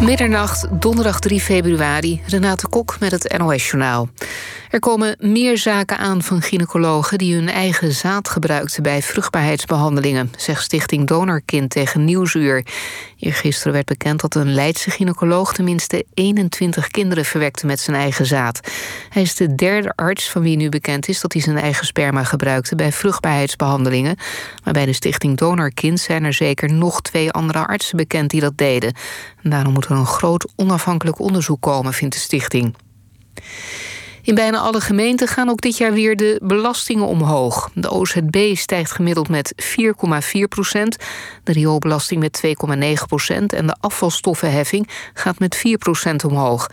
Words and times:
Middernacht, 0.00 0.66
donderdag 0.70 1.18
3 1.18 1.40
februari. 1.40 2.22
Renate 2.26 2.68
Kok 2.68 2.96
met 3.00 3.10
het 3.10 3.38
NOS-journaal. 3.38 4.08
Er 4.74 4.80
komen 4.80 5.16
meer 5.18 5.58
zaken 5.58 5.98
aan 5.98 6.22
van 6.22 6.42
gynaecologen 6.42 7.18
die 7.18 7.34
hun 7.34 7.48
eigen 7.48 7.92
zaad 7.92 8.28
gebruikten 8.28 8.82
bij 8.82 9.02
vruchtbaarheidsbehandelingen, 9.02 10.32
zegt 10.36 10.62
Stichting 10.62 11.06
Donorkind 11.06 11.70
tegen 11.70 12.04
Nieuwsuur. 12.04 12.66
Eergisteren 13.18 13.72
werd 13.72 13.86
bekend 13.86 14.20
dat 14.20 14.34
een 14.34 14.54
Leidse 14.54 14.90
gynaecoloog 14.90 15.52
tenminste 15.52 16.04
21 16.14 16.88
kinderen 16.88 17.24
verwekte 17.24 17.66
met 17.66 17.80
zijn 17.80 17.96
eigen 17.96 18.26
zaad. 18.26 18.60
Hij 19.08 19.22
is 19.22 19.34
de 19.34 19.54
derde 19.54 19.92
arts 19.94 20.30
van 20.30 20.42
wie 20.42 20.56
nu 20.56 20.68
bekend 20.68 21.08
is 21.08 21.20
dat 21.20 21.32
hij 21.32 21.42
zijn 21.42 21.58
eigen 21.58 21.86
sperma 21.86 22.24
gebruikte 22.24 22.76
bij 22.76 22.92
vruchtbaarheidsbehandelingen. 22.92 24.16
Maar 24.64 24.72
bij 24.72 24.86
de 24.86 24.92
Stichting 24.92 25.36
Donorkind 25.36 26.00
zijn 26.00 26.24
er 26.24 26.34
zeker 26.34 26.72
nog 26.72 27.00
twee 27.00 27.30
andere 27.30 27.66
artsen 27.66 27.96
bekend 27.96 28.30
die 28.30 28.40
dat 28.40 28.58
deden. 28.58 28.94
En 29.42 29.50
daarom 29.50 29.72
moet 29.72 29.84
er 29.84 29.90
een 29.90 30.06
groot 30.06 30.52
onafhankelijk 30.56 31.18
onderzoek 31.18 31.60
komen, 31.60 31.92
vindt 31.92 32.14
de 32.14 32.20
stichting. 32.20 32.74
In 34.24 34.34
bijna 34.34 34.58
alle 34.58 34.80
gemeenten 34.80 35.28
gaan 35.28 35.48
ook 35.48 35.60
dit 35.60 35.76
jaar 35.76 35.92
weer 35.92 36.16
de 36.16 36.40
belastingen 36.42 37.06
omhoog. 37.06 37.70
De 37.74 37.90
OZB 37.90 38.54
stijgt 38.56 38.92
gemiddeld 38.92 39.28
met 39.28 39.54
4,4 39.62 39.80
procent, 40.48 40.96
de 41.42 41.52
rioolbelasting 41.52 42.20
met 42.20 42.42
2,9 42.46 42.92
procent 43.06 43.52
en 43.52 43.66
de 43.66 43.76
afvalstoffenheffing 43.80 44.88
gaat 45.14 45.38
met 45.38 45.56
4 45.56 45.78
procent 45.78 46.24
omhoog. 46.24 46.70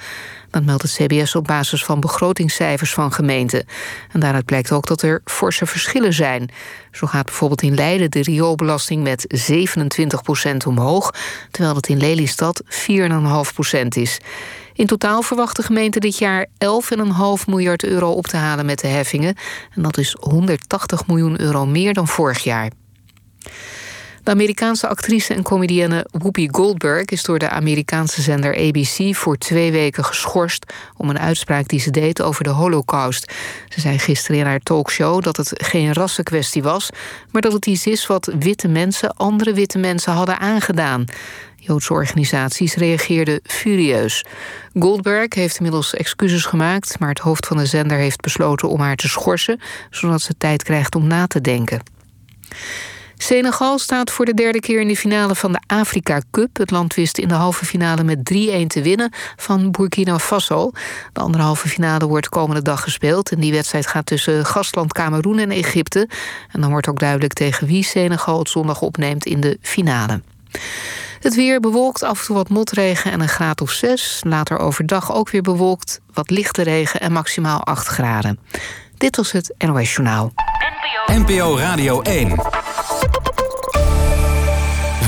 Dat 0.50 0.64
meldt 0.64 0.82
het 0.82 0.91
CBS 0.91 1.36
op 1.36 1.44
basis 1.44 1.86
van 1.86 2.00
begrotingscijfers 2.00 2.94
van 2.94 3.14
gemeenten. 3.14 3.66
En 4.12 4.20
daaruit 4.20 4.46
blijkt 4.46 4.72
ook 4.72 4.88
dat 4.88 5.02
er 5.02 5.22
forse 5.26 5.66
verschillen 5.66 6.13
zijn. 6.13 6.49
Zo 6.91 7.08
gaat 7.08 7.26
bijvoorbeeld 7.26 7.62
in 7.62 7.76
Leiden 7.76 8.12
de 8.12 8.22
rioolbelasting 8.22 9.04
met 9.04 9.26
27 9.27 10.22
procent 10.22 10.66
omhoog... 10.66 11.13
terwijl 11.52 11.76
het 11.76 11.88
in 11.88 11.98
Lelystad 11.98 12.63
4,5 12.66 13.54
procent 13.54 13.96
is. 13.96 14.20
In 14.74 14.86
totaal 14.86 15.22
verwacht 15.22 15.56
de 15.56 15.64
gemeente 15.64 16.00
dit 16.00 16.18
jaar 16.18 16.46
11,5 16.46 16.52
miljard 17.48 17.84
euro 17.84 18.12
op 18.12 18.27
te 18.27 18.38
halen 18.38 18.66
met 18.66 18.80
de 18.80 18.88
heffingen. 18.88 19.36
En 19.76 19.82
dat 19.82 19.98
is 19.98 20.16
180 20.20 21.08
miljoen 21.08 21.41
euro 21.41 21.66
meer 21.66 21.94
dan 21.94 22.08
vorig 22.08 22.44
jaar. 22.44 22.70
De 24.24 24.32
Amerikaanse 24.32 24.88
actrice 24.88 25.34
en 25.34 25.44
comedienne 25.44 26.05
Whoopi 26.12 26.48
Goldberg 26.52 27.05
is 27.05 27.24
door 27.24 27.40
de 27.40 27.50
Amerikaanse 27.50 28.22
zender 28.22 28.58
ABC 28.58 29.16
voor 29.16 29.38
twee 29.38 29.72
weken 29.72 30.05
geschorst 30.05 30.74
om 30.98 31.10
een 31.10 31.20
uitspraak 31.20 31.68
die 31.68 31.80
ze 31.80 31.91
deed 31.91 32.22
over 32.22 32.44
de 32.44 32.50
Holocaust. 32.50 33.34
Ze 33.70 33.82
zei 33.82 34.00
gisteren 34.00 34.40
in 34.40 34.46
haar 34.46 34.60
talkshow 34.60 35.24
dat 35.24 35.38
het 35.38 35.52
geen 35.55 35.94
rassenkwestie 35.94 36.63
was, 36.63 36.90
maar 37.32 37.41
dat 37.41 37.54
het 37.54 37.66
iets 37.66 37.86
is 37.86 38.08
wat 38.08 38.34
witte 38.40 38.68
mensen 38.68 39.16
andere 39.16 39.54
witte 39.54 39.78
mensen 39.78 40.13
hadden 40.13 40.40
aangedaan. 40.40 41.06
Joodse 41.56 41.94
organisaties 41.94 42.76
reageerden 42.76 43.40
furieus. 43.44 44.26
Goldberg 44.80 45.34
heeft 45.34 45.58
inmiddels 45.58 45.94
excuses 45.94 46.46
gemaakt, 46.46 47.00
maar 47.00 47.10
het 47.10 47.20
hoofd 47.20 47.48
van 47.48 47.58
de 47.58 47.66
zender 47.66 47.98
heeft 47.98 48.22
besloten 48.22 48.70
om 48.70 48.80
haar 48.80 48.96
te 48.96 49.08
schorsen, 49.08 49.60
zodat 49.90 50.22
ze 50.22 50.38
tijd 50.38 50.63
krijgt 50.63 50.96
om 50.96 51.08
na 51.08 51.28
te 51.28 51.41
denken. 51.41 51.82
Senegal 53.24 53.80
staat 53.80 54.12
voor 54.12 54.26
de 54.26 54.34
derde 54.34 54.60
keer 54.60 54.82
in 54.82 54.88
de 54.88 54.96
finale 54.96 55.36
van 55.36 55.52
de 55.52 55.60
Afrika 55.68 56.22
Cup. 56.32 56.58
Het 56.58 56.72
land 56.72 56.94
wist 56.94 57.18
in 57.18 57.28
de 57.28 57.34
halve 57.34 57.66
finale 57.66 58.04
met 58.04 58.18
3-1 58.18 58.22
te 58.68 58.82
winnen 58.82 59.12
van 59.36 59.72
Burkina 59.72 60.20
Faso. 60.20 60.72
De 61.13 61.20
andere 61.22 61.44
halve 61.44 61.68
finale 61.68 62.08
wordt 62.08 62.30
komende 62.30 62.62
dag 62.62 62.82
gespeeld. 62.82 63.32
En 63.32 63.40
die 63.40 63.52
wedstrijd 63.52 63.88
gaat 63.88 64.06
tussen 64.06 64.46
gastland 64.46 64.94
Cameroen 64.94 65.40
en 65.40 65.52
Egypte. 65.52 66.09
En 66.52 66.62
dan 66.62 66.69
wordt 66.69 66.88
ook 66.88 67.00
duidelijk 67.00 67.34
tegen 67.34 67.68
wie 67.68 67.84
Senegal 67.84 68.40
het 68.40 68.50
zondag 68.50 68.81
opneemt 68.81 69.25
in 69.25 69.40
de 69.40 69.58
finale. 69.62 70.22
Het 71.19 71.35
weer 71.35 71.59
bewolkt, 71.59 72.03
af 72.03 72.19
en 72.19 72.25
toe 72.25 72.35
wat 72.35 72.50
motregen 72.50 73.12
en 73.12 73.22
een 73.22 73.30
graad 73.30 73.62
of 73.62 73.72
6. 73.72 74.22
Later 74.24 74.58
overdag 74.58 75.13
ook 75.13 75.30
weer 75.30 75.41
bewolkt, 75.41 76.00
wat 76.13 76.30
lichte 76.30 76.62
regen 76.62 77.00
en 77.00 77.12
maximaal 77.12 77.63
8 77.63 77.88
graden. 77.88 78.40
Dit 78.97 79.16
was 79.16 79.31
het 79.31 79.53
NOS 79.58 79.94
Journaal. 79.94 80.34
NPO, 81.07 81.34
NPO 81.34 81.57
Radio 81.57 82.01
1. 82.01 82.60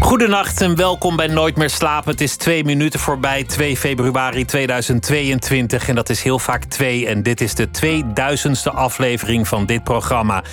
Goedenacht 0.00 0.60
en 0.60 0.76
welkom 0.76 1.16
bij 1.16 1.26
Nooit 1.26 1.56
meer 1.56 1.70
slapen. 1.70 2.10
Het 2.10 2.20
is 2.20 2.36
twee 2.36 2.64
minuten 2.64 3.00
voorbij, 3.00 3.44
2 3.44 3.76
februari 3.76 4.44
2022. 4.44 5.88
En 5.88 5.94
dat 5.94 6.08
is 6.08 6.22
heel 6.22 6.38
vaak 6.38 6.64
twee. 6.64 7.06
En 7.06 7.22
dit 7.22 7.40
is 7.40 7.54
de 7.54 7.68
2000ste 7.68 8.74
aflevering 8.74 9.48
van 9.48 9.66
dit 9.66 9.84
programma. 9.84 10.44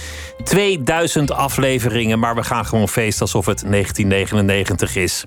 2000 0.43 1.31
afleveringen, 1.31 2.19
maar 2.19 2.35
we 2.35 2.43
gaan 2.43 2.65
gewoon 2.65 2.89
feest 2.89 3.21
alsof 3.21 3.45
het 3.45 3.63
1999 3.67 4.95
is. 4.95 5.25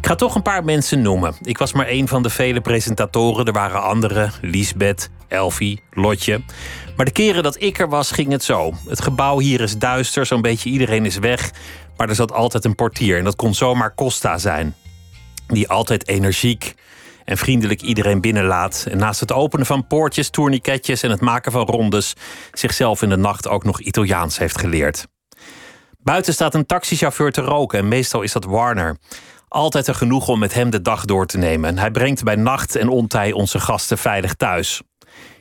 Ik 0.00 0.06
ga 0.06 0.14
toch 0.14 0.34
een 0.34 0.42
paar 0.42 0.64
mensen 0.64 1.02
noemen. 1.02 1.34
Ik 1.42 1.58
was 1.58 1.72
maar 1.72 1.86
één 1.86 2.08
van 2.08 2.22
de 2.22 2.30
vele 2.30 2.60
presentatoren. 2.60 3.46
Er 3.46 3.52
waren 3.52 3.82
anderen, 3.82 4.32
Liesbeth, 4.40 5.10
Elfie, 5.28 5.82
Lotje. 5.90 6.40
Maar 6.96 7.06
de 7.06 7.12
keren 7.12 7.42
dat 7.42 7.62
ik 7.62 7.78
er 7.78 7.88
was, 7.88 8.10
ging 8.10 8.32
het 8.32 8.44
zo. 8.44 8.74
Het 8.88 9.02
gebouw 9.02 9.38
hier 9.38 9.60
is 9.60 9.78
duister, 9.78 10.26
zo'n 10.26 10.42
beetje 10.42 10.70
iedereen 10.70 11.06
is 11.06 11.18
weg. 11.18 11.50
Maar 11.96 12.08
er 12.08 12.14
zat 12.14 12.32
altijd 12.32 12.64
een 12.64 12.74
portier 12.74 13.18
en 13.18 13.24
dat 13.24 13.36
kon 13.36 13.54
zomaar 13.54 13.94
Costa 13.94 14.38
zijn. 14.38 14.74
Die 15.46 15.68
altijd 15.68 16.08
energiek 16.08 16.74
en 17.24 17.36
vriendelijk 17.36 17.82
iedereen 17.82 18.20
binnenlaat. 18.20 18.86
En 18.90 18.98
naast 18.98 19.20
het 19.20 19.32
openen 19.32 19.66
van 19.66 19.86
poortjes, 19.86 20.30
tourniquetjes 20.30 21.02
en 21.02 21.10
het 21.10 21.20
maken 21.20 21.52
van 21.52 21.66
rondes... 21.66 22.14
zichzelf 22.52 23.02
in 23.02 23.08
de 23.08 23.16
nacht 23.16 23.48
ook 23.48 23.64
nog 23.64 23.80
Italiaans 23.80 24.38
heeft 24.38 24.58
geleerd. 24.58 25.06
Buiten 26.02 26.32
staat 26.32 26.54
een 26.54 26.66
taxichauffeur 26.66 27.32
te 27.32 27.40
roken 27.40 27.78
en 27.78 27.88
meestal 27.88 28.22
is 28.22 28.32
dat 28.32 28.44
Warner. 28.44 28.96
Altijd 29.48 29.86
er 29.86 29.94
genoeg 29.94 30.28
om 30.28 30.38
met 30.38 30.54
hem 30.54 30.70
de 30.70 30.82
dag 30.82 31.04
door 31.04 31.26
te 31.26 31.38
nemen. 31.38 31.78
Hij 31.78 31.90
brengt 31.90 32.24
bij 32.24 32.36
nacht 32.36 32.76
en 32.76 32.88
ontij 32.88 33.32
onze 33.32 33.60
gasten 33.60 33.98
veilig 33.98 34.34
thuis. 34.34 34.82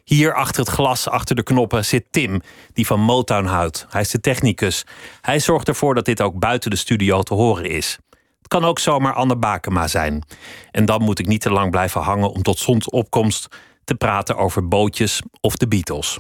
Hier 0.10 0.34
achter 0.34 0.60
het 0.60 0.70
glas, 0.70 1.10
achter 1.10 1.36
de 1.36 1.44
knoppen, 1.44 1.86
zit 1.86 2.06
Tim, 2.12 2.42
die 2.74 2.86
van 2.86 3.00
Motown 3.00 3.46
houdt. 3.46 3.86
Hij 3.90 4.02
is 4.02 4.10
de 4.10 4.20
technicus. 4.20 4.86
Hij 5.22 5.40
zorgt 5.40 5.68
ervoor 5.68 5.96
dat 5.96 6.06
dit 6.06 6.22
ook 6.22 6.40
buiten 6.40 6.70
de 6.70 6.76
studio 6.76 7.22
te 7.22 7.34
horen 7.34 7.70
is. 7.70 7.98
Het 8.38 8.48
kan 8.48 8.66
ook 8.66 8.80
zomaar 8.80 9.14
Anne 9.14 9.36
Bakema 9.36 9.88
zijn. 9.88 10.24
En 10.72 10.86
dan 10.86 11.02
moet 11.02 11.20
ik 11.20 11.28
niet 11.28 11.42
te 11.42 11.52
lang 11.52 11.72
blijven 11.72 12.02
hangen 12.02 12.32
om 12.32 12.42
tot 12.42 12.60
zonsopkomst 12.60 13.48
te 13.84 13.96
praten 13.96 14.38
over 14.38 14.68
bootjes 14.68 15.22
of 15.42 15.56
de 15.56 15.68
Beatles. 15.68 16.20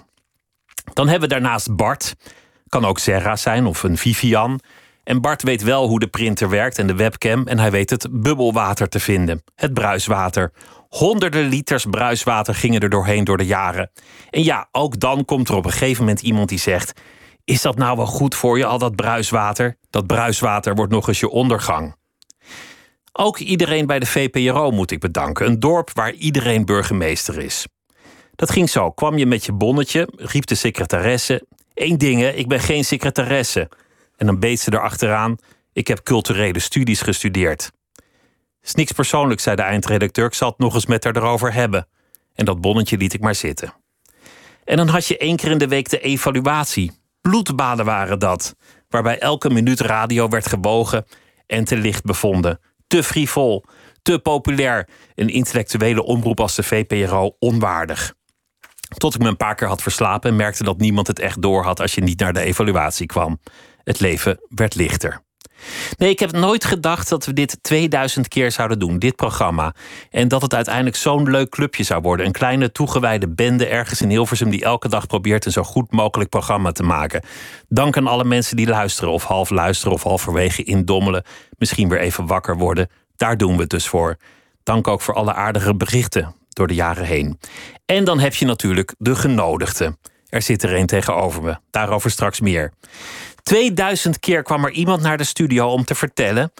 Dan 0.93 1.07
hebben 1.07 1.29
we 1.29 1.35
daarnaast 1.35 1.75
Bart. 1.75 2.15
Kan 2.67 2.85
ook 2.85 2.99
Serra 2.99 3.35
zijn 3.35 3.65
of 3.65 3.83
een 3.83 3.97
Vivian. 3.97 4.59
En 5.09 5.21
Bart 5.21 5.43
weet 5.43 5.63
wel 5.63 5.87
hoe 5.87 5.99
de 5.99 6.07
printer 6.07 6.49
werkt 6.49 6.77
en 6.77 6.87
de 6.87 6.95
webcam. 6.95 7.47
En 7.47 7.59
hij 7.59 7.71
weet 7.71 7.89
het 7.89 8.07
bubbelwater 8.11 8.89
te 8.89 8.99
vinden. 8.99 9.43
Het 9.55 9.73
bruiswater. 9.73 10.51
Honderden 10.89 11.47
liters 11.47 11.85
bruiswater 11.85 12.55
gingen 12.55 12.81
er 12.81 12.89
doorheen 12.89 13.23
door 13.23 13.37
de 13.37 13.45
jaren. 13.45 13.91
En 14.29 14.43
ja, 14.43 14.67
ook 14.71 14.99
dan 14.99 15.25
komt 15.25 15.49
er 15.49 15.55
op 15.55 15.65
een 15.65 15.71
gegeven 15.71 16.03
moment 16.03 16.21
iemand 16.21 16.49
die 16.49 16.59
zegt: 16.59 17.01
Is 17.43 17.61
dat 17.61 17.77
nou 17.77 17.97
wel 17.97 18.05
goed 18.05 18.35
voor 18.35 18.57
je, 18.57 18.65
al 18.65 18.77
dat 18.77 18.95
bruiswater? 18.95 19.77
Dat 19.89 20.07
bruiswater 20.07 20.75
wordt 20.75 20.91
nog 20.91 21.07
eens 21.07 21.19
je 21.19 21.29
ondergang. 21.29 21.95
Ook 23.11 23.37
iedereen 23.37 23.85
bij 23.85 23.99
de 23.99 24.05
VPRO 24.05 24.71
moet 24.71 24.91
ik 24.91 24.99
bedanken. 24.99 25.45
Een 25.45 25.59
dorp 25.59 25.89
waar 25.93 26.13
iedereen 26.13 26.65
burgemeester 26.65 27.39
is. 27.39 27.67
Dat 28.35 28.51
ging 28.51 28.69
zo. 28.69 28.91
Kwam 28.91 29.17
je 29.17 29.25
met 29.25 29.45
je 29.45 29.53
bonnetje, 29.53 30.09
riep 30.15 30.45
de 30.45 30.55
secretaresse: 30.55 31.45
Eén 31.73 31.97
ding, 31.97 32.25
ik 32.25 32.47
ben 32.47 32.59
geen 32.59 32.85
secretaresse. 32.85 33.69
En 34.19 34.25
dan 34.25 34.39
beet 34.39 34.59
ze 34.59 34.73
erachteraan: 34.73 35.35
Ik 35.73 35.87
heb 35.87 36.03
culturele 36.03 36.59
studies 36.59 37.01
gestudeerd. 37.01 37.71
Is 38.61 38.73
niks 38.75 38.91
persoonlijks, 38.91 39.43
zei 39.43 39.55
de 39.55 39.61
eindredacteur. 39.61 40.25
Ik 40.25 40.33
zal 40.33 40.49
het 40.49 40.57
nog 40.57 40.73
eens 40.73 40.85
met 40.85 41.03
haar 41.03 41.15
erover 41.15 41.53
hebben. 41.53 41.87
En 42.35 42.45
dat 42.45 42.61
bonnetje 42.61 42.97
liet 42.97 43.13
ik 43.13 43.21
maar 43.21 43.35
zitten. 43.35 43.73
En 44.63 44.77
dan 44.77 44.87
had 44.87 45.05
je 45.05 45.17
één 45.17 45.35
keer 45.35 45.51
in 45.51 45.57
de 45.57 45.67
week 45.67 45.89
de 45.89 45.99
evaluatie. 45.99 46.91
Bloedbaden 47.21 47.85
waren 47.85 48.19
dat. 48.19 48.55
Waarbij 48.89 49.19
elke 49.19 49.49
minuut 49.49 49.79
radio 49.79 50.29
werd 50.29 50.47
gebogen 50.47 51.05
en 51.47 51.63
te 51.63 51.77
licht 51.77 52.03
bevonden. 52.03 52.59
Te 52.87 53.03
frivol, 53.03 53.65
te 54.01 54.19
populair. 54.19 54.87
Een 55.15 55.29
intellectuele 55.29 56.03
omroep 56.03 56.39
als 56.39 56.55
de 56.55 56.63
VPRO 56.63 57.35
onwaardig. 57.39 58.13
Tot 58.97 59.15
ik 59.15 59.21
me 59.21 59.27
een 59.27 59.37
paar 59.37 59.55
keer 59.55 59.67
had 59.67 59.81
verslapen 59.81 60.29
en 60.29 60.35
merkte 60.35 60.63
dat 60.63 60.77
niemand 60.77 61.07
het 61.07 61.19
echt 61.19 61.41
door 61.41 61.63
had 61.63 61.79
als 61.79 61.95
je 61.95 62.01
niet 62.01 62.19
naar 62.19 62.33
de 62.33 62.41
evaluatie 62.41 63.05
kwam. 63.05 63.39
Het 63.89 63.99
leven 63.99 64.39
werd 64.49 64.75
lichter. 64.75 65.21
Nee, 65.97 66.09
ik 66.09 66.19
heb 66.19 66.31
nooit 66.31 66.65
gedacht 66.65 67.09
dat 67.09 67.25
we 67.25 67.33
dit 67.33 67.57
2000 67.61 68.27
keer 68.27 68.51
zouden 68.51 68.79
doen, 68.79 68.99
dit 68.99 69.15
programma. 69.15 69.75
En 70.09 70.27
dat 70.27 70.41
het 70.41 70.53
uiteindelijk 70.53 70.95
zo'n 70.95 71.29
leuk 71.29 71.49
clubje 71.49 71.83
zou 71.83 72.01
worden. 72.01 72.25
Een 72.25 72.31
kleine 72.31 72.71
toegewijde 72.71 73.29
bende 73.29 73.65
ergens 73.65 74.01
in 74.01 74.09
Hilversum 74.09 74.49
die 74.49 74.63
elke 74.63 74.89
dag 74.89 75.07
probeert 75.07 75.45
een 75.45 75.51
zo 75.51 75.63
goed 75.63 75.91
mogelijk 75.91 76.29
programma 76.29 76.71
te 76.71 76.83
maken. 76.83 77.23
Dank 77.67 77.97
aan 77.97 78.07
alle 78.07 78.23
mensen 78.23 78.55
die 78.55 78.67
luisteren, 78.67 79.11
of 79.11 79.23
half 79.23 79.49
luisteren, 79.49 79.93
of 79.93 80.03
halverwege 80.03 80.63
indommelen. 80.63 81.23
Misschien 81.57 81.89
weer 81.89 81.99
even 81.99 82.25
wakker 82.25 82.57
worden. 82.57 82.89
Daar 83.15 83.37
doen 83.37 83.55
we 83.55 83.61
het 83.61 83.69
dus 83.69 83.87
voor. 83.87 84.17
Dank 84.63 84.87
ook 84.87 85.01
voor 85.01 85.13
alle 85.13 85.33
aardige 85.33 85.75
berichten 85.75 86.35
door 86.49 86.67
de 86.67 86.75
jaren 86.75 87.05
heen. 87.05 87.39
En 87.85 88.03
dan 88.03 88.19
heb 88.19 88.33
je 88.33 88.45
natuurlijk 88.45 88.95
de 88.97 89.15
genodigde. 89.15 89.97
Er 90.29 90.41
zit 90.41 90.63
er 90.63 90.75
een 90.75 90.85
tegenover 90.85 91.43
me. 91.43 91.57
Daarover 91.69 92.11
straks 92.11 92.39
meer. 92.39 92.71
2000 93.43 94.19
keer 94.19 94.43
kwam 94.43 94.65
er 94.65 94.71
iemand 94.71 95.01
naar 95.01 95.17
de 95.17 95.23
studio 95.23 95.67
om 95.67 95.83
te 95.83 95.95
vertellen. 95.95 96.51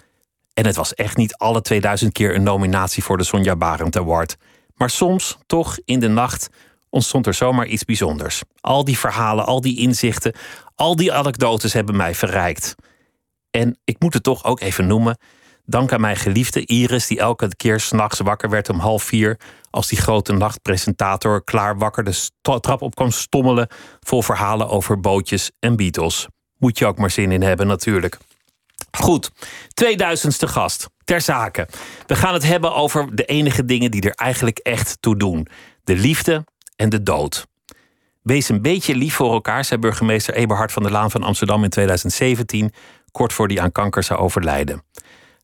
En 0.53 0.65
het 0.65 0.75
was 0.75 0.93
echt 0.93 1.17
niet 1.17 1.35
alle 1.35 1.61
2000 1.61 2.13
keer 2.13 2.35
een 2.35 2.43
nominatie 2.43 3.03
voor 3.03 3.17
de 3.17 3.23
Sonja 3.23 3.55
Barend 3.55 3.97
Award. 3.97 4.37
Maar 4.75 4.89
soms, 4.89 5.37
toch 5.45 5.79
in 5.85 5.99
de 5.99 6.07
nacht, 6.07 6.49
ontstond 6.89 7.27
er 7.27 7.33
zomaar 7.33 7.67
iets 7.67 7.83
bijzonders. 7.83 8.41
Al 8.61 8.83
die 8.83 8.97
verhalen, 8.97 9.45
al 9.45 9.61
die 9.61 9.79
inzichten, 9.79 10.33
al 10.75 10.95
die 10.95 11.13
anekdotes 11.13 11.73
hebben 11.73 11.95
mij 11.95 12.15
verrijkt. 12.15 12.75
En 13.51 13.79
ik 13.83 13.95
moet 13.99 14.13
het 14.13 14.23
toch 14.23 14.43
ook 14.43 14.59
even 14.59 14.87
noemen. 14.87 15.17
Dank 15.65 15.91
aan 15.93 16.01
mijn 16.01 16.15
geliefde 16.15 16.65
Iris, 16.65 17.07
die 17.07 17.19
elke 17.19 17.55
keer 17.55 17.79
s'nachts 17.79 18.19
wakker 18.19 18.49
werd 18.49 18.69
om 18.69 18.79
half 18.79 19.03
vier. 19.03 19.39
Als 19.69 19.87
die 19.87 19.97
grote 19.97 20.33
nachtpresentator 20.33 21.43
klaar 21.43 21.77
wakker 21.77 22.03
de 22.03 22.29
trap 22.41 22.81
op 22.81 22.95
kwam 22.95 23.11
stommelen. 23.11 23.67
Vol 23.99 24.21
verhalen 24.21 24.69
over 24.69 24.99
bootjes 24.99 25.51
en 25.59 25.75
Beatles. 25.75 26.27
Moet 26.59 26.77
je 26.77 26.85
ook 26.85 26.97
maar 26.97 27.11
zin 27.11 27.31
in 27.31 27.41
hebben, 27.41 27.67
natuurlijk. 27.67 28.17
Goed, 28.91 29.31
2000ste 29.83 30.50
gast. 30.50 30.88
Ter 31.03 31.21
zake. 31.21 31.67
We 32.07 32.15
gaan 32.15 32.33
het 32.33 32.44
hebben 32.44 32.73
over 32.73 33.15
de 33.15 33.25
enige 33.25 33.65
dingen 33.65 33.91
die 33.91 34.01
er 34.01 34.13
eigenlijk 34.13 34.57
echt 34.57 34.97
toe 35.00 35.17
doen: 35.17 35.47
de 35.83 35.95
liefde 35.95 36.45
en 36.75 36.89
de 36.89 37.03
dood. 37.03 37.47
Wees 38.21 38.50
een 38.50 38.61
beetje 38.61 38.95
lief 38.95 39.15
voor 39.15 39.33
elkaar, 39.33 39.65
zei 39.65 39.79
burgemeester 39.79 40.33
Eberhard 40.33 40.71
van 40.71 40.83
der 40.83 40.91
Laan 40.91 41.11
van 41.11 41.23
Amsterdam 41.23 41.63
in 41.63 41.69
2017, 41.69 42.73
kort 43.12 43.33
voor 43.33 43.47
hij 43.47 43.59
aan 43.59 43.71
kanker 43.71 44.03
zou 44.03 44.19
overlijden. 44.19 44.83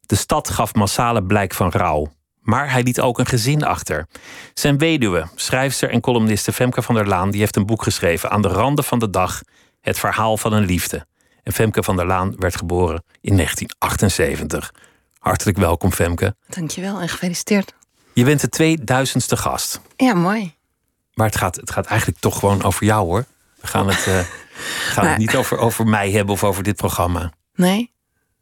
De 0.06 0.16
stad 0.16 0.50
gaf 0.50 0.74
massale 0.74 1.24
blijk 1.24 1.54
van 1.54 1.72
rouw. 1.72 2.12
Maar 2.42 2.72
hij 2.72 2.84
liet 2.84 3.02
ook 3.02 3.20
een 3.20 3.26
gezin 3.26 3.64
achter. 3.64 4.08
Zijn 4.54 4.78
weduwe, 4.78 5.28
schrijfster 5.36 5.90
en 5.90 6.02
columniste 6.02 6.54
Femke 6.54 6.82
van 6.82 6.96
der 6.96 7.08
Laan, 7.08 7.32
die 7.32 7.40
heeft 7.40 7.56
een 7.56 7.66
boek 7.66 7.84
geschreven 7.84 8.30
aan 8.30 8.42
de 8.42 8.48
randen 8.48 8.84
van 8.84 9.00
de 9.00 9.10
dag, 9.10 9.42
het 9.86 10.00
verhaal 10.00 10.38
van 10.38 10.54
een 10.54 10.66
liefde. 10.66 11.06
En 11.44 11.54
Femke 11.54 11.84
van 11.84 11.96
der 11.96 12.06
Laan 12.06 12.36
werd 12.38 12.58
geboren 12.58 13.04
in 13.22 13.36
1978. 13.36 14.74
Hartelijk 15.20 15.58
welkom, 15.58 15.92
Femke. 15.92 16.36
Dankjewel 16.48 17.00
en 17.00 17.10
gefeliciteerd. 17.10 17.74
Je 18.14 18.24
bent 18.24 18.52
de 18.52 18.78
2000ste 18.80 19.40
gast. 19.40 19.82
Ja, 19.96 20.14
mooi. 20.14 20.54
Maar 21.14 21.28
het 21.28 21.36
gaat, 21.36 21.56
het 21.56 21.72
gaat 21.72 21.86
eigenlijk 21.86 22.20
toch 22.20 22.40
gewoon 22.40 22.64
over 22.64 22.86
jou 22.86 23.06
hoor. 23.06 23.26
We 23.62 23.68
gaan 23.68 23.88
het, 23.88 24.06
uh, 24.08 24.20
gaan 24.94 25.04
maar... 25.04 25.10
het 25.10 25.18
niet 25.18 25.36
over, 25.36 25.58
over 25.58 25.88
mij 25.88 26.12
hebben 26.12 26.34
of 26.34 26.44
over 26.44 26.64
dit 26.64 26.76
programma. 26.76 27.32
Nee? 27.56 27.92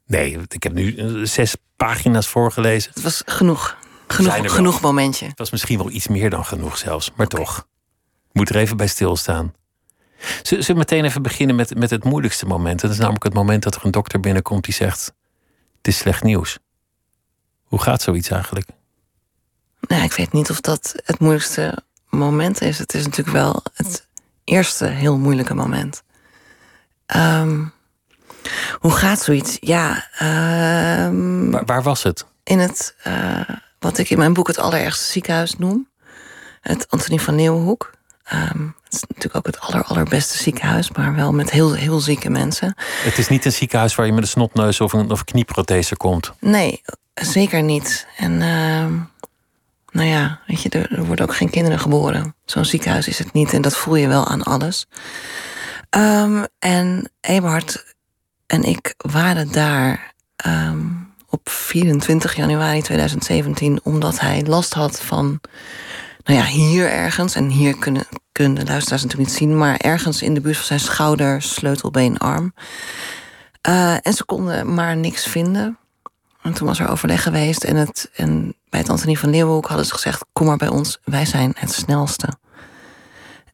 Nee, 0.06 0.40
ik 0.48 0.64
heb 0.64 0.74
nu 0.74 0.96
eh, 0.96 1.26
zes 1.26 1.56
pagina's 1.76 2.28
voorgelezen. 2.28 2.92
Het 2.94 3.04
was 3.04 3.22
genoeg. 3.26 3.78
Genoeg, 4.08 4.54
genoeg 4.54 4.82
momentje. 4.82 5.26
Het 5.26 5.38
was 5.38 5.52
misschien 5.52 5.78
wel 5.78 5.90
iets 5.90 6.08
meer 6.08 6.30
dan 6.30 6.46
genoeg 6.46 6.78
zelfs, 6.78 7.12
maar 7.16 7.26
okay. 7.26 7.40
toch. 7.40 7.68
Moet 8.32 8.50
er 8.50 8.56
even 8.56 8.78
bij 8.78 8.88
stilstaan. 8.88 9.54
Zullen 10.42 10.66
we 10.66 10.74
meteen 10.74 11.06
even 11.06 11.22
beginnen 11.22 11.56
met, 11.56 11.78
met 11.78 11.90
het 11.90 12.04
moeilijkste 12.04 12.46
moment? 12.46 12.82
Dat 12.82 12.92
is 12.92 12.98
namelijk 12.98 13.24
het 13.24 13.34
moment 13.34 13.64
dat 13.64 13.76
er 13.76 13.86
een 13.86 13.92
dokter 13.92 14.20
binnenkomt 14.20 14.64
die 14.64 14.74
zegt: 14.74 15.14
Het 15.78 15.88
is 15.88 15.98
slecht 15.98 16.24
nieuws. 16.24 16.58
Hoe 17.64 17.82
gaat 17.82 18.02
zoiets 18.02 18.30
eigenlijk? 18.30 18.68
Nou, 19.80 20.04
ik 20.04 20.14
weet 20.14 20.32
niet 20.32 20.50
of 20.50 20.62
dat 20.62 20.96
het 21.04 21.20
moeilijkste 21.20 21.84
moment 22.10 22.62
is. 22.62 22.78
Het 22.78 22.94
is 22.94 23.04
natuurlijk 23.04 23.38
wel 23.38 23.64
het 23.74 24.08
eerste 24.44 24.86
heel 24.86 25.18
moeilijke 25.18 25.54
moment. 25.54 26.04
Um, 27.16 27.74
hoe 28.80 28.92
gaat 28.92 29.22
zoiets? 29.22 29.58
Ja. 29.60 30.08
Um, 31.06 31.52
waar, 31.52 31.66
waar, 31.66 31.84
was 31.84 32.04
het? 32.04 32.26
In 32.44 32.60
het, 32.60 32.96
uh, 33.08 33.50
wat 33.80 33.98
ik 33.98 34.10
in 34.10 34.18
mijn 34.18 34.34
boek 34.34 34.48
het 34.48 34.58
allerergste 34.58 35.12
ziekenhuis 35.12 35.58
noem. 35.58 35.88
Het 36.62 36.90
Antonie 36.90 37.22
van 37.22 37.36
Leeuwenhoek. 37.36 37.92
Um, 38.34 38.76
het 38.84 38.94
is 38.94 39.02
natuurlijk 39.02 39.36
ook 39.36 39.46
het 39.46 39.60
aller, 39.60 39.84
allerbeste 39.84 40.38
ziekenhuis, 40.38 40.92
maar 40.92 41.16
wel 41.16 41.34
met 41.34 41.52
heel, 41.52 41.74
heel 41.74 42.00
zieke 42.00 42.30
mensen. 42.30 42.76
Het 43.04 43.18
is 43.18 43.28
niet 43.28 43.46
een 43.46 43.52
ziekenhuis 43.52 43.96
waar 43.96 44.06
je 44.06 44.14
met 44.14 44.24
een 44.24 44.30
snotneus 44.30 44.82
of 44.82 44.94
een, 44.94 45.12
of 45.12 45.24
knieprothese 45.24 45.98
komt. 45.98 46.32
Nee, 46.40 46.82
zeker 47.14 47.64
niet. 47.64 48.08
En 48.18 48.32
uh, 48.32 48.86
nou 49.92 50.08
ja, 50.08 50.40
weet 50.48 50.62
je, 50.62 50.70
er, 50.70 50.92
er, 50.92 51.06
worden 51.06 51.26
ook 51.26 51.36
geen 51.36 51.50
kinderen 51.50 51.80
geboren. 51.80 52.36
Zo'n 52.46 52.66
ziekenhuis 52.66 53.08
is 53.08 53.20
het 53.20 53.34
niet 53.34 53.54
en 53.54 53.62
dat 53.62 53.78
voel 53.78 53.96
je 53.96 54.08
wel 54.08 54.28
aan 54.28 54.44
alles. 54.44 54.88
Um, 55.90 56.46
en 56.60 57.12
Eberhard 57.22 57.96
en 58.48 58.64
ik 58.64 58.94
waren 58.98 59.52
daar 59.52 60.14
um, 60.46 61.14
op 61.30 61.50
24 61.50 62.36
januari 62.36 62.82
2017 62.82 63.80
omdat 63.84 64.20
hij 64.20 64.44
last 64.46 64.74
had 64.74 65.02
van 65.02 65.40
nou 66.24 66.40
ja, 66.40 66.46
hier 66.46 66.92
ergens, 66.92 67.36
en 67.36 67.50
hier 67.50 67.78
kunnen, 67.78 68.06
kunnen 68.32 68.56
de 68.56 68.66
luisteraars 68.66 69.04
natuurlijk 69.04 69.30
niet 69.30 69.40
zien, 69.40 69.58
maar 69.58 69.78
ergens 69.78 70.22
in 70.22 70.34
de 70.34 70.42
buurt 70.42 70.58
van 70.58 70.66
zijn 70.66 70.80
schouder, 70.80 71.42
sleutelbeen, 71.42 72.18
arm. 72.18 72.54
Uh, 73.70 73.94
en 74.08 74.14
ze 74.14 74.26
konden 74.26 74.74
maar 74.74 74.98
niks 74.98 75.28
vinden. 75.28 75.78
En 76.42 76.54
toen 76.54 76.68
was 76.68 76.80
er 76.80 76.90
overleg 76.90 77.24
geweest 77.24 77.64
en, 77.64 77.76
het, 77.76 78.10
en 78.16 78.56
bij 78.70 78.80
het 78.80 78.90
Antonie 78.90 79.20
van 79.20 79.30
Leeuwenhoek 79.30 79.68
hadden 79.68 79.86
ze 79.86 79.94
gezegd: 79.94 80.26
Kom 80.34 80.46
maar 80.46 80.58
bij 80.58 80.68
ons, 80.68 81.00
wij 81.04 81.26
zijn 81.26 81.54
het 81.56 81.74
snelste. 81.74 82.28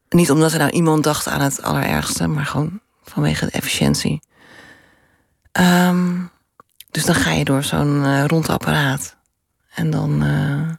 Niet 0.10 0.32
omdat 0.32 0.52
er 0.52 0.60
nou 0.60 0.72
iemand 0.72 1.04
dacht 1.04 1.28
aan 1.28 1.42
het 1.42 1.62
allerergste, 1.62 2.28
maar 2.28 2.46
gewoon 2.46 2.80
vanwege 3.04 3.46
de 3.46 3.52
efficiëntie. 3.52 4.22
Um, 5.60 6.32
dus 6.92 7.06
dan 7.06 7.16
ga 7.16 7.32
je 7.32 7.46
door 7.46 7.64
zo'n 7.64 7.96
uh, 8.04 8.26
rond 8.26 8.50
apparaat. 8.50 9.16
En 9.74 9.90
dan 9.90 10.24
uh, 10.24 10.70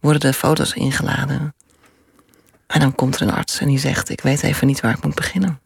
worden 0.00 0.20
de 0.20 0.32
foto's 0.32 0.72
ingeladen. 0.72 1.54
En 2.66 2.80
dan 2.80 2.94
komt 2.94 3.14
er 3.14 3.22
een 3.22 3.32
arts 3.32 3.60
en 3.60 3.68
die 3.68 3.78
zegt: 3.78 4.08
Ik 4.08 4.20
weet 4.20 4.42
even 4.42 4.66
niet 4.66 4.80
waar 4.80 4.96
ik 4.96 5.04
moet 5.04 5.14
beginnen. 5.14 5.60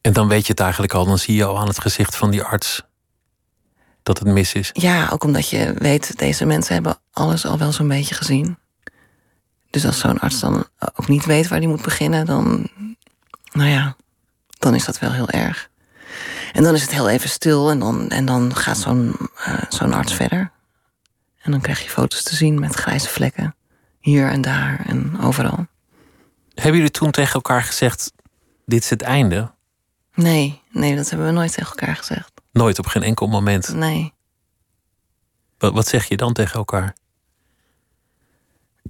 En 0.00 0.12
dan 0.12 0.28
weet 0.28 0.46
je 0.46 0.52
het 0.52 0.60
eigenlijk 0.60 0.92
al, 0.92 1.04
dan 1.04 1.18
zie 1.18 1.34
je 1.34 1.44
al 1.44 1.58
aan 1.58 1.68
het 1.68 1.80
gezicht 1.80 2.16
van 2.16 2.30
die 2.30 2.42
arts 2.42 2.82
dat 4.02 4.18
het 4.18 4.28
mis 4.28 4.52
is. 4.52 4.70
Ja, 4.72 5.08
ook 5.12 5.24
omdat 5.24 5.48
je 5.48 5.74
weet, 5.78 6.18
deze 6.18 6.44
mensen 6.44 6.74
hebben 6.74 6.96
alles 7.12 7.46
al 7.46 7.58
wel 7.58 7.72
zo'n 7.72 7.88
beetje 7.88 8.14
gezien. 8.14 8.58
Dus 9.70 9.86
als 9.86 9.98
zo'n 9.98 10.18
arts 10.18 10.40
dan 10.40 10.66
ook 10.94 11.08
niet 11.08 11.24
weet 11.24 11.48
waar 11.48 11.58
hij 11.58 11.68
moet 11.68 11.82
beginnen, 11.82 12.26
dan, 12.26 12.68
nou 13.52 13.68
ja, 13.68 13.96
dan 14.58 14.74
is 14.74 14.84
dat 14.84 14.98
wel 14.98 15.12
heel 15.12 15.28
erg. 15.28 15.70
En 16.52 16.62
dan 16.62 16.74
is 16.74 16.82
het 16.82 16.90
heel 16.90 17.08
even 17.08 17.28
stil 17.28 17.70
en 17.70 17.78
dan, 17.78 18.08
en 18.08 18.24
dan 18.24 18.56
gaat 18.56 18.78
zo'n 18.78 19.16
uh, 19.48 19.54
zo'n 19.68 19.92
arts 19.92 20.14
verder. 20.14 20.50
En 21.44 21.50
dan 21.50 21.60
krijg 21.60 21.82
je 21.82 21.90
foto's 21.90 22.22
te 22.22 22.34
zien 22.34 22.60
met 22.60 22.74
grijze 22.74 23.08
vlekken. 23.08 23.54
Hier 24.00 24.30
en 24.30 24.40
daar 24.40 24.84
en 24.86 25.20
overal. 25.20 25.66
Hebben 26.54 26.76
jullie 26.76 26.90
toen 26.90 27.10
tegen 27.10 27.34
elkaar 27.34 27.62
gezegd: 27.62 28.12
dit 28.66 28.82
is 28.82 28.90
het 28.90 29.02
einde? 29.02 29.52
Nee, 30.14 30.62
nee, 30.70 30.96
dat 30.96 31.08
hebben 31.10 31.26
we 31.26 31.32
nooit 31.32 31.52
tegen 31.52 31.70
elkaar 31.70 31.96
gezegd. 31.96 32.32
Nooit 32.52 32.78
op 32.78 32.86
geen 32.86 33.02
enkel 33.02 33.26
moment? 33.26 33.74
Nee. 33.74 34.12
Wat, 35.58 35.72
wat 35.72 35.86
zeg 35.86 36.04
je 36.04 36.16
dan 36.16 36.32
tegen 36.32 36.54
elkaar? 36.54 36.96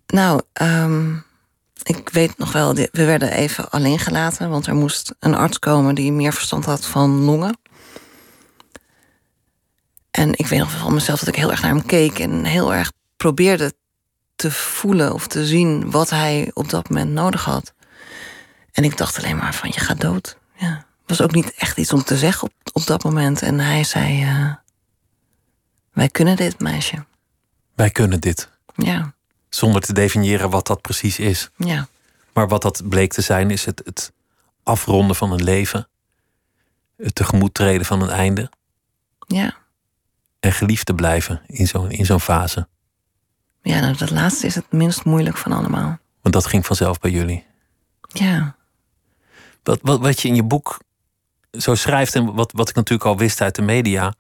Nou, 0.06 0.40
um, 0.62 1.24
ik 1.82 2.08
weet 2.08 2.38
nog 2.38 2.52
wel, 2.52 2.74
we 2.74 2.88
werden 3.04 3.32
even 3.32 3.70
alleen 3.70 3.98
gelaten, 3.98 4.50
want 4.50 4.66
er 4.66 4.74
moest 4.74 5.14
een 5.18 5.34
arts 5.34 5.58
komen 5.58 5.94
die 5.94 6.12
meer 6.12 6.32
verstand 6.32 6.64
had 6.64 6.86
van 6.86 7.10
longen. 7.10 7.58
En 10.14 10.32
ik 10.38 10.46
weet 10.46 10.58
nog 10.58 10.70
van 10.70 10.94
mezelf 10.94 11.18
dat 11.18 11.28
ik 11.28 11.36
heel 11.36 11.50
erg 11.50 11.62
naar 11.62 11.70
hem 11.70 11.86
keek 11.86 12.18
en 12.18 12.44
heel 12.44 12.74
erg 12.74 12.92
probeerde 13.16 13.74
te 14.36 14.50
voelen 14.50 15.12
of 15.12 15.26
te 15.26 15.46
zien 15.46 15.90
wat 15.90 16.10
hij 16.10 16.50
op 16.52 16.68
dat 16.68 16.88
moment 16.88 17.10
nodig 17.10 17.44
had. 17.44 17.72
En 18.72 18.84
ik 18.84 18.96
dacht 18.96 19.18
alleen 19.18 19.36
maar 19.36 19.54
van 19.54 19.70
je 19.72 19.80
gaat 19.80 20.00
dood. 20.00 20.36
Ja. 20.56 20.86
Was 21.06 21.20
ook 21.20 21.32
niet 21.32 21.54
echt 21.54 21.78
iets 21.78 21.92
om 21.92 22.02
te 22.02 22.16
zeggen 22.16 22.42
op, 22.42 22.52
op 22.72 22.86
dat 22.86 23.04
moment. 23.04 23.42
En 23.42 23.60
hij 23.60 23.84
zei: 23.84 24.22
uh, 24.22 24.54
Wij 25.92 26.08
kunnen 26.08 26.36
dit, 26.36 26.60
meisje. 26.60 27.04
Wij 27.74 27.90
kunnen 27.90 28.20
dit. 28.20 28.50
Ja. 28.74 29.14
Zonder 29.48 29.80
te 29.80 29.92
definiëren 29.92 30.50
wat 30.50 30.66
dat 30.66 30.80
precies 30.80 31.18
is. 31.18 31.50
Ja. 31.56 31.88
Maar 32.32 32.48
wat 32.48 32.62
dat 32.62 32.88
bleek 32.88 33.12
te 33.12 33.22
zijn, 33.22 33.50
is 33.50 33.64
het, 33.64 33.82
het 33.84 34.12
afronden 34.62 35.16
van 35.16 35.32
een 35.32 35.44
leven. 35.44 35.88
Het 36.96 37.14
tegemoettreden 37.14 37.86
van 37.86 38.02
een 38.02 38.10
einde. 38.10 38.50
Ja. 39.26 39.62
En 40.44 40.52
geliefd 40.52 40.86
te 40.86 40.94
blijven 40.94 41.42
in 41.46 41.66
zo'n 41.66 41.90
in 41.90 42.04
zo'n 42.04 42.20
fase. 42.20 42.68
Ja, 43.62 43.80
nou, 43.80 43.96
dat 43.96 44.10
laatste 44.10 44.46
is 44.46 44.54
het 44.54 44.72
minst 44.72 45.04
moeilijk 45.04 45.36
van 45.36 45.52
allemaal. 45.52 45.98
Want 46.22 46.34
dat 46.34 46.46
ging 46.46 46.66
vanzelf 46.66 46.98
bij 46.98 47.10
jullie. 47.10 47.44
Ja. 48.08 48.56
Wat, 49.62 49.78
wat, 49.82 50.00
wat 50.00 50.20
je 50.20 50.28
in 50.28 50.34
je 50.34 50.42
boek 50.42 50.78
zo 51.50 51.74
schrijft, 51.74 52.14
en 52.14 52.34
wat, 52.34 52.52
wat 52.52 52.68
ik 52.68 52.74
natuurlijk 52.74 53.08
al 53.08 53.16
wist 53.16 53.40
uit 53.40 53.54
de 53.54 53.62
media, 53.62 54.14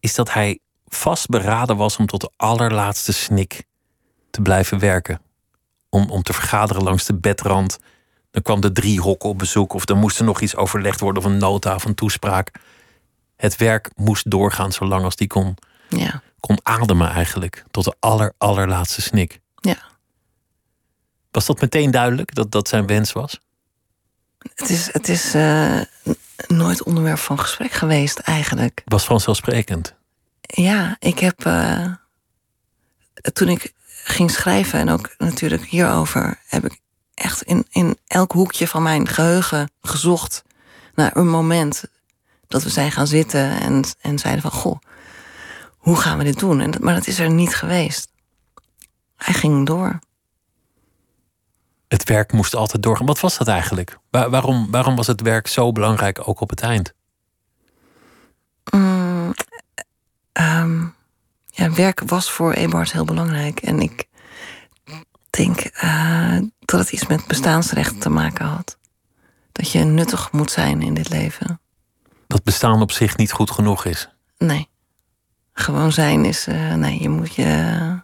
is 0.00 0.14
dat 0.14 0.32
hij 0.32 0.58
vastberaden 0.86 1.76
was 1.76 1.96
om 1.96 2.06
tot 2.06 2.20
de 2.20 2.30
allerlaatste 2.36 3.12
snik 3.12 3.62
te 4.30 4.40
blijven 4.42 4.78
werken. 4.78 5.20
Om, 5.88 6.10
om 6.10 6.22
te 6.22 6.32
vergaderen 6.32 6.82
langs 6.82 7.04
de 7.04 7.14
bedrand. 7.14 7.78
Dan 8.30 8.42
kwam 8.42 8.60
de 8.60 8.72
drie 8.72 9.00
hokken 9.00 9.28
op 9.28 9.38
bezoek, 9.38 9.72
of 9.72 9.88
er 9.88 9.96
moest 9.96 10.18
er 10.18 10.24
nog 10.24 10.40
iets 10.40 10.56
overlegd 10.56 11.00
worden, 11.00 11.22
of 11.22 11.28
een 11.28 11.38
nota 11.38 11.74
of 11.74 11.84
een 11.84 11.94
toespraak. 11.94 12.50
Het 13.36 13.56
werk 13.56 13.90
moest 13.94 14.30
doorgaan 14.30 14.72
zolang 14.72 15.04
als 15.04 15.16
die 15.16 15.26
kon, 15.26 15.54
ja. 15.88 16.22
kon 16.40 16.58
ademen 16.62 17.10
eigenlijk. 17.10 17.64
Tot 17.70 17.84
de 17.84 17.94
aller, 18.00 18.32
allerlaatste 18.38 19.02
snik. 19.02 19.40
Ja. 19.60 19.78
Was 21.30 21.46
dat 21.46 21.60
meteen 21.60 21.90
duidelijk 21.90 22.34
dat 22.34 22.50
dat 22.50 22.68
zijn 22.68 22.86
wens 22.86 23.12
was? 23.12 23.40
Het 24.54 24.70
is, 24.70 24.92
het 24.92 25.08
is 25.08 25.34
uh, 25.34 25.80
nooit 26.46 26.82
onderwerp 26.82 27.18
van 27.18 27.38
gesprek 27.38 27.72
geweest, 27.72 28.18
eigenlijk. 28.18 28.82
Was 28.84 29.04
vanzelfsprekend. 29.04 29.94
Ja, 30.40 30.96
ik 30.98 31.18
heb. 31.18 31.44
Uh, 31.44 31.92
toen 33.32 33.48
ik 33.48 33.72
ging 34.04 34.30
schrijven 34.30 34.78
en 34.78 34.88
ook 34.88 35.14
natuurlijk 35.18 35.64
hierover, 35.64 36.40
heb 36.46 36.64
ik 36.64 36.80
echt 37.14 37.42
in, 37.42 37.66
in 37.70 37.98
elk 38.06 38.32
hoekje 38.32 38.68
van 38.68 38.82
mijn 38.82 39.08
geheugen 39.08 39.70
gezocht 39.80 40.42
naar 40.94 41.16
een 41.16 41.28
moment 41.28 41.84
dat 42.48 42.62
we 42.62 42.70
zijn 42.70 42.92
gaan 42.92 43.06
zitten 43.06 43.60
en, 43.60 43.84
en 44.00 44.18
zeiden 44.18 44.42
van 44.42 44.50
goh, 44.50 44.78
hoe 45.76 45.96
gaan 45.96 46.18
we 46.18 46.24
dit 46.24 46.38
doen? 46.38 46.60
En 46.60 46.70
dat, 46.70 46.80
maar 46.80 46.94
dat 46.94 47.06
is 47.06 47.18
er 47.18 47.30
niet 47.30 47.54
geweest. 47.54 48.08
Hij 49.16 49.34
ging 49.34 49.66
door. 49.66 49.98
Het 51.88 52.04
werk 52.04 52.32
moest 52.32 52.54
altijd 52.54 52.82
doorgaan. 52.82 53.06
Wat 53.06 53.20
was 53.20 53.38
dat 53.38 53.48
eigenlijk? 53.48 53.98
waarom, 54.10 54.70
waarom 54.70 54.96
was 54.96 55.06
het 55.06 55.20
werk 55.20 55.46
zo 55.46 55.72
belangrijk 55.72 56.28
ook 56.28 56.40
op 56.40 56.50
het 56.50 56.60
eind? 56.60 56.94
Mm, 58.72 59.34
um, 60.32 60.94
ja, 61.46 61.70
werk 61.70 62.00
was 62.06 62.30
voor 62.30 62.52
Ebert 62.52 62.92
heel 62.92 63.04
belangrijk. 63.04 63.60
En 63.60 63.80
ik 63.80 64.08
denk 65.30 65.82
uh, 65.84 66.38
dat 66.58 66.80
het 66.80 66.92
iets 66.92 67.06
met 67.06 67.26
bestaansrecht 67.26 68.00
te 68.00 68.08
maken 68.08 68.46
had. 68.46 68.78
Dat 69.52 69.70
je 69.70 69.84
nuttig 69.84 70.32
moet 70.32 70.50
zijn 70.50 70.82
in 70.82 70.94
dit 70.94 71.08
leven. 71.08 71.60
Dat 72.26 72.42
bestaan 72.42 72.82
op 72.82 72.92
zich 72.92 73.16
niet 73.16 73.32
goed 73.32 73.50
genoeg 73.50 73.84
is? 73.84 74.08
Nee. 74.38 74.68
Gewoon 75.52 75.92
zijn 75.92 76.24
is. 76.24 76.48
Uh, 76.48 76.74
nee, 76.74 77.02
je 77.02 77.08
moet 77.08 77.34
je 77.34 78.00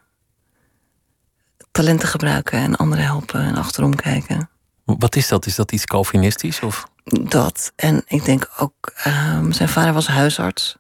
talenten 1.71 2.09
gebruiken 2.09 2.59
en 2.59 2.77
anderen 2.77 3.05
helpen 3.05 3.41
en 3.41 3.57
achterom 3.57 3.95
kijken. 3.95 4.51
Wat 4.85 5.17
is 5.17 5.29
dat? 5.29 5.47
Is 5.47 5.55
dat 5.55 5.73
iets 5.73 5.85
Calvinistisch? 5.85 6.61
Of? 6.61 6.89
Dat. 7.05 7.73
En 7.77 8.03
ik 8.07 8.25
denk 8.25 8.51
ook, 8.59 8.93
um, 9.07 9.53
zijn 9.53 9.69
vader 9.69 9.93
was 9.93 10.07
huisarts. 10.07 10.77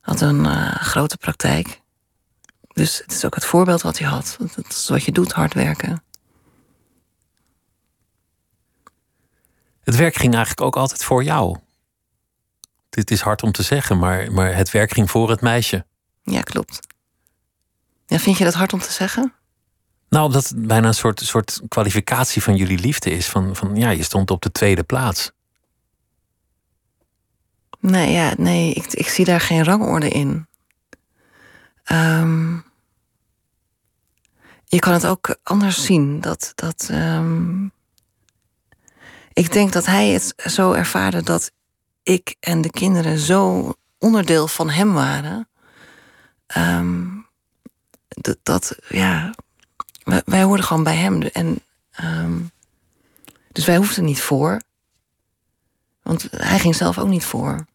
Had 0.00 0.20
een 0.20 0.44
uh, 0.44 0.74
grote 0.74 1.16
praktijk. 1.16 1.80
Dus 2.72 2.98
het 2.98 3.12
is 3.12 3.24
ook 3.24 3.34
het 3.34 3.44
voorbeeld 3.44 3.82
wat 3.82 3.98
hij 3.98 4.08
had. 4.08 4.36
Dat 4.38 4.66
is 4.68 4.88
wat 4.88 5.04
je 5.04 5.12
doet, 5.12 5.32
hard 5.32 5.54
werken. 5.54 6.02
Het 9.80 9.96
werk 9.96 10.14
ging 10.14 10.34
eigenlijk 10.34 10.66
ook 10.66 10.76
altijd 10.76 11.04
voor 11.04 11.24
jou. 11.24 11.56
Dit 12.96 13.10
is 13.10 13.20
hard 13.20 13.42
om 13.42 13.52
te 13.52 13.62
zeggen, 13.62 13.98
maar, 13.98 14.32
maar 14.32 14.54
het 14.54 14.70
werk 14.70 14.92
ging 14.92 15.10
voor 15.10 15.30
het 15.30 15.40
meisje. 15.40 15.86
Ja, 16.22 16.40
klopt. 16.40 16.86
Ja, 18.06 18.18
vind 18.18 18.38
je 18.38 18.44
dat 18.44 18.54
hard 18.54 18.72
om 18.72 18.78
te 18.78 18.92
zeggen? 18.92 19.32
Nou, 20.08 20.24
omdat 20.24 20.48
het 20.48 20.66
bijna 20.66 20.86
een 20.86 20.94
soort, 20.94 21.20
soort 21.20 21.60
kwalificatie 21.68 22.42
van 22.42 22.56
jullie 22.56 22.78
liefde 22.78 23.10
is. 23.10 23.26
Van, 23.26 23.56
van 23.56 23.76
ja, 23.76 23.90
je 23.90 24.02
stond 24.02 24.30
op 24.30 24.42
de 24.42 24.52
tweede 24.52 24.82
plaats. 24.82 25.30
Nee, 27.80 28.12
ja, 28.12 28.34
nee 28.36 28.72
ik, 28.72 28.92
ik 28.92 29.08
zie 29.08 29.24
daar 29.24 29.40
geen 29.40 29.64
rangorde 29.64 30.08
in. 30.08 30.46
Um, 31.92 32.64
je 34.64 34.78
kan 34.78 34.92
het 34.92 35.06
ook 35.06 35.36
anders 35.42 35.84
zien. 35.84 36.20
Dat, 36.20 36.52
dat, 36.54 36.88
um, 36.92 37.72
ik 39.32 39.52
denk 39.52 39.72
dat 39.72 39.86
hij 39.86 40.08
het 40.08 40.34
zo 40.36 40.72
ervaarde 40.72 41.22
dat 41.22 41.54
ik 42.06 42.36
en 42.40 42.60
de 42.60 42.70
kinderen 42.70 43.18
zo 43.18 43.72
onderdeel 43.98 44.48
van 44.48 44.70
hem 44.70 44.92
waren. 44.92 45.48
Um, 46.56 47.26
dat, 48.08 48.36
dat, 48.42 48.76
ja, 48.88 49.34
wij, 50.04 50.22
wij 50.24 50.42
hoorden 50.42 50.66
gewoon 50.66 50.82
bij 50.82 50.96
hem. 50.96 51.22
En, 51.22 51.60
um, 52.04 52.50
dus 53.52 53.64
wij 53.64 53.76
hoefden 53.76 54.04
niet 54.04 54.20
voor. 54.20 54.60
Want 56.02 56.28
hij 56.30 56.58
ging 56.58 56.74
zelf 56.74 56.98
ook 56.98 57.08
niet 57.08 57.24
voor. 57.24 57.66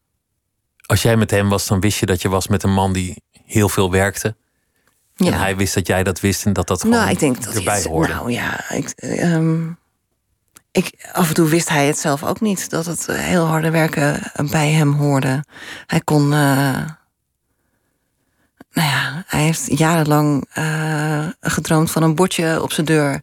Als 0.86 1.02
jij 1.02 1.18
met 1.18 1.32
hem 1.32 1.50
was, 1.50 1.68
dan 1.68 1.80
wist 1.80 2.00
je 2.00 2.06
dat 2.06 2.22
je 2.22 2.30
was 2.30 2.48
met 2.48 2.64
een 2.64 2.74
man 2.74 2.94
die 2.94 3.24
heel 3.46 3.70
veel 3.70 3.92
werkte. 3.92 4.36
Ja. 5.16 5.28
En 5.28 5.34
hij 5.40 5.56
wist 5.56 5.74
dat 5.74 5.88
jij 5.88 6.04
dat 6.04 6.20
wist 6.20 6.46
en 6.46 6.54
dat 6.54 6.68
dat 6.68 6.82
gewoon 6.82 6.98
nou, 6.98 7.10
ik 7.10 7.20
denk 7.20 7.44
dat 7.44 7.56
erbij 7.56 7.84
hoorde. 7.84 8.14
Nou 8.14 8.32
ja, 8.32 8.70
ik, 8.70 8.94
um, 9.04 9.78
ik, 10.72 11.10
af 11.12 11.28
en 11.28 11.34
toe 11.34 11.50
wist 11.50 11.70
hij 11.70 11.88
het 11.88 11.98
zelf 11.98 12.24
ook 12.24 12.42
niet. 12.42 12.70
Dat 12.70 12.86
het 12.86 13.06
heel 13.06 13.46
harde 13.46 13.72
werken 13.72 14.32
bij 14.51 14.72
hem 14.72 14.94
hoorde. 14.94 15.44
Hij 15.86 16.01
kon... 16.01 16.24
Uh, 16.24 16.86
nou 18.74 18.88
ja, 18.88 19.24
hij 19.28 19.42
heeft 19.42 19.78
jarenlang 19.78 20.46
gedroomd 21.40 21.92
van 21.92 22.04
een 22.04 22.16
bordje 22.16 22.62
op 22.62 22.72
zijn 22.72 22.86
deur. 22.86 23.22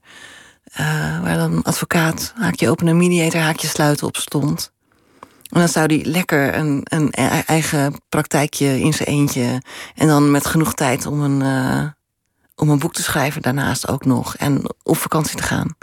Waar 1.23 1.37
dan 1.37 1.63
advocaat, 1.63 2.33
haakje 2.37 2.71
openen, 2.71 2.97
mediator, 2.97 3.41
haakje 3.41 3.67
sluiten 3.67 4.07
op 4.07 4.17
stond. 4.17 4.73
En 5.21 5.59
dan 5.59 5.69
zou 5.69 5.95
hij 5.95 6.05
lekker 6.05 6.55
een, 6.55 6.81
een 6.85 7.09
e-, 7.11 7.43
eigen 7.47 7.95
praktijkje 8.09 8.81
in 8.81 8.93
zijn 8.93 9.09
eentje. 9.09 9.63
En 9.95 10.07
dan 10.07 10.31
met 10.31 10.47
genoeg 10.47 10.75
tijd 10.75 11.07
om 11.07 11.21
een, 11.21 11.43
om 12.57 12.71
een 12.71 12.79
boek 12.79 12.93
te 12.93 13.03
schrijven 13.03 13.43
daarnaast 13.43 13.89
ook 13.89 14.05
nog. 14.05 14.37
En 14.37 14.75
op 14.83 14.97
vakantie 14.97 15.37
te 15.37 15.43
gaan. 15.43 15.77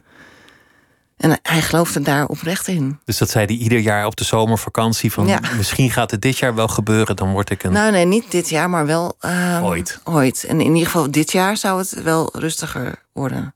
En 1.18 1.40
hij 1.42 1.62
geloofde 1.62 2.02
daar 2.02 2.26
oprecht 2.26 2.68
in. 2.68 3.00
Dus 3.06 3.18
dat 3.18 3.30
zei 3.30 3.46
hij 3.46 3.56
ieder 3.56 3.80
jaar 3.80 4.06
op 4.06 4.16
de 4.16 4.24
zomervakantie: 4.24 5.12
van 5.12 5.28
ja. 5.28 5.40
misschien 5.58 5.92
gaat 5.92 6.12
het 6.12 6.22
dit 6.22 6.38
jaar 6.38 6.56
wel 6.56 6.68
gebeuren, 6.68 7.16
dan 7.16 7.32
word 7.32 7.50
ik 7.50 7.64
een. 7.64 7.72
Nou, 7.72 7.92
nee, 7.92 8.06
niet 8.06 8.32
dit 8.32 8.50
jaar, 8.50 8.70
maar 8.70 8.86
wel. 8.86 9.18
Uh, 9.22 9.60
ooit. 9.64 10.00
Ooit. 10.04 10.44
En 10.44 10.62
in 10.62 10.74
ieder 10.74 10.86
geval 10.86 11.12
dit 11.12 11.32
jaar 11.32 11.58
zou 11.58 11.80
het 11.80 12.04
wel 12.04 12.30
rustiger 12.34 13.04
worden. 13.14 13.54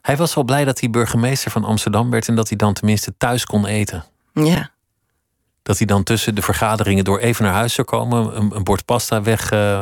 Hij 0.00 0.16
was 0.16 0.34
wel 0.34 0.44
blij 0.44 0.64
dat 0.64 0.80
hij 0.80 0.90
burgemeester 0.90 1.50
van 1.50 1.64
Amsterdam 1.64 2.10
werd 2.10 2.28
en 2.28 2.34
dat 2.34 2.48
hij 2.48 2.56
dan 2.56 2.72
tenminste 2.72 3.14
thuis 3.18 3.46
kon 3.46 3.66
eten. 3.66 4.04
Ja. 4.32 4.70
Dat 5.62 5.78
hij 5.78 5.86
dan 5.86 6.02
tussen 6.02 6.34
de 6.34 6.42
vergaderingen 6.42 7.04
door 7.04 7.18
even 7.18 7.44
naar 7.44 7.54
huis 7.54 7.74
zou 7.74 7.86
komen, 7.86 8.36
een, 8.36 8.56
een 8.56 8.64
bord 8.64 8.84
pasta 8.84 9.22
weg 9.22 9.52
uh, 9.52 9.80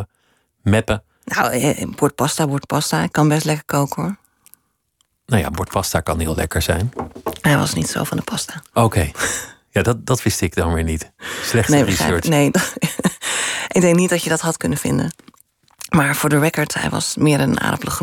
meppen. 0.62 1.02
Nou, 1.25 1.50
eh, 1.50 1.80
een 1.80 1.94
bord 1.96 2.14
pasta, 2.14 2.46
bord 2.46 2.66
pasta. 2.66 3.02
Ik 3.02 3.12
kan 3.12 3.28
best 3.28 3.44
lekker 3.44 3.64
koken 3.64 4.02
hoor. 4.02 4.16
Nou 5.26 5.42
ja, 5.42 5.50
bord 5.50 5.68
pasta 5.68 6.00
kan 6.00 6.18
heel 6.18 6.35
lekker 6.35 6.62
zijn. 6.62 6.92
Hij 7.40 7.56
was 7.56 7.75
niet 7.75 7.88
zo 7.88 8.04
van 8.04 8.16
de 8.16 8.23
pasta. 8.23 8.62
Oké. 8.73 9.11
Ja, 9.71 9.83
dat, 9.83 10.06
dat 10.06 10.23
wist 10.23 10.40
ik 10.40 10.54
dan 10.54 10.73
weer 10.73 10.85
niet. 10.85 11.12
Slechte 11.42 11.73
nee, 11.73 11.85
research. 11.85 12.25
Nee, 12.25 12.50
ik 13.76 13.80
denk 13.80 13.97
niet 13.97 14.11
dat 14.11 14.23
je 14.23 14.28
dat 14.28 14.40
had 14.40 14.56
kunnen 14.56 14.78
vinden. 14.78 15.14
Maar 15.88 16.16
voor 16.16 16.28
de 16.28 16.38
record, 16.38 16.75
hij 16.75 16.90
was 16.90 17.16
meer 17.16 17.40
een 17.40 17.61
aardappelen 17.61 17.95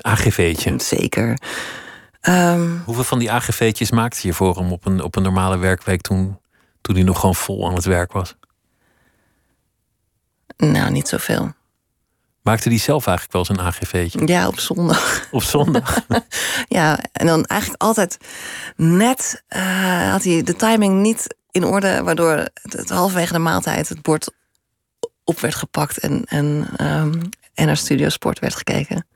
AGV'tje. 0.00 0.74
Zeker. 0.78 1.38
Um, 2.28 2.82
Hoeveel 2.84 3.04
van 3.04 3.18
die 3.18 3.32
AGV'tjes 3.32 3.90
maakte 3.90 4.26
je 4.26 4.32
voor 4.32 4.56
hem 4.56 4.72
op 4.72 4.86
een, 4.86 5.02
op 5.02 5.16
een 5.16 5.22
normale 5.22 5.58
werkweek 5.58 6.00
toen, 6.00 6.38
toen 6.80 6.94
hij 6.94 7.04
nog 7.04 7.20
gewoon 7.20 7.34
vol 7.34 7.68
aan 7.68 7.74
het 7.74 7.84
werk 7.84 8.12
was? 8.12 8.36
Nou, 10.56 10.90
niet 10.90 11.08
zoveel. 11.08 11.52
Maakte 12.44 12.68
hij 12.68 12.78
zelf 12.78 13.06
eigenlijk 13.06 13.36
wel 13.36 13.44
zijn 13.44 13.66
AGV'tje? 13.66 14.26
Ja, 14.26 14.46
op 14.46 14.58
zondag. 14.58 15.28
Op 15.30 15.42
zondag? 15.42 15.98
ja, 16.68 16.98
en 17.12 17.26
dan 17.26 17.44
eigenlijk 17.44 17.82
altijd 17.82 18.16
net 18.76 19.42
uh, 19.56 20.10
had 20.10 20.24
hij 20.24 20.42
de 20.42 20.56
timing 20.56 21.00
niet 21.00 21.36
in 21.50 21.64
orde, 21.64 22.02
waardoor 22.02 22.30
het, 22.30 22.72
het 22.72 22.90
halverwege 22.90 23.32
de 23.32 23.38
maaltijd 23.38 23.88
het 23.88 24.02
bord 24.02 24.30
op 25.24 25.40
werd 25.40 25.54
gepakt 25.54 25.98
en, 25.98 26.24
en, 26.24 26.68
um, 26.80 27.28
en 27.54 27.66
naar 27.66 27.76
Studio 27.76 28.08
Sport 28.08 28.38
werd 28.38 28.54
gekeken. 28.54 29.06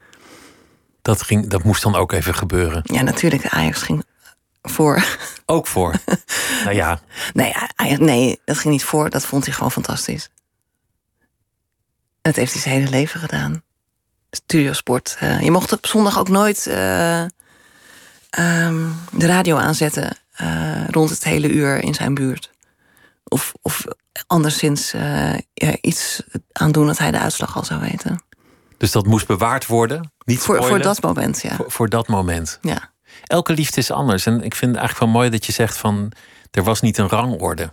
Dat, 1.03 1.23
ging, 1.23 1.49
dat 1.49 1.63
moest 1.63 1.83
dan 1.83 1.97
ook 1.97 2.13
even 2.13 2.35
gebeuren. 2.35 2.81
Ja, 2.85 3.03
natuurlijk. 3.03 3.47
Ajax 3.47 3.83
ging 3.83 4.05
voor. 4.63 5.05
Ook 5.47 5.67
voor? 5.67 5.95
nou 6.65 6.75
ja. 6.75 7.01
Nee, 7.33 7.55
Ajax, 7.75 7.99
nee, 7.99 8.41
dat 8.45 8.59
ging 8.59 8.73
niet 8.73 8.85
voor. 8.85 9.11
Dat 9.11 9.27
vond 9.27 9.45
hij 9.45 9.55
gewoon 9.55 9.73
fantastisch. 9.73 10.29
Dat 12.29 12.37
heeft 12.37 12.53
hij 12.53 12.63
zijn 12.63 12.75
hele 12.75 12.91
leven 12.91 13.21
gedaan. 13.21 13.63
Studiosport. 14.31 15.17
Uh, 15.23 15.41
je 15.41 15.51
mocht 15.51 15.73
op 15.73 15.87
zondag 15.87 16.19
ook 16.19 16.29
nooit 16.29 16.67
uh, 16.69 17.21
um, 18.39 18.95
de 19.13 19.27
radio 19.27 19.57
aanzetten 19.57 20.17
uh, 20.41 20.89
rond 20.89 21.11
het 21.11 21.25
hele 21.25 21.49
uur 21.49 21.83
in 21.83 21.95
zijn 21.95 22.15
buurt. 22.15 22.51
Of, 23.25 23.53
of 23.63 23.85
anderszins 24.27 24.95
uh, 24.95 25.35
iets 25.81 26.23
aan 26.53 26.73
doen 26.73 26.87
dat 26.87 26.99
hij 26.99 27.11
de 27.11 27.19
uitslag 27.19 27.57
al 27.57 27.65
zou 27.65 27.81
weten. 27.81 28.23
Dus 28.77 28.93
dat 28.93 29.07
moest 29.07 29.27
bewaard 29.27 29.67
worden? 29.67 30.13
Niet 30.25 30.39
voor, 30.39 30.65
voor 30.65 30.83
dat 30.83 31.03
moment, 31.03 31.43
ja. 31.43 31.57
Voor, 31.57 31.71
voor, 31.71 31.89
dat 31.89 32.09
moment. 32.09 32.59
Ja. 32.63 32.91
Elke 33.25 33.53
liefde 33.53 33.81
is 33.81 33.91
anders. 33.91 34.27
En 34.27 34.43
ik 34.43 34.55
vind 34.55 34.71
het 34.71 34.81
eigenlijk 34.81 34.99
wel 34.99 35.21
mooi 35.21 35.31
dat 35.31 35.47
je 35.47 35.53
zegt 35.53 35.77
van... 35.77 36.13
er 36.51 36.63
was 36.63 36.81
niet 36.81 36.99
een 36.99 37.09
rangorde. 37.09 37.71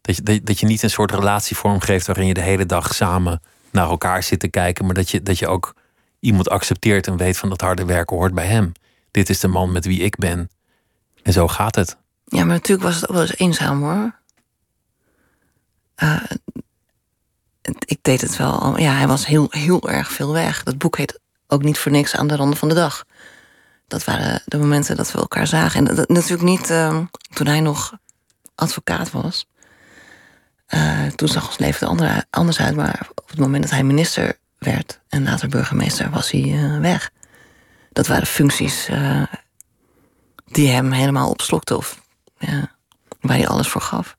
Dat 0.00 0.16
je, 0.16 0.22
dat, 0.22 0.46
dat 0.46 0.60
je 0.60 0.66
niet 0.66 0.82
een 0.82 0.90
soort 0.90 1.10
relatie 1.10 1.56
vormgeeft... 1.56 2.06
waarin 2.06 2.26
je 2.26 2.34
de 2.34 2.40
hele 2.40 2.66
dag 2.66 2.94
samen 2.94 3.40
naar 3.70 3.88
elkaar 3.88 4.22
zit 4.22 4.40
te 4.40 4.48
kijken... 4.48 4.84
maar 4.84 4.94
dat 4.94 5.10
je, 5.10 5.22
dat 5.22 5.38
je 5.38 5.46
ook 5.46 5.74
iemand 6.20 6.48
accepteert 6.48 7.06
en 7.06 7.16
weet 7.16 7.36
van 7.36 7.48
dat 7.48 7.60
harde 7.60 7.84
werken 7.84 8.16
hoort 8.16 8.34
bij 8.34 8.46
hem. 8.46 8.72
Dit 9.10 9.28
is 9.28 9.40
de 9.40 9.48
man 9.48 9.72
met 9.72 9.84
wie 9.84 10.00
ik 10.00 10.16
ben. 10.16 10.50
En 11.22 11.32
zo 11.32 11.48
gaat 11.48 11.74
het. 11.74 11.96
Ja, 12.24 12.44
maar 12.44 12.54
natuurlijk 12.54 12.88
was 12.88 12.94
het 12.94 13.08
ook 13.08 13.14
wel 13.14 13.24
eens 13.24 13.38
eenzaam 13.38 13.82
hoor. 13.82 14.14
Uh, 15.96 16.22
ik 17.78 17.98
deed 18.02 18.20
het 18.20 18.36
wel. 18.36 18.78
Ja, 18.78 18.92
hij 18.92 19.06
was 19.06 19.26
heel, 19.26 19.46
heel 19.50 19.88
erg 19.88 20.12
veel 20.12 20.32
weg. 20.32 20.62
Dat 20.62 20.78
boek 20.78 20.96
heet 20.96 21.20
ook 21.46 21.62
niet 21.62 21.78
voor 21.78 21.92
niks 21.92 22.16
aan 22.16 22.26
de 22.26 22.36
randen 22.36 22.58
van 22.58 22.68
de 22.68 22.74
dag. 22.74 23.04
Dat 23.86 24.04
waren 24.04 24.42
de 24.44 24.58
momenten 24.58 24.96
dat 24.96 25.12
we 25.12 25.18
elkaar 25.18 25.46
zagen. 25.46 25.86
En 25.86 26.04
natuurlijk 26.06 26.48
niet 26.48 26.70
uh, 26.70 26.98
toen 27.32 27.46
hij 27.46 27.60
nog 27.60 27.92
advocaat 28.54 29.10
was. 29.10 29.46
Uh, 30.74 31.06
toen 31.06 31.28
zag 31.28 31.46
ons 31.46 31.58
leven 31.58 32.00
er 32.00 32.24
anders 32.30 32.60
uit. 32.60 32.76
Maar 32.76 33.08
op 33.14 33.28
het 33.28 33.38
moment 33.38 33.62
dat 33.62 33.72
hij 33.72 33.82
minister 33.82 34.38
werd 34.58 35.00
en 35.08 35.24
later 35.24 35.48
burgemeester, 35.48 36.10
was 36.10 36.30
hij 36.30 36.40
uh, 36.40 36.80
weg. 36.80 37.10
Dat 37.92 38.06
waren 38.06 38.26
functies 38.26 38.88
uh, 38.88 39.22
die 40.44 40.68
hem 40.68 40.92
helemaal 40.92 41.30
opslokten. 41.30 41.76
Of 41.76 42.00
ja, 42.38 42.70
waar 43.20 43.36
hij 43.36 43.48
alles 43.48 43.68
voor 43.68 43.80
gaf. 43.80 44.16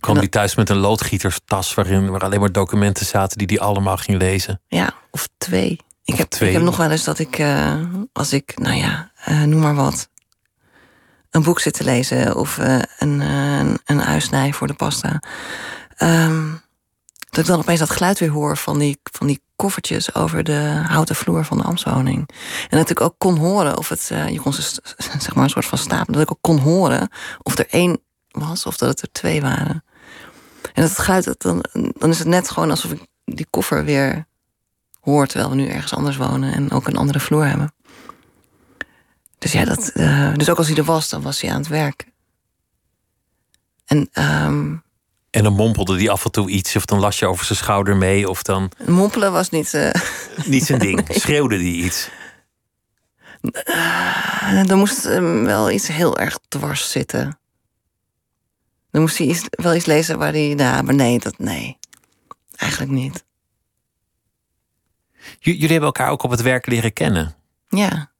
Kwam 0.00 0.16
hij 0.16 0.28
thuis 0.28 0.54
met 0.54 0.70
een 0.70 0.76
loodgieterstas 0.76 1.74
waarin 1.74 2.10
waar 2.10 2.20
alleen 2.20 2.40
maar 2.40 2.52
documenten 2.52 3.06
zaten 3.06 3.38
die 3.38 3.46
hij 3.46 3.66
allemaal 3.66 3.96
ging 3.96 4.18
lezen? 4.18 4.60
Ja, 4.66 4.94
of 5.10 5.28
twee. 5.38 5.80
Ik 6.04 6.14
heb, 6.14 6.34
ik 6.34 6.52
heb 6.52 6.62
nog 6.62 6.76
wel 6.76 6.90
eens 6.90 7.04
dat 7.04 7.18
ik, 7.18 7.42
als 8.12 8.32
ik, 8.32 8.58
nou 8.58 8.76
ja, 8.76 9.10
noem 9.44 9.60
maar 9.60 9.74
wat, 9.74 10.08
een 11.32 11.42
boek 11.42 11.60
zit 11.60 11.74
te 11.74 11.84
lezen 11.84 12.36
of 12.36 12.58
uh, 12.58 12.78
een, 12.98 13.20
een, 13.20 13.78
een 13.84 14.02
uitsnij 14.02 14.52
voor 14.52 14.66
de 14.66 14.74
pasta. 14.74 15.22
Um, 15.98 16.60
dat 17.30 17.40
ik 17.40 17.46
dan 17.46 17.58
opeens 17.58 17.78
dat 17.78 17.90
geluid 17.90 18.18
weer 18.18 18.30
hoor 18.30 18.56
van 18.56 18.78
die, 18.78 19.00
van 19.02 19.26
die 19.26 19.42
koffertjes 19.56 20.14
over 20.14 20.44
de 20.44 20.82
houten 20.86 21.16
vloer 21.16 21.44
van 21.44 21.58
de 21.58 21.64
ambtswoning. 21.64 22.28
En 22.68 22.78
dat 22.78 22.90
ik 22.90 23.00
ook 23.00 23.14
kon 23.18 23.36
horen 23.36 23.78
of 23.78 23.88
het, 23.88 24.12
je 24.28 24.40
kon 24.40 24.52
ze 24.52 24.62
zeg 25.18 25.34
maar 25.34 25.44
een 25.44 25.50
soort 25.50 25.66
van 25.66 25.78
stapelen, 25.78 26.12
dat 26.12 26.22
ik 26.22 26.30
ook 26.30 26.38
kon 26.40 26.58
horen 26.58 27.08
of 27.42 27.58
er 27.58 27.66
één 27.68 27.98
was 28.28 28.66
of 28.66 28.76
dat 28.76 28.88
het 28.88 29.02
er 29.02 29.12
twee 29.12 29.40
waren. 29.40 29.84
En 30.72 30.82
dat 30.82 30.98
geluid, 30.98 31.34
dan, 31.38 31.64
dan 31.98 32.10
is 32.10 32.18
het 32.18 32.28
net 32.28 32.50
gewoon 32.50 32.70
alsof 32.70 32.92
ik 32.92 33.06
die 33.24 33.46
koffer 33.50 33.84
weer 33.84 34.26
hoor 35.00 35.26
terwijl 35.26 35.50
we 35.50 35.56
nu 35.56 35.68
ergens 35.68 35.94
anders 35.94 36.16
wonen 36.16 36.52
en 36.52 36.70
ook 36.70 36.86
een 36.86 36.96
andere 36.96 37.20
vloer 37.20 37.46
hebben. 37.46 37.74
Dus 39.42 39.52
ja, 39.52 39.64
dat, 39.64 39.90
uh, 39.94 40.34
dus 40.34 40.50
ook 40.50 40.58
als 40.58 40.66
hij 40.68 40.76
er 40.76 40.84
was, 40.84 41.08
dan 41.08 41.22
was 41.22 41.40
hij 41.40 41.50
aan 41.50 41.58
het 41.58 41.68
werk. 41.68 42.06
En, 43.84 44.08
um, 44.12 44.82
en 45.30 45.42
dan 45.42 45.52
mompelde 45.52 45.96
hij 45.96 46.10
af 46.10 46.24
en 46.24 46.30
toe 46.30 46.50
iets, 46.50 46.76
of 46.76 46.84
dan 46.84 46.98
las 46.98 47.18
je 47.18 47.26
over 47.26 47.44
zijn 47.44 47.58
schouder 47.58 47.96
mee, 47.96 48.28
of 48.28 48.42
dan. 48.42 48.70
Mompelen 48.86 49.32
was 49.32 49.50
niet. 49.50 49.72
Uh, 49.72 49.90
niet 50.44 50.64
zijn 50.64 50.78
ding. 50.78 51.00
Nee. 51.08 51.18
Schreeuwde 51.18 51.54
hij 51.56 51.64
iets? 51.64 52.10
Uh, 53.64 54.64
dan 54.64 54.78
moest 54.78 55.02
hem 55.02 55.44
wel 55.44 55.70
iets 55.70 55.88
heel 55.88 56.18
erg 56.18 56.38
dwars 56.48 56.90
zitten. 56.90 57.38
Dan 58.90 59.00
moest 59.00 59.18
hij 59.18 59.26
iets, 59.26 59.42
wel 59.50 59.74
iets 59.74 59.86
lezen 59.86 60.18
waar 60.18 60.32
hij. 60.32 60.54
Nou, 60.54 60.82
maar 60.82 60.94
nee, 60.94 61.18
dat 61.18 61.38
nee. 61.38 61.78
Eigenlijk 62.56 62.92
niet. 62.92 63.24
Jullie 65.38 65.60
hebben 65.60 65.82
elkaar 65.82 66.10
ook 66.10 66.22
op 66.22 66.30
het 66.30 66.42
werk 66.42 66.66
leren 66.66 66.92
kennen. 66.92 67.34
Ja. 67.68 68.11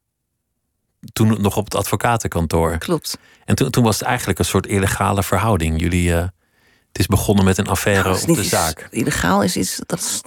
Toen 1.12 1.40
nog 1.40 1.56
op 1.56 1.64
het 1.64 1.74
advocatenkantoor. 1.74 2.78
Klopt. 2.78 3.18
En 3.44 3.54
toen, 3.54 3.70
toen 3.70 3.84
was 3.84 3.98
het 3.98 4.08
eigenlijk 4.08 4.38
een 4.38 4.44
soort 4.44 4.66
illegale 4.66 5.22
verhouding. 5.22 5.80
Jullie, 5.80 6.08
uh, 6.08 6.16
het 6.18 6.98
is 6.98 7.06
begonnen 7.06 7.44
met 7.44 7.58
een 7.58 7.66
affaire 7.66 8.02
nou, 8.02 8.30
op 8.30 8.36
de 8.36 8.44
zaak. 8.44 8.88
Illegaal 8.90 9.42
is 9.42 9.56
iets. 9.56 9.80
Dat 9.86 9.98
is, 9.98 10.20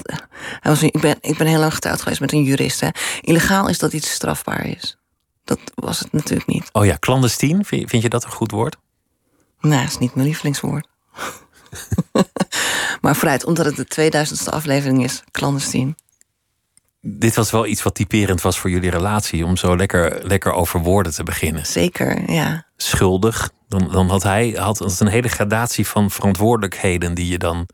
hij 0.60 0.72
was, 0.72 0.84
ik, 0.84 1.02
ben, 1.02 1.18
ik 1.22 1.38
ben 1.38 1.48
heel 1.48 1.60
lang 1.60 1.74
getrouwd 1.74 2.02
geweest 2.02 2.20
met 2.20 2.32
een 2.32 2.44
jurist. 2.44 2.80
Hè. 2.80 2.90
Illegaal 3.22 3.68
is 3.68 3.80
dat 3.80 3.94
iets 3.94 4.12
strafbaar 4.12 4.66
is. 4.66 4.98
Dat 5.44 5.60
was 5.76 6.00
het 6.00 6.12
natuurlijk 6.12 6.48
niet. 6.48 6.70
Oh 6.72 6.86
ja, 6.86 6.98
clandestien, 7.00 7.66
vind, 7.66 7.90
vind 7.90 8.04
je 8.04 8.10
dat 8.10 8.24
een 8.24 8.32
goed 8.32 8.52
woord? 8.52 8.76
Nee, 9.60 9.80
dat 9.80 9.90
is 9.90 9.98
niet 9.98 10.16
mijn 10.16 10.28
lievelingswoord. 10.28 10.88
maar 13.02 13.16
vooruit, 13.16 13.46
omdat 13.46 13.66
het 13.66 13.76
de 13.76 14.12
2000ste 14.12 14.50
aflevering 14.50 15.04
is, 15.04 15.24
clandestien 15.32 15.96
dit 17.08 17.36
was 17.36 17.52
wel 17.52 17.66
iets 17.66 17.84
wat 17.84 17.96
typerend 17.96 18.42
was 18.42 18.60
voor 18.60 18.70
jullie 18.70 18.90
relatie. 18.90 19.46
Om 19.46 19.58
zo 19.58 19.76
lekker, 19.76 20.28
lekker 20.28 20.52
over 20.52 20.80
woorden 20.80 21.14
te 21.14 21.24
beginnen. 21.24 21.66
Zeker, 21.66 22.32
ja. 22.32 22.66
Schuldig. 22.78 23.50
Dan, 23.68 23.92
dan 23.92 24.10
had 24.10 24.24
hij 24.24 24.50
had 24.50 25.00
een 25.00 25.08
hele 25.08 25.28
gradatie 25.28 25.88
van 25.88 26.12
verantwoordelijkheden 26.12 27.14
die 27.14 27.28
je 27.28 27.38
dan 27.38 27.68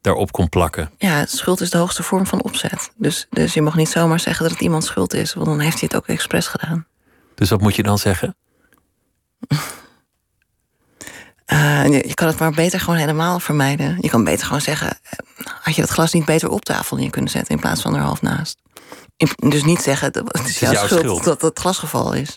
daarop 0.00 0.32
kon 0.32 0.48
plakken. 0.48 0.90
Ja, 0.98 1.26
schuld 1.26 1.60
is 1.60 1.70
de 1.70 1.78
hoogste 1.78 2.02
vorm 2.02 2.26
van 2.26 2.42
opzet. 2.42 2.90
Dus, 2.96 3.26
dus 3.30 3.54
je 3.54 3.62
mag 3.62 3.76
niet 3.76 3.88
zomaar 3.88 4.20
zeggen 4.20 4.42
dat 4.42 4.52
het 4.52 4.62
iemand 4.62 4.84
schuld 4.84 5.14
is, 5.14 5.34
want 5.34 5.46
dan 5.46 5.60
heeft 5.60 5.80
hij 5.80 5.88
het 5.92 5.96
ook 5.96 6.06
expres 6.06 6.46
gedaan. 6.46 6.86
Dus 7.34 7.50
wat 7.50 7.60
moet 7.60 7.76
je 7.76 7.82
dan 7.82 7.98
zeggen? 7.98 8.36
Uh, 11.52 11.84
je 11.84 12.14
kan 12.14 12.28
het 12.28 12.38
maar 12.38 12.52
beter 12.52 12.80
gewoon 12.80 12.98
helemaal 12.98 13.40
vermijden. 13.40 13.98
Je 14.00 14.08
kan 14.08 14.24
beter 14.24 14.46
gewoon 14.46 14.60
zeggen: 14.60 14.88
eh, 15.02 15.18
had 15.60 15.74
je 15.74 15.80
dat 15.80 15.90
glas 15.90 16.12
niet 16.12 16.24
beter 16.24 16.48
op 16.48 16.64
tafel 16.64 16.96
neer 16.96 17.10
kunnen 17.10 17.30
zetten 17.30 17.54
in 17.54 17.60
plaats 17.60 17.82
van 17.82 17.94
er 17.94 18.00
half 18.00 18.22
naast? 18.22 18.58
Dus 19.36 19.64
niet 19.64 19.82
zeggen, 19.82 20.12
dat 20.12 20.38
het 20.38 20.48
is 20.48 20.58
jouw, 20.58 20.72
jouw 20.72 20.86
schuld, 20.86 21.00
schuld, 21.00 21.24
dat 21.24 21.42
het 21.42 21.58
glasgeval 21.58 22.12
is. 22.12 22.36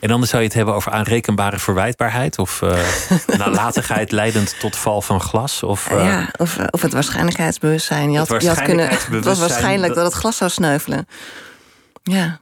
En 0.00 0.08
dan 0.08 0.26
zou 0.26 0.42
je 0.42 0.48
het 0.48 0.56
hebben 0.56 0.74
over 0.74 0.92
aanrekenbare 0.92 1.58
verwijtbaarheid 1.58 2.38
of 2.38 2.60
uh, 2.60 2.78
nalatigheid 3.38 4.12
leidend 4.12 4.54
tot 4.60 4.76
val 4.76 5.02
van 5.02 5.20
glas? 5.20 5.62
Of, 5.62 5.90
uh, 5.90 6.04
ja, 6.04 6.28
of, 6.36 6.58
of 6.70 6.82
het 6.82 6.92
waarschijnlijkheidsbewustzijn. 6.92 8.10
Je 8.10 8.18
had, 8.18 8.42
je 8.42 8.48
had 8.48 8.62
kunnen, 8.62 8.88
het 8.88 9.24
was 9.24 9.38
waarschijnlijk 9.38 9.94
dat... 9.94 10.04
het 10.04 10.14
glas 10.14 10.36
zou 10.36 10.50
sneuvelen. 10.50 11.06
Ja. 12.02 12.40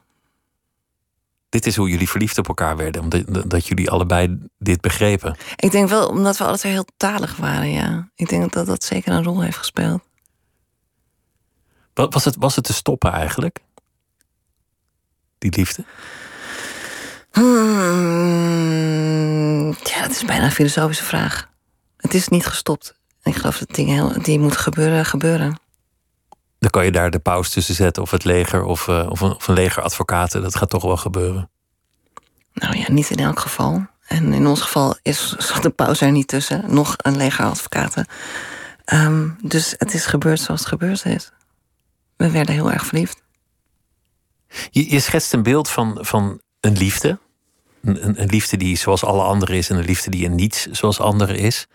Dit 1.49 1.65
is 1.65 1.75
hoe 1.75 1.89
jullie 1.89 2.09
verliefd 2.09 2.37
op 2.37 2.47
elkaar 2.47 2.77
werden, 2.77 3.01
omdat 3.01 3.49
dat 3.49 3.67
jullie 3.67 3.89
allebei 3.89 4.39
dit 4.57 4.81
begrepen. 4.81 5.35
Ik 5.55 5.71
denk 5.71 5.89
wel, 5.89 6.07
omdat 6.07 6.37
we 6.37 6.43
altijd 6.43 6.73
heel 6.73 6.85
talig 6.97 7.35
waren, 7.35 7.71
ja. 7.71 8.09
Ik 8.15 8.29
denk 8.29 8.53
dat 8.53 8.65
dat 8.65 8.83
zeker 8.83 9.13
een 9.13 9.23
rol 9.23 9.41
heeft 9.41 9.57
gespeeld. 9.57 10.01
Was 11.93 12.25
het, 12.25 12.35
was 12.39 12.55
het 12.55 12.65
te 12.65 12.73
stoppen 12.73 13.11
eigenlijk? 13.11 13.59
Die 15.41 15.55
liefde? 15.55 15.83
Hmm, 17.31 18.61
ja, 19.83 20.01
dat 20.01 20.11
is 20.11 20.25
bijna 20.25 20.43
een 20.43 20.51
filosofische 20.51 21.03
vraag. 21.03 21.49
Het 21.97 22.13
is 22.13 22.27
niet 22.27 22.45
gestopt. 22.45 22.93
Ik 23.23 23.35
geloof 23.35 23.57
dat 23.57 23.75
dingen 23.75 23.93
heel, 23.93 24.21
die 24.21 24.39
moeten 24.39 24.59
gebeuren, 24.59 25.05
gebeuren. 25.05 25.59
Dan 26.59 26.69
kan 26.69 26.85
je 26.85 26.91
daar 26.91 27.11
de 27.11 27.19
paus 27.19 27.49
tussen 27.49 27.75
zetten, 27.75 28.03
of 28.03 28.11
het 28.11 28.23
leger, 28.23 28.63
of, 28.63 28.87
uh, 28.87 29.09
of, 29.09 29.21
een, 29.21 29.35
of 29.35 29.47
een 29.47 29.53
legeradvocaten. 29.53 30.41
Dat 30.41 30.55
gaat 30.55 30.69
toch 30.69 30.83
wel 30.83 30.97
gebeuren. 30.97 31.49
Nou 32.53 32.77
ja, 32.77 32.91
niet 32.91 33.09
in 33.09 33.19
elk 33.19 33.39
geval. 33.39 33.85
En 34.07 34.33
in 34.33 34.47
ons 34.47 34.61
geval 34.61 34.97
is 35.01 35.35
de 35.61 35.69
paus 35.69 36.01
er 36.01 36.11
niet 36.11 36.27
tussen, 36.27 36.63
nog 36.73 36.95
een 36.97 37.17
legeradvocaten. 37.17 38.07
Um, 38.93 39.37
dus 39.41 39.75
het 39.77 39.93
is 39.93 40.05
gebeurd 40.05 40.39
zoals 40.39 40.59
het 40.59 40.69
gebeurd 40.69 41.05
is. 41.05 41.31
We 42.17 42.31
werden 42.31 42.53
heel 42.55 42.71
erg 42.71 42.85
verliefd. 42.85 43.21
Je, 44.69 44.91
je 44.91 44.99
schetst 44.99 45.33
een 45.33 45.43
beeld 45.43 45.69
van, 45.69 45.97
van 46.01 46.41
een 46.59 46.77
liefde. 46.77 47.19
Een, 47.83 48.21
een, 48.21 48.29
liefde 48.29 48.57
die 48.57 48.77
zoals 48.77 49.03
alle 49.03 49.23
anderen 49.23 49.55
is 49.55 49.69
en 49.69 49.77
een 49.77 49.85
liefde 49.85 50.11
die 50.11 50.23
in 50.23 50.35
niets 50.35 50.65
zoals 50.65 50.99
anderen 50.99 51.37
is. 51.37 51.67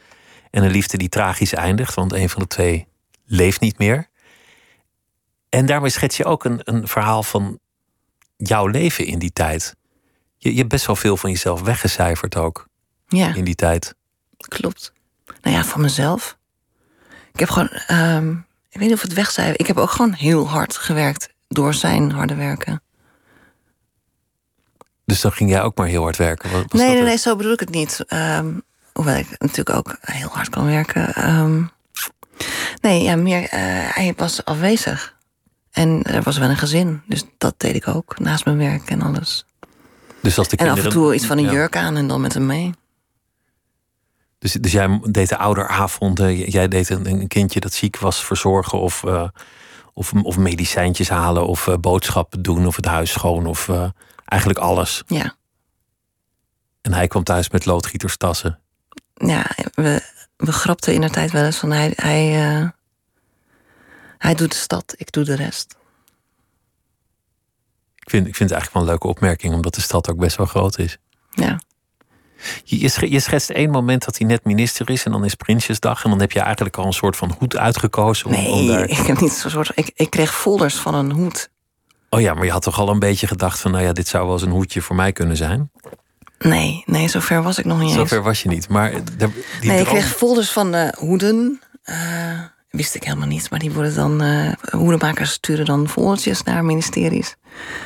En 0.51 0.65
een 0.65 0.71
liefde 0.71 0.97
die 0.97 1.09
tragisch 1.09 1.53
eindigt, 1.53 1.95
want 1.95 2.13
een 2.13 2.29
van 2.29 2.43
de 2.43 2.49
twee 2.49 2.87
leeft 3.25 3.61
niet 3.61 3.79
meer. 3.79 4.09
En 5.49 5.67
daarmee 5.67 5.91
schets 5.91 6.17
je 6.17 6.25
ook 6.25 6.45
een, 6.45 6.61
een 6.65 6.89
verhaal 6.89 7.23
van 7.23 7.59
jouw 8.37 8.67
leven 8.67 9.07
in 9.07 9.19
die 9.19 9.33
tijd. 9.33 9.77
Je, 10.37 10.51
je 10.51 10.57
hebt 10.57 10.69
best 10.69 10.87
wel 10.87 10.97
veel 10.97 11.17
van 11.17 11.31
jezelf 11.31 11.61
weggecijferd 11.61 12.37
ook. 12.37 12.69
Ja. 13.09 13.35
In 13.35 13.45
die 13.45 13.55
tijd. 13.55 13.95
Klopt. 14.37 14.93
Nou 15.43 15.57
ja, 15.57 15.65
van 15.65 15.81
mezelf. 15.81 16.39
Ik 17.33 17.41
heb 17.41 17.49
gewoon, 17.49 17.71
um, 17.91 18.47
ik 18.69 18.79
weet 18.79 18.89
niet 18.89 18.97
of 18.97 19.03
het 19.03 19.13
wegcijfer. 19.13 19.61
Ik 19.61 19.67
heb 19.67 19.77
ook 19.77 19.91
gewoon 19.91 20.13
heel 20.13 20.49
hard 20.49 20.77
gewerkt 20.77 21.35
door 21.49 21.75
zijn 21.75 22.11
harde 22.11 22.35
werken. 22.35 22.81
Dus 25.05 25.21
dan 25.21 25.33
ging 25.33 25.51
jij 25.51 25.63
ook 25.63 25.77
maar 25.77 25.87
heel 25.87 26.03
hard 26.03 26.17
werken? 26.17 26.51
Was 26.51 26.65
nee, 26.69 26.95
nee, 26.95 27.03
nee, 27.03 27.17
zo 27.17 27.37
bedoel 27.37 27.53
ik 27.53 27.61
het 27.61 27.71
niet. 27.71 28.05
Um, 28.09 28.63
hoewel 28.93 29.17
ik 29.17 29.27
natuurlijk 29.39 29.77
ook 29.77 29.97
heel 30.01 30.29
hard 30.29 30.49
kan 30.49 30.67
werken. 30.67 31.35
Um, 31.35 31.71
nee, 32.81 33.03
ja, 33.03 33.17
meer, 33.17 33.43
uh, 33.43 33.49
hij 33.95 34.13
was 34.17 34.45
afwezig. 34.45 35.17
En 35.71 36.03
er 36.03 36.23
was 36.23 36.39
wel 36.39 36.49
een 36.49 36.57
gezin. 36.57 37.03
Dus 37.07 37.25
dat 37.39 37.55
deed 37.57 37.75
ik 37.75 37.89
ook, 37.89 38.19
naast 38.19 38.45
mijn 38.45 38.59
werk 38.59 38.91
en 38.91 39.03
alles. 39.03 39.47
Dus 40.21 40.39
als 40.39 40.49
de 40.49 40.57
kinderen... 40.57 40.83
En 40.83 40.89
af 40.89 40.95
en 40.95 41.01
toe 41.01 41.15
iets 41.15 41.27
van 41.27 41.39
een 41.39 41.51
jurk 41.51 41.77
aan 41.77 41.97
en 41.97 42.09
dan 42.09 42.21
met 42.21 42.35
hem 42.35 42.47
mee. 42.47 42.75
Dus, 44.39 44.53
dus 44.53 44.73
jij 44.73 45.01
deed 45.03 45.29
de 45.29 45.37
ouderavonden, 45.37 46.37
jij 46.37 46.69
deed 46.69 46.89
een, 46.89 47.07
een 47.07 47.29
kindje 47.29 47.61
dat 47.61 47.73
ziek 47.73 47.99
was 47.99 48.25
verzorgen 48.25 48.81
of... 48.81 49.03
Uh, 49.03 49.29
of, 49.97 50.13
of 50.13 50.37
medicijntjes 50.37 51.09
halen 51.09 51.47
of 51.47 51.67
uh, 51.67 51.75
boodschappen 51.75 52.43
doen 52.43 52.67
of 52.67 52.77
het 52.77 52.85
huis 52.85 53.11
schoon 53.11 53.47
of 53.47 53.69
uh, 53.69 53.89
eigenlijk 54.25 54.61
alles. 54.61 55.03
Ja. 55.07 55.35
En 56.83 56.93
hij 56.93 57.07
kwam 57.07 57.23
thuis 57.23 57.51
met 57.51 57.65
loodgieterstassen. 57.65 58.61
Ja, 59.15 59.51
we, 59.75 60.03
we 60.37 60.53
grapten 60.53 60.95
in 60.95 61.01
de 61.01 61.11
tijd 61.11 61.31
wel 61.31 61.45
eens 61.45 61.59
van 61.59 61.71
hij, 61.71 61.93
hij, 61.97 62.53
uh, 62.61 62.69
hij 64.19 64.35
doet 64.35 64.51
de 64.51 64.57
stad, 64.57 64.95
ik 64.97 65.13
doe 65.13 65.25
de 65.25 65.35
rest. 65.35 65.77
Ik 67.95 68.11
vind, 68.11 68.27
ik 68.27 68.37
vind 68.37 68.51
het 68.51 68.59
eigenlijk 68.59 68.73
wel 68.73 68.83
een 68.83 68.89
leuke 68.89 69.07
opmerking, 69.07 69.55
omdat 69.55 69.75
de 69.75 69.81
stad 69.81 70.11
ook 70.11 70.19
best 70.19 70.37
wel 70.37 70.47
groot 70.47 70.79
is. 70.79 70.99
Ja. 71.31 71.61
Je, 72.65 72.81
je, 72.81 72.89
sch- 72.89 73.01
je 73.09 73.21
schetst 73.21 73.51
één 73.51 73.71
moment 73.71 74.05
dat 74.05 74.19
hij 74.19 74.27
net 74.27 74.45
minister 74.45 74.91
is 74.91 75.05
en 75.05 75.13
dan 75.13 75.25
is 75.25 75.35
Prinsjesdag. 75.35 76.05
En 76.05 76.11
dan 76.11 76.21
heb 76.21 76.33
je 76.33 76.41
eigenlijk 76.41 76.77
al 76.77 76.87
een 76.87 76.93
soort 76.93 77.17
van 77.17 77.35
hoed 77.39 77.57
uitgekozen. 77.57 78.27
Om 78.27 78.33
Nee, 78.33 78.67
daar... 78.69 78.85
ik 78.89 78.97
heb 79.07 79.21
niet 79.21 79.33
zo'n 79.33 79.51
soort. 79.51 79.71
Ik, 79.75 79.91
ik 79.95 80.11
kreeg 80.11 80.35
folders 80.35 80.75
van 80.75 80.95
een 80.95 81.11
hoed. 81.13 81.51
Oh 82.11 82.21
ja, 82.21 82.35
maar 82.35 82.45
je 82.45 82.51
had 82.51 82.63
toch 82.63 82.79
al 82.79 82.89
een 82.89 82.99
beetje 82.99 83.27
gedacht 83.27 83.61
van, 83.61 83.71
nou 83.71 83.85
ja, 83.85 83.93
dit 83.93 84.09
zou 84.09 84.25
wel 84.25 84.33
eens 84.33 84.43
een 84.43 84.51
hoedje 84.51 84.83
voor 84.83 84.97
mij 84.97 85.13
kunnen 85.13 85.37
zijn. 85.37 85.71
Nee, 86.39 86.83
nee, 86.87 87.09
zover 87.09 87.43
was 87.43 87.59
ik 87.59 87.65
nog 87.65 87.79
niet 87.79 87.87
eens. 87.89 87.97
Zover 87.99 88.23
was 88.23 88.43
je 88.43 88.49
niet. 88.49 88.69
Maar 88.69 88.91
die 88.91 89.01
nee, 89.19 89.79
ik 89.79 89.85
droom- 89.85 89.85
kreeg 89.99 90.07
folders 90.17 90.51
van 90.53 90.75
eh, 90.75 90.89
hoeden. 90.99 91.61
Eh, 91.83 91.97
wist 92.71 92.95
ik 92.95 93.05
helemaal 93.05 93.27
niet, 93.29 93.51
maar 93.51 93.59
die 93.59 93.73
worden 93.73 93.95
dan. 93.95 94.23
eh 94.23 94.53
hoedenmakers 94.71 95.31
sturen 95.33 95.65
dan 95.65 95.89
foldertjes 95.89 96.43
naar 96.43 96.65
ministeries. 96.65 97.37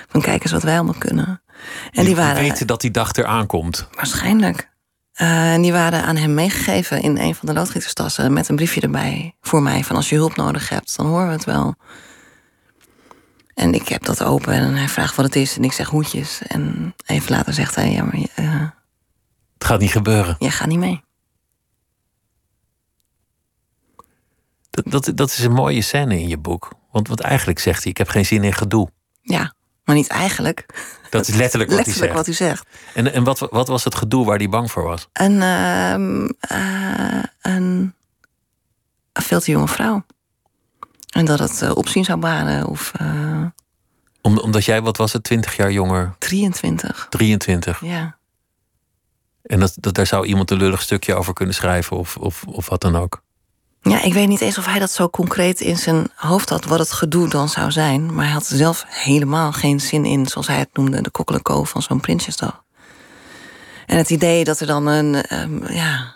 Van 0.09 0.21
kijk 0.21 0.43
eens 0.43 0.53
wat 0.53 0.63
wij 0.63 0.75
allemaal 0.75 0.95
kunnen. 0.99 1.43
En 1.91 2.05
die 2.05 2.17
waren. 2.17 2.43
weten 2.43 2.67
dat 2.67 2.81
die 2.81 2.91
dag 2.91 3.13
eraan 3.13 3.47
komt. 3.47 3.89
Waarschijnlijk. 3.93 4.69
Eh, 5.13 5.53
en 5.53 5.63
die 5.63 5.73
waren 5.73 6.03
aan 6.03 6.17
hem 6.17 6.35
meegegeven 6.35 7.03
in 7.03 7.19
een 7.19 7.35
van 7.35 7.49
de 7.49 7.55
loodgieterstassen 7.55 8.33
met 8.33 8.49
een 8.49 8.57
briefje 8.57 8.81
erbij 8.81 9.35
voor 9.41 9.63
mij 9.63 9.85
van 9.85 9.97
als 9.97 10.09
je 10.09 10.15
hulp 10.17 10.37
nodig 10.37 10.69
hebt, 10.69 10.97
dan 10.97 11.07
horen 11.07 11.27
we 11.27 11.33
het 11.33 11.45
wel. 11.45 11.75
En 13.55 13.75
ik 13.75 13.89
heb 13.89 14.05
dat 14.05 14.23
open 14.23 14.53
en 14.53 14.75
hij 14.75 14.89
vraagt 14.89 15.17
wat 15.17 15.25
het 15.25 15.37
is 15.37 15.57
en 15.57 15.65
ik 15.65 15.73
zeg 15.73 15.89
hoedjes. 15.89 16.43
En 16.47 16.95
even 17.07 17.31
later 17.31 17.53
zegt 17.55 17.75
hij, 17.75 17.93
ja, 17.93 18.05
maar 18.05 18.15
eh, 18.35 18.61
Het 19.55 19.65
gaat 19.65 19.81
niet 19.81 19.91
gebeuren. 19.91 20.37
jij 20.39 20.51
gaat 20.51 20.69
niet 20.69 20.79
mee. 20.79 21.03
Dat, 24.71 24.85
dat, 25.05 25.17
dat 25.17 25.31
is 25.31 25.39
een 25.39 25.53
mooie 25.53 25.83
scène 25.83 26.21
in 26.21 26.29
je 26.29 26.39
boek. 26.39 26.73
Want, 26.91 27.09
want 27.09 27.21
eigenlijk 27.21 27.59
zegt 27.59 27.83
hij, 27.83 27.91
ik 27.93 27.99
heb 27.99 28.09
geen 28.09 28.27
zin 28.27 28.45
in 28.45 28.53
gedoe. 28.53 28.91
Ja, 29.23 29.55
maar 29.85 29.95
niet 29.95 30.09
eigenlijk. 30.09 30.67
Dat 31.11 31.29
is 31.29 31.35
letterlijk 31.35 31.71
wat 31.71 31.79
Letterlijk 31.87 32.13
hij 32.13 32.25
zegt. 32.25 32.27
wat 32.27 32.27
u 32.27 32.33
zegt. 32.33 32.67
En, 32.95 33.13
en 33.13 33.25
wat, 33.25 33.39
wat 33.39 33.69
was 33.69 33.85
het 33.85 33.95
gedoe 33.95 34.25
waar 34.25 34.37
hij 34.37 34.49
bang 34.49 34.71
voor 34.71 34.83
was? 34.83 35.09
Een, 35.13 35.43
ehm, 35.43 36.29
eh, 36.41 37.23
een, 37.41 37.95
een 39.13 39.23
veel 39.23 39.41
te 39.41 39.51
jonge 39.51 39.69
vrouw. 39.69 40.05
En 41.11 41.25
dat 41.25 41.39
het 41.39 41.63
eh, 41.63 41.77
opzien 41.77 42.05
zou 42.05 42.19
baren 42.19 42.67
of 42.67 42.93
eh, 42.99 43.45
Om, 44.21 44.39
omdat 44.39 44.65
jij, 44.65 44.83
wat 44.83 44.97
was 44.97 45.13
het, 45.13 45.23
20 45.23 45.57
jaar 45.57 45.73
jonger, 45.73 46.15
23. 46.19 47.07
23. 47.11 47.81
Ja. 47.85 48.17
En 49.43 49.61
dat, 49.61 49.73
dat, 49.77 49.95
daar 49.95 50.07
zou 50.07 50.27
iemand 50.27 50.51
een 50.51 50.59
lullig 50.59 50.83
stukje 50.83 51.15
over 51.15 51.33
kunnen 51.33 51.55
schrijven 51.55 51.97
of, 51.97 52.17
of, 52.17 52.45
of 52.47 52.69
wat 52.69 52.81
dan 52.81 52.97
ook. 52.97 53.23
Ja, 53.83 54.03
ik 54.03 54.13
weet 54.13 54.29
niet 54.29 54.41
eens 54.41 54.59
of 54.59 54.67
hij 54.67 54.79
dat 54.79 54.91
zo 54.91 55.09
concreet 55.09 55.61
in 55.61 55.77
zijn 55.79 56.09
hoofd 56.15 56.49
had, 56.49 56.65
wat 56.65 56.79
het 56.79 56.93
gedoe 56.93 57.29
dan 57.29 57.49
zou 57.49 57.71
zijn. 57.71 58.15
Maar 58.15 58.25
hij 58.25 58.35
had 58.35 58.47
zelf 58.47 58.85
helemaal 58.89 59.53
geen 59.53 59.81
zin 59.81 60.05
in, 60.05 60.27
zoals 60.27 60.47
hij 60.47 60.59
het 60.59 60.69
noemde, 60.73 61.03
de 61.03 61.11
kokkeleko 61.11 61.65
van 61.65 61.83
zo'n 61.83 62.01
Prinsjesdag. 62.01 62.65
En 63.87 63.97
het 63.97 64.11
idee 64.11 64.45
dat 64.45 64.61
er 64.61 64.67
dan 64.67 64.87
een, 64.87 65.15
ehm, 65.15 65.73
ja, 65.73 66.15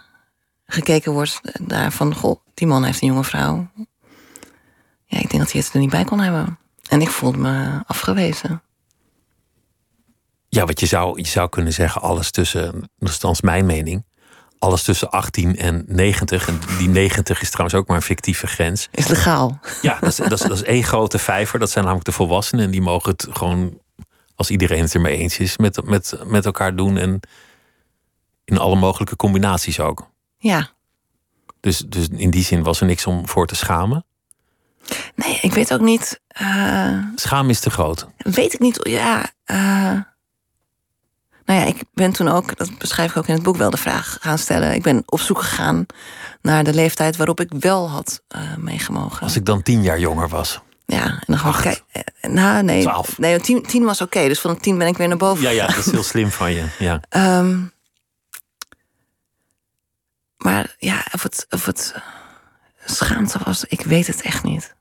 gekeken 0.67 1.13
wordt 1.13 1.41
naar 1.67 1.93
van, 1.93 2.15
goh, 2.15 2.41
die 2.55 2.67
man 2.67 2.85
heeft 2.85 3.03
een 3.03 3.09
jonge 3.09 3.25
vrouw. 3.25 3.69
Ja, 5.05 5.19
ik 5.19 5.31
denk 5.31 5.43
dat 5.43 5.53
hij 5.53 5.61
het 5.61 5.73
er 5.73 5.81
niet 5.81 5.91
bij 5.91 6.05
kon 6.05 6.21
hebben. 6.21 6.59
En 6.89 7.01
ik 7.01 7.09
voelde 7.09 7.39
me 7.39 7.83
afgewezen. 7.87 8.63
Ja, 10.49 10.65
wat 10.65 10.81
je 10.81 10.87
zou, 10.87 11.19
je 11.19 11.27
zou 11.27 11.49
kunnen 11.49 11.73
zeggen, 11.73 12.03
alles 12.03 12.31
tussen, 12.31 12.91
althans 12.99 13.41
mijn 13.41 13.67
mening, 13.67 14.05
alles 14.65 14.83
tussen 14.83 15.11
18 15.11 15.57
en 15.57 15.85
90. 15.87 16.49
En 16.49 16.61
die 16.79 16.89
90 16.89 17.41
is 17.41 17.51
trouwens 17.51 17.79
ook 17.79 17.87
maar 17.87 17.97
een 17.97 18.03
fictieve 18.03 18.47
grens. 18.47 18.89
Is 18.91 19.07
legaal. 19.07 19.61
Ja, 19.83 19.99
dat 20.01 20.09
is, 20.09 20.17
dat 20.17 20.33
is, 20.33 20.41
dat 20.41 20.51
is 20.57 20.63
één 20.63 20.83
grote 20.85 21.19
vijver. 21.19 21.59
Dat 21.59 21.71
zijn 21.71 21.85
namelijk 21.85 22.09
de 22.09 22.15
volwassenen. 22.15 22.65
En 22.65 22.71
die 22.71 22.83
mogen 22.83 23.11
het 23.11 23.27
gewoon, 23.31 23.79
als 24.35 24.51
iedereen 24.51 24.83
het 24.83 24.95
ermee 24.95 25.17
eens 25.17 25.39
is, 25.39 25.57
met, 25.57 25.85
met, 25.85 26.19
met 26.27 26.45
elkaar 26.45 26.77
doen. 26.77 26.97
En 26.97 27.21
in 28.45 28.59
alle 28.59 28.77
mogelijke 28.77 29.17
combinaties 29.17 29.81
ook. 29.81 30.11
Ja. 30.39 30.69
Dus, 31.61 31.79
dus 31.79 32.09
in 32.17 32.31
die 32.31 32.45
zin 32.45 32.63
was 32.63 32.81
er 32.81 32.87
niks 32.87 33.07
om 33.07 33.29
voor 33.29 33.47
te 33.47 33.55
schamen. 33.57 34.05
Nee, 35.15 35.39
ik 35.43 35.53
weet 35.53 35.73
ook 35.73 35.81
niet. 35.81 36.21
eh, 36.29 36.99
Schaam 37.15 37.51
is 37.51 37.61
te 37.61 37.71
groot. 37.71 38.07
Weet 38.17 38.53
ik 38.55 38.61
niet. 38.61 38.79
Ja. 38.83 39.31
eh, 39.45 39.99
nou 41.45 41.61
ja, 41.61 41.67
ik 41.67 41.83
ben 41.93 42.13
toen 42.13 42.29
ook, 42.29 42.57
dat 42.57 42.79
beschrijf 42.79 43.11
ik 43.11 43.17
ook 43.17 43.27
in 43.27 43.35
het 43.35 43.43
boek, 43.43 43.57
wel 43.57 43.71
de 43.71 43.77
vraag 43.77 44.19
gaan 44.21 44.39
stellen. 44.39 44.75
Ik 44.75 44.83
ben 44.83 45.03
op 45.07 45.21
zoek 45.21 45.39
gegaan 45.39 45.87
naar 46.43 46.65
de 46.65 46.75
leeftijd 46.75 47.17
waarop 47.17 47.41
ik 47.41 47.51
wel 47.59 47.91
had 47.91 48.23
eh, 48.29 48.57
meegemogen. 48.57 49.23
Als 49.23 49.37
ik 49.37 49.45
dan 49.45 49.63
tien 49.63 49.83
jaar 49.83 49.99
jonger 49.99 50.29
was. 50.29 50.61
Ja, 50.87 51.05
en 51.05 51.25
dan 51.27 51.39
gewoon 51.39 51.75
eh, 51.93 52.03
Nou, 52.31 52.63
nee. 52.63 52.83
Twaalf. 52.83 53.19
Nee, 53.19 53.41
tien, 53.41 53.63
tien 53.63 53.85
was 53.85 54.01
oké. 54.01 54.29
dus 54.29 54.41
van 54.41 54.57
tien 54.57 54.79
ben 54.79 54.87
ik 54.87 54.97
weer 54.97 55.09
naar 55.09 55.17
boven. 55.17 55.43
Ja, 55.43 55.51
ja, 55.51 55.67
dat 55.67 55.77
is 55.77 55.91
heel 55.91 56.03
slim 56.03 56.31
van 56.31 56.53
je. 56.53 56.65
Ja. 56.79 57.01
Ehm, 57.09 57.61
maar 60.37 60.75
ja, 60.79 61.05
of 61.13 61.23
het, 61.23 61.47
of 61.51 61.67
het 61.67 61.95
schaamte 62.85 63.39
was, 63.45 63.65
ik 63.65 63.81
weet 63.81 64.07
het 64.07 64.23
echt 64.23 64.43
niet. 64.43 64.74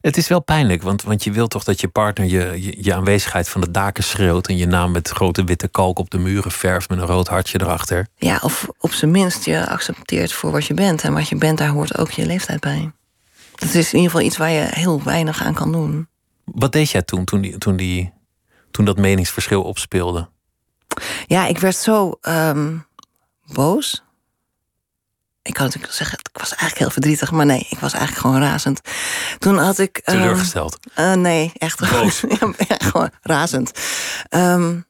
Het 0.00 0.16
is 0.16 0.28
wel 0.28 0.42
pijnlijk, 0.42 0.82
want, 0.82 1.02
want 1.02 1.24
je 1.24 1.32
wilt 1.32 1.50
toch 1.50 1.64
dat 1.64 1.80
je 1.80 1.88
partner 1.88 2.26
je, 2.26 2.62
je, 2.62 2.84
je 2.84 2.94
aanwezigheid 2.94 3.48
van 3.48 3.60
de 3.60 3.70
daken 3.70 4.04
schreeuwt. 4.04 4.48
En 4.48 4.56
je 4.56 4.66
naam 4.66 4.92
met 4.92 5.08
grote 5.08 5.44
witte 5.44 5.68
kalk 5.68 5.98
op 5.98 6.10
de 6.10 6.18
muren 6.18 6.50
verft 6.50 6.88
met 6.88 6.98
een 6.98 7.06
rood 7.06 7.28
hartje 7.28 7.60
erachter. 7.60 8.06
Ja, 8.16 8.38
of 8.42 8.68
op 8.78 8.92
zijn 8.92 9.10
minst 9.10 9.44
je 9.44 9.68
accepteert 9.68 10.32
voor 10.32 10.50
wat 10.50 10.66
je 10.66 10.74
bent. 10.74 11.02
En 11.02 11.12
wat 11.12 11.28
je 11.28 11.36
bent, 11.36 11.58
daar 11.58 11.68
hoort 11.68 11.98
ook 11.98 12.10
je 12.10 12.26
leeftijd 12.26 12.60
bij. 12.60 12.92
Dat 13.54 13.74
is 13.74 13.92
in 13.92 13.98
ieder 13.98 14.10
geval 14.10 14.26
iets 14.26 14.36
waar 14.36 14.50
je 14.50 14.66
heel 14.70 15.02
weinig 15.02 15.42
aan 15.42 15.54
kan 15.54 15.72
doen. 15.72 16.08
Wat 16.44 16.72
deed 16.72 16.90
jij 16.90 17.02
toen, 17.02 17.24
toen, 17.24 17.40
die, 17.40 17.58
toen, 17.58 17.76
die, 17.76 18.12
toen 18.70 18.84
dat 18.84 18.96
meningsverschil 18.96 19.62
opspeelde? 19.62 20.28
Ja, 21.26 21.46
ik 21.46 21.58
werd 21.58 21.76
zo 21.76 22.18
ehm, 22.20 22.76
boos. 23.52 24.02
Ik 25.42 25.54
kan 25.54 25.64
natuurlijk 25.66 25.92
zeggen, 25.92 26.18
ik 26.18 26.38
was 26.40 26.48
eigenlijk 26.50 26.78
heel 26.78 26.90
verdrietig, 26.90 27.30
maar 27.30 27.46
nee, 27.46 27.66
ik 27.70 27.78
was 27.78 27.92
eigenlijk 27.92 28.22
gewoon 28.26 28.40
razend. 28.40 28.80
Toen 29.38 29.58
had 29.58 29.78
ik. 29.78 29.96
ehm, 29.96 30.16
Teleurgesteld. 30.16 30.78
eh, 30.94 31.12
nee, 31.12 31.52
echt. 31.58 31.90
Boos. 31.90 32.20
ja, 32.68 32.76
gewoon 32.78 33.10
razend. 33.22 33.72
Ehm, 34.28 34.80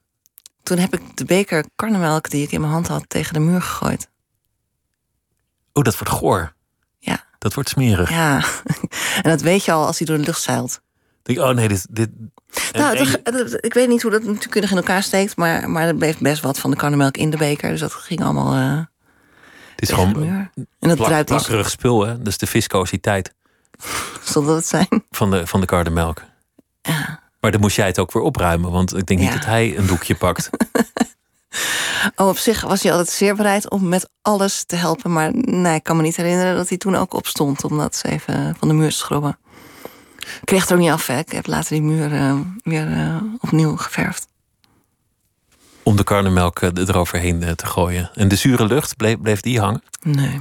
toen 0.62 0.78
heb 0.78 0.94
ik 0.94 1.16
de 1.16 1.24
beker 1.24 1.64
karnemelk 1.76 2.30
die 2.30 2.42
ik 2.42 2.52
in 2.52 2.60
mijn 2.60 2.72
hand 2.72 2.88
had 2.88 3.04
tegen 3.08 3.32
de 3.32 3.40
muur 3.40 3.62
gegooid. 3.62 4.08
Oh, 5.72 5.82
dat 5.84 5.98
wordt 5.98 6.12
goor. 6.14 6.52
Ja. 6.98 7.24
Dat 7.38 7.54
wordt 7.54 7.68
smerig. 7.68 8.10
Ja, 8.10 8.44
en 9.22 9.30
dat 9.30 9.40
weet 9.40 9.64
je 9.64 9.72
al 9.72 9.86
als 9.86 9.98
hij 9.98 10.06
door 10.06 10.16
de 10.18 10.24
lucht 10.24 10.42
zeilt. 10.42 10.80
Denk, 11.22 11.38
oh 11.38 11.50
nee, 11.50 11.68
dit. 11.68 11.86
dit 11.90 12.10
nou, 12.72 12.96
en 12.96 13.58
ik 13.60 13.74
weet 13.74 13.88
niet 13.88 14.02
hoe 14.02 14.10
dat 14.10 14.22
natuurlijk 14.22 14.70
in 14.70 14.76
elkaar 14.76 15.02
steekt, 15.02 15.36
maar, 15.36 15.70
maar 15.70 15.86
er 15.86 15.94
bleef 15.94 16.18
best 16.18 16.42
wat 16.42 16.58
van 16.58 16.70
de 16.70 16.76
karnemelk 16.76 17.16
in 17.16 17.30
de 17.30 17.36
beker. 17.36 17.70
Dus 17.70 17.80
dat 17.80 17.92
ging 17.92 18.22
allemaal. 18.22 18.54
eh 18.54 18.84
het 19.80 19.88
is 19.88 19.94
gewoon. 19.94 20.26
En 20.26 20.52
dat 20.78 20.96
plak, 20.96 21.10
als 21.12 21.22
plakkerig 21.24 21.70
spul, 21.70 22.06
hè? 22.06 22.18
Dat 22.18 22.26
is 22.26 22.38
de 22.38 22.46
viscositeit 22.46 23.34
zonder 24.22 24.54
het 24.54 24.66
zijn. 24.66 24.88
van 25.10 25.30
de, 25.30 25.46
van 25.46 25.60
de 25.60 25.66
kardemelk. 25.66 26.22
Maar 27.40 27.50
dan 27.50 27.60
moest 27.60 27.76
jij 27.76 27.86
het 27.86 27.98
ook 27.98 28.12
weer 28.12 28.22
opruimen, 28.22 28.70
want 28.70 28.96
ik 28.96 29.06
denk 29.06 29.20
niet 29.20 29.28
Ja. 29.28 29.34
dat 29.34 29.44
hij 29.44 29.76
een 29.78 29.86
doekje 29.86 30.14
pakt. 30.14 30.50
Oh, 32.16 32.28
op 32.28 32.38
zich 32.38 32.60
was 32.60 32.82
hij 32.82 32.92
altijd 32.92 33.10
zeer 33.10 33.34
bereid 33.36 33.70
om 33.70 33.88
met 33.88 34.10
alles 34.22 34.64
te 34.64 34.76
helpen. 34.76 35.12
Maar 35.12 35.30
nee, 35.34 35.74
ik 35.74 35.82
kan 35.82 35.96
me 35.96 36.02
niet 36.02 36.16
herinneren 36.16 36.56
dat 36.56 36.68
hij 36.68 36.78
toen 36.78 36.96
ook 36.96 37.14
opstond 37.14 37.64
om 37.64 37.78
dat 37.78 37.86
eens 37.86 38.02
even 38.02 38.56
van 38.58 38.68
de 38.68 38.74
muur 38.74 38.90
te 38.90 38.96
schrobben. 38.96 39.38
Ik 40.18 40.40
kreeg 40.44 40.60
het 40.60 40.70
er 40.70 40.76
ook 40.76 40.82
niet 40.82 40.90
af, 40.90 41.06
hè. 41.06 41.18
Ik 41.18 41.32
heb 41.32 41.46
later 41.46 41.70
die 41.70 41.82
muur 41.82 42.12
eh, 42.12 42.34
weer 42.62 42.92
eh, 42.92 43.16
opnieuw 43.40 43.76
geverfd. 43.76 44.26
Om 45.88 45.96
de 45.96 46.04
karnemelk 46.04 46.60
eh, 46.60 46.70
eroverheen 46.74 47.42
eh, 47.42 47.50
te 47.50 47.66
gooien. 47.66 48.10
En 48.14 48.28
de 48.28 48.36
zure 48.36 48.66
lucht, 48.66 48.96
bleef, 48.96 49.20
bleef 49.20 49.40
die 49.40 49.60
hangen? 49.60 49.82
Nee. 50.02 50.40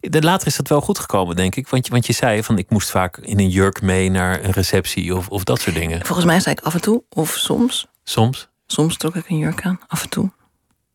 Later 0.00 0.46
is 0.46 0.56
dat 0.56 0.68
wel 0.68 0.80
goed 0.80 0.98
gekomen, 0.98 1.36
denk 1.36 1.54
ik. 1.54 1.68
Want 1.68 1.86
je, 1.86 1.92
want 1.92 2.06
je 2.06 2.12
zei 2.12 2.42
van 2.42 2.58
ik 2.58 2.70
moest 2.70 2.90
vaak 2.90 3.16
in 3.16 3.38
een 3.38 3.48
jurk 3.48 3.82
mee 3.82 4.10
naar 4.10 4.44
een 4.44 4.50
receptie 4.50 5.14
of, 5.16 5.28
of 5.28 5.44
dat 5.44 5.60
soort 5.60 5.76
dingen. 5.76 6.06
Volgens 6.06 6.26
mij 6.26 6.40
zei 6.40 6.54
ik 6.58 6.64
af 6.64 6.74
en 6.74 6.80
toe, 6.80 7.02
of 7.08 7.30
soms. 7.30 7.86
Soms, 8.04 8.48
Soms 8.66 8.96
trok 8.96 9.14
ik 9.14 9.28
een 9.28 9.38
jurk 9.38 9.62
aan, 9.64 9.80
af 9.86 10.02
en 10.02 10.08
toe. 10.08 10.30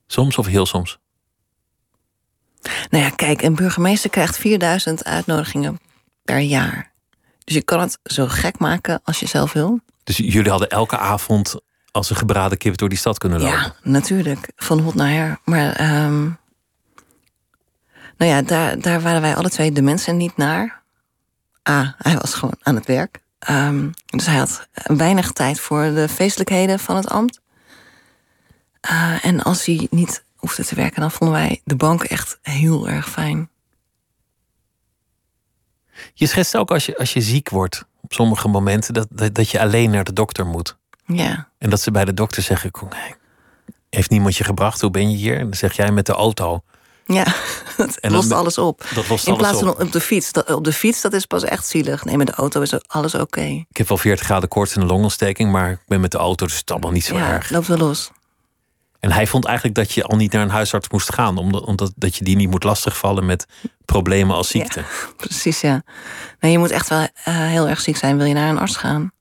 soms 0.08 0.38
of 0.38 0.46
heel 0.46 0.66
soms. 0.66 1.00
Nou 2.90 3.04
ja, 3.04 3.10
kijk, 3.10 3.42
een 3.42 3.56
burgemeester 3.56 4.10
krijgt 4.10 4.38
4000 4.38 5.04
uitnodigingen 5.04 5.80
per 6.24 6.40
jaar. 6.40 6.92
Dus 7.44 7.56
je 7.56 7.64
kan 7.64 7.80
het 7.80 8.00
zo 8.04 8.26
gek 8.28 8.60
maken 8.60 9.02
als 9.04 9.20
je 9.20 9.28
zelf 9.28 9.54
wil. 9.54 9.80
Dus 10.04 10.18
jullie 10.18 10.50
hadden 10.50 10.70
elke 10.70 10.98
avond 10.98 11.56
als 11.92 12.10
een 12.10 12.16
gebraden 12.16 12.58
kip 12.58 12.78
door 12.78 12.90
die 12.90 12.98
stad 12.98 13.18
kunnen 13.18 13.40
lopen. 13.42 13.60
Ja, 13.60 13.76
natuurlijk. 13.84 14.52
Van 14.56 14.80
hot 14.80 14.96
naar 14.96 15.10
her. 15.10 15.40
Maar 15.44 15.72
ehm, 15.72 16.22
nou 18.18 18.32
ja, 18.32 18.42
daar, 18.42 18.80
daar 18.80 19.02
waren 19.02 19.22
wij 19.22 19.36
alle 19.36 19.50
twee 19.50 19.72
de 19.72 19.82
mensen 19.82 20.18
niet 20.18 20.38
naar. 20.38 20.82
A, 21.70 21.96
hij 21.98 22.18
was 22.18 22.34
gewoon 22.34 22.58
aan 22.62 22.76
het 22.76 22.86
werk. 22.86 23.22
Ehm, 23.40 23.90
dus 24.06 24.26
hij 24.26 24.38
had 24.38 24.68
weinig 24.84 25.32
tijd 25.32 25.60
voor 25.60 25.84
de 25.84 26.10
feestelijkheden 26.10 26.80
van 26.80 26.96
het 26.96 27.10
ambt. 27.10 27.42
Eh, 28.82 29.26
en 29.26 29.44
als 29.44 29.66
hij 29.66 29.88
niet 29.90 30.24
hoefde 30.36 30.66
te 30.66 30.76
werken, 30.76 31.02
dan 31.02 31.12
vonden 31.12 31.36
wij 31.36 31.62
de 31.64 31.76
bank 31.76 32.04
echt 32.04 32.40
heel 32.42 32.90
erg 32.90 33.10
fijn. 33.10 33.50
Je 36.14 36.26
schetst 36.26 36.58
ook 36.58 36.72
als 36.72 36.86
je, 36.86 36.98
als 36.98 37.14
je 37.14 37.22
ziek 37.22 37.50
wordt 37.50 37.86
op 38.02 38.14
sommige 38.14 38.48
momenten 38.48 38.94
dat, 38.94 39.08
dat, 39.10 39.36
dat 39.36 39.50
je 39.50 39.60
alleen 39.60 39.92
naar 39.92 40.04
de 40.04 40.14
dokter 40.14 40.46
moet. 40.46 40.78
Ja, 41.14 41.48
En 41.58 41.70
dat 41.70 41.82
ze 41.82 41.92
bij 41.92 42.06
de 42.06 42.14
dokter 42.14 42.42
zeggen: 42.44 42.72
"Kom, 42.72 42.90
heeft 43.90 44.10
niemand 44.10 44.38
je 44.38 44.44
gebracht. 44.44 44.82
Hoe 44.82 44.92
ben 44.92 45.12
je 45.12 45.18
hier? 45.18 45.38
En 45.38 45.44
dan 45.44 45.54
zeg 45.54 45.74
jij 45.76 45.92
met 45.92 46.06
de 46.06 46.14
auto. 46.14 46.62
Ja, 47.06 47.24
dat 47.78 47.96
En 47.98 48.12
lost 48.12 48.32
alles 48.32 48.58
op. 48.58 48.86
Dat 48.96 49.08
lost 49.08 49.28
In 49.28 49.38
plaats 49.38 49.62
op. 49.62 49.76
van 49.78 49.86
op 49.86 49.92
de 49.92 50.00
fiets. 50.02 50.32
Dat- 50.32 50.54
Op 50.54 50.64
de 50.64 50.74
fiets, 50.74 51.02
dat 51.02 51.14
is 51.14 51.26
pas 51.26 51.44
echt 51.44 51.68
zielig. 51.68 52.06
Nee, 52.06 52.18
met 52.18 52.28
de 52.28 52.34
auto 52.34 52.62
is 52.62 52.88
alles 52.88 53.16
oké. 53.16 53.42
Ik 53.42 53.78
heb 53.78 53.88
wel 53.88 53.98
40 53.98 54.26
graden 54.26 54.50
koorts 54.50 54.76
en 54.76 54.82
een 54.82 54.88
longontsteking, 54.88 55.52
maar 55.52 55.72
ik 55.72 55.80
ben 55.88 56.02
met 56.02 56.12
de 56.12 56.18
auto, 56.18 56.46
dus 56.46 56.56
het 56.58 56.64
is 56.68 56.72
allemaal 56.74 56.92
niet 56.92 57.06
zo 57.06 57.16
Ja, 57.18 57.30
erg. 57.32 57.50
loopt 57.50 57.68
wel 57.68 57.78
los. 57.78 58.12
En 59.00 59.12
hij 59.12 59.28
vond 59.28 59.46
eigenlijk 59.46 59.76
dat 59.76 59.92
je 59.92 60.04
al 60.04 60.16
niet 60.18 60.32
naar 60.32 60.42
een 60.42 60.50
huisarts 60.50 60.90
moest 60.90 61.14
gaan, 61.14 61.38
omdat, 61.38 61.64
omdat 61.66 61.92
dat 61.96 62.16
je 62.16 62.24
die 62.24 62.36
niet 62.36 62.50
moet 62.50 62.64
lastigvallen 62.64 63.26
met 63.26 63.46
problemen 63.86 64.36
als 64.36 64.48
ziekte. 64.48 64.84
Precies, 65.18 65.62
ja. 65.62 65.82
Nee, 66.40 66.52
je 66.52 66.58
moet 66.58 66.72
echt 66.72 66.90
wel 66.90 67.00
eh, 67.24 67.36
heel 67.38 67.68
erg 67.68 67.80
ziek 67.82 67.98
zijn. 67.98 68.18
Wil 68.18 68.26
je 68.26 68.34
naar 68.34 68.50
een 68.50 68.60
arts 68.60 68.76
gaan? 68.76 69.12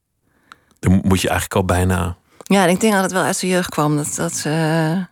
Dan 0.79 0.93
moet 1.05 1.21
je 1.21 1.29
eigenlijk 1.29 1.55
al 1.61 1.65
bijna. 1.65 2.17
Ja, 2.43 2.65
ik 2.67 2.81
denk 2.81 2.93
dat 2.93 3.03
het 3.03 3.13
wel 3.13 3.23
uit 3.23 3.37
zijn 3.37 3.51
jeugd 3.51 3.69
kwam. 3.69 3.97
Dat, 3.97 4.15
dat 4.15 4.33
ze, 4.33 4.49
eh, 4.49 5.05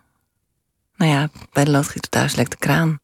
nou 0.97 1.13
ja, 1.13 1.29
bij 1.53 1.65
de 1.65 1.71
loodgieter 1.71 2.11
thuis 2.11 2.35
lekt 2.35 2.51
de 2.51 2.57
kraan. 2.57 3.01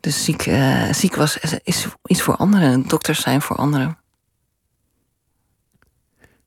Dus 0.00 0.24
ziek, 0.24 0.46
eh, 0.46 0.92
ziek 0.92 1.14
was 1.14 1.36
is, 1.62 1.86
iets 2.04 2.22
voor 2.22 2.36
anderen. 2.36 2.88
Dokters 2.88 3.20
zijn 3.20 3.42
voor 3.42 3.56
anderen. 3.56 3.98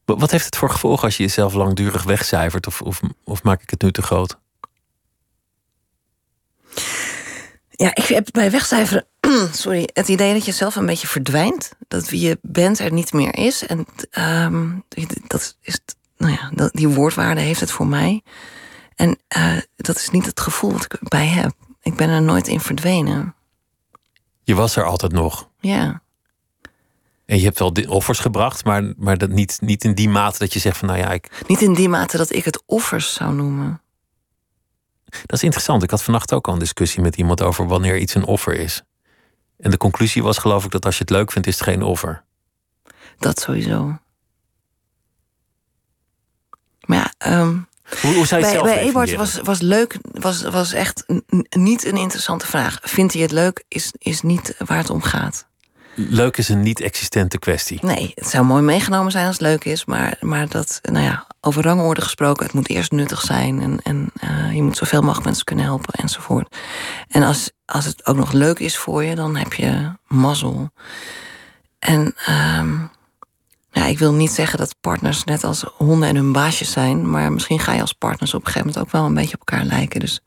Wa- 0.06 0.16
Wat 0.16 0.32
heeft 0.32 0.46
het 0.46 0.58
voor 0.58 0.70
gevolg 0.70 1.04
als 1.04 1.18
je 1.18 1.24
jezelf 1.24 1.54
langdurig 1.54 2.04
wegcijfert? 2.04 2.68
Of, 2.68 2.82
of, 2.82 3.02
of 3.24 3.44
maak 3.44 3.62
ik 3.62 3.70
het 3.70 3.82
nu 3.82 3.92
te 3.92 4.02
groot? 4.02 4.40
Ja, 7.70 7.90
ik 7.96 8.06
heb 8.06 8.28
bij 8.32 8.52
wegcijferen, 8.52 9.06
sorry, 9.52 9.90
het 9.94 10.08
idee 10.08 10.34
dat 10.34 10.46
je 10.46 10.52
zelf 10.52 10.76
een 10.76 10.86
beetje 10.86 11.08
verdwijnt. 11.08 11.72
Dat 11.88 12.10
wie 12.10 12.22
je 12.22 12.40
bent 12.42 12.80
er 12.80 12.92
niet 12.92 13.14
meer 13.14 13.36
is. 13.36 13.66
En 13.66 13.86
ehm, 14.12 14.70
dat 15.28 15.58
is, 15.62 15.80
nou 16.18 16.34
ja, 16.34 16.52
dat, 16.54 16.74
die 16.74 16.88
woordwaarde 16.88 17.42
heeft 17.42 17.60
het 17.60 17.72
voor 17.72 17.88
mij. 17.88 18.22
En 18.96 19.20
eh, 19.28 19.58
dat 19.76 19.96
is 19.96 20.10
niet 20.10 20.26
het 20.26 20.40
gevoel 20.40 20.72
wat 20.72 20.86
ik 20.86 20.94
erbij 20.94 21.28
heb. 21.28 21.52
Ik 21.82 21.96
ben 21.96 22.10
er 22.10 22.22
nooit 22.22 22.48
in 22.48 22.60
verdwenen. 22.60 23.36
Je 24.44 24.56
was 24.56 24.76
er 24.76 24.86
altijd 24.86 25.12
nog. 25.12 25.50
Ja. 25.60 26.02
En 27.26 27.38
je 27.38 27.44
hebt 27.44 27.60
wel 27.60 27.76
offers 27.88 28.20
gebracht, 28.20 28.66
maar, 28.66 28.94
maar 28.98 29.18
dat 29.18 29.30
niet, 29.30 29.58
niet 29.62 29.84
in 29.84 29.94
die 29.94 30.10
mate 30.10 30.40
dat 30.40 30.54
je 30.54 30.60
zegt 30.60 30.78
van 30.78 30.88
nou 30.88 31.00
ja, 31.00 31.12
ik, 31.12 31.44
Niet 31.48 31.62
in 31.62 31.74
die 31.74 31.90
mate 31.90 32.18
dat 32.18 32.34
ik 32.34 32.46
het 32.46 32.64
offers 32.66 33.14
zou 33.14 33.34
noemen. 33.34 33.82
dat 35.06 35.38
is 35.38 35.44
interessant. 35.44 35.84
Ik 35.84 35.90
had 35.90 36.04
vannacht 36.04 36.34
ook 36.34 36.48
al 36.48 36.54
een 36.54 36.60
discussie 36.60 37.02
met 37.02 37.16
iemand 37.16 37.42
over 37.42 37.68
wanneer 37.68 37.98
iets 37.98 38.16
een 38.16 38.26
offer 38.26 38.54
is. 38.54 38.84
En 39.62 39.72
de 39.72 39.78
conclusie 39.78 40.24
was 40.24 40.38
geloof 40.38 40.66
ik 40.66 40.72
dat 40.72 40.86
als 40.86 40.96
je 40.96 41.02
het 41.02 41.10
leuk 41.10 41.32
vindt, 41.32 41.48
is 41.48 41.60
het 41.60 41.64
geen 41.64 41.84
offer. 41.84 42.24
Dat 43.18 43.40
sowieso. 43.40 43.98
Maar 46.86 46.98
ja, 46.98 47.14
ehm, 47.18 47.58
Hoe, 48.02 48.14
hoe 48.14 48.26
zou 48.26 48.42
je 48.42 48.48
het 48.48 48.52
bij, 48.52 48.52
zelf 48.52 48.64
bij 48.64 48.78
Ebert 48.78 48.94
definiëren? 48.94 49.18
was, 49.18 49.40
was 49.40 49.60
leuk, 49.60 49.98
was, 50.12 50.42
was 50.42 50.74
echt 50.74 51.06
niet 51.50 51.86
een 51.86 51.98
interessante 51.98 52.46
vraag. 52.46 52.80
Vindt 52.82 53.14
hij 53.14 53.22
het 53.22 53.32
leuk, 53.32 53.64
is, 53.68 53.92
is 53.98 54.22
niet 54.22 54.56
waar 54.58 54.78
het 54.78 54.90
om 54.90 55.02
gaat. 55.02 55.50
Leuk 55.96 56.38
is 56.38 56.50
een 56.50 56.62
niet-existente 56.62 57.40
kwestie. 57.40 57.80
Nee, 57.82 58.12
het 58.16 58.30
zou 58.30 58.46
mooi 58.46 58.62
meegenomen 58.62 59.12
zijn 59.12 59.26
als 59.26 59.38
het 59.38 59.48
leuk 59.48 59.66
is, 59.66 59.86
maar, 59.86 60.18
maar 60.20 60.48
dat, 60.48 60.80
nou 60.82 61.06
ja, 61.06 61.28
over 61.42 61.64
rangorde 61.64 62.02
gesproken, 62.02 62.46
het 62.46 62.54
moet 62.54 62.70
eerst 62.70 62.92
nuttig 62.92 63.22
zijn 63.22 63.62
en, 63.62 63.80
en 63.84 64.12
eh, 64.20 64.56
je 64.56 64.64
moet 64.64 64.78
zoveel 64.78 65.02
mogelijk 65.02 65.26
mensen 65.26 65.46
kunnen 65.46 65.66
helpen 65.66 65.94
enzovoort. 65.94 66.56
En 67.08 67.24
als, 67.24 67.52
als 67.66 67.86
het 67.86 68.06
ook 68.06 68.16
nog 68.16 68.32
leuk 68.32 68.60
is 68.60 68.78
voor 68.78 69.04
je, 69.04 69.16
dan 69.16 69.36
heb 69.36 69.54
je 69.54 69.92
mazzel. 70.08 70.70
En 71.80 72.14
ehm, 72.26 72.78
ja, 73.72 73.86
ik 73.86 74.00
wil 74.00 74.14
niet 74.14 74.32
zeggen 74.32 74.60
dat 74.60 74.76
partners 74.80 75.24
net 75.24 75.44
als 75.44 75.64
honden 75.78 76.10
en 76.10 76.16
hun 76.16 76.32
baasjes 76.32 76.72
zijn, 76.72 77.10
maar 77.10 77.32
misschien 77.32 77.60
ga 77.60 77.74
je 77.74 77.82
als 77.82 77.94
partners 77.94 78.34
op 78.34 78.40
een 78.40 78.48
gegeven 78.48 78.68
moment 78.68 78.86
ook 78.86 78.92
wel 78.92 79.06
een 79.06 79.14
beetje 79.14 79.38
op 79.42 79.50
elkaar 79.50 79.66
lijken. 79.66 80.00
Dus 80.00 80.22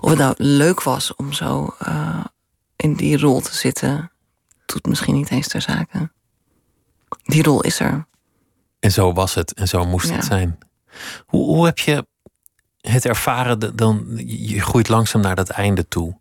of 0.00 0.10
het 0.10 0.18
nou 0.18 0.34
leuk 0.36 0.82
was 0.82 1.14
om 1.14 1.32
zo 1.32 1.74
eh, 1.78 2.24
in 2.76 2.94
die 2.94 3.18
rol 3.18 3.40
te 3.40 3.54
zitten, 3.54 4.11
doet 4.72 4.86
misschien 4.86 5.14
niet 5.14 5.30
eens 5.30 5.48
ter 5.48 5.62
zake. 5.62 6.10
Die 7.22 7.42
rol 7.42 7.60
is 7.62 7.80
er. 7.80 8.06
En 8.78 8.92
zo 8.92 9.12
was 9.12 9.34
het 9.34 9.52
en 9.52 9.68
zo 9.68 9.84
moest 9.84 10.08
Ja. 10.08 10.14
het 10.14 10.24
zijn. 10.24 10.58
Hoe, 11.26 11.44
hoe 11.44 11.64
heb 11.64 11.78
je 11.78 12.06
het 12.80 13.04
ervaren? 13.04 13.76
Dan, 13.76 14.06
je 14.26 14.60
groeit 14.60 14.88
langzaam 14.88 15.20
naar 15.20 15.36
dat 15.36 15.48
einde 15.48 15.88
toe. 15.88 16.20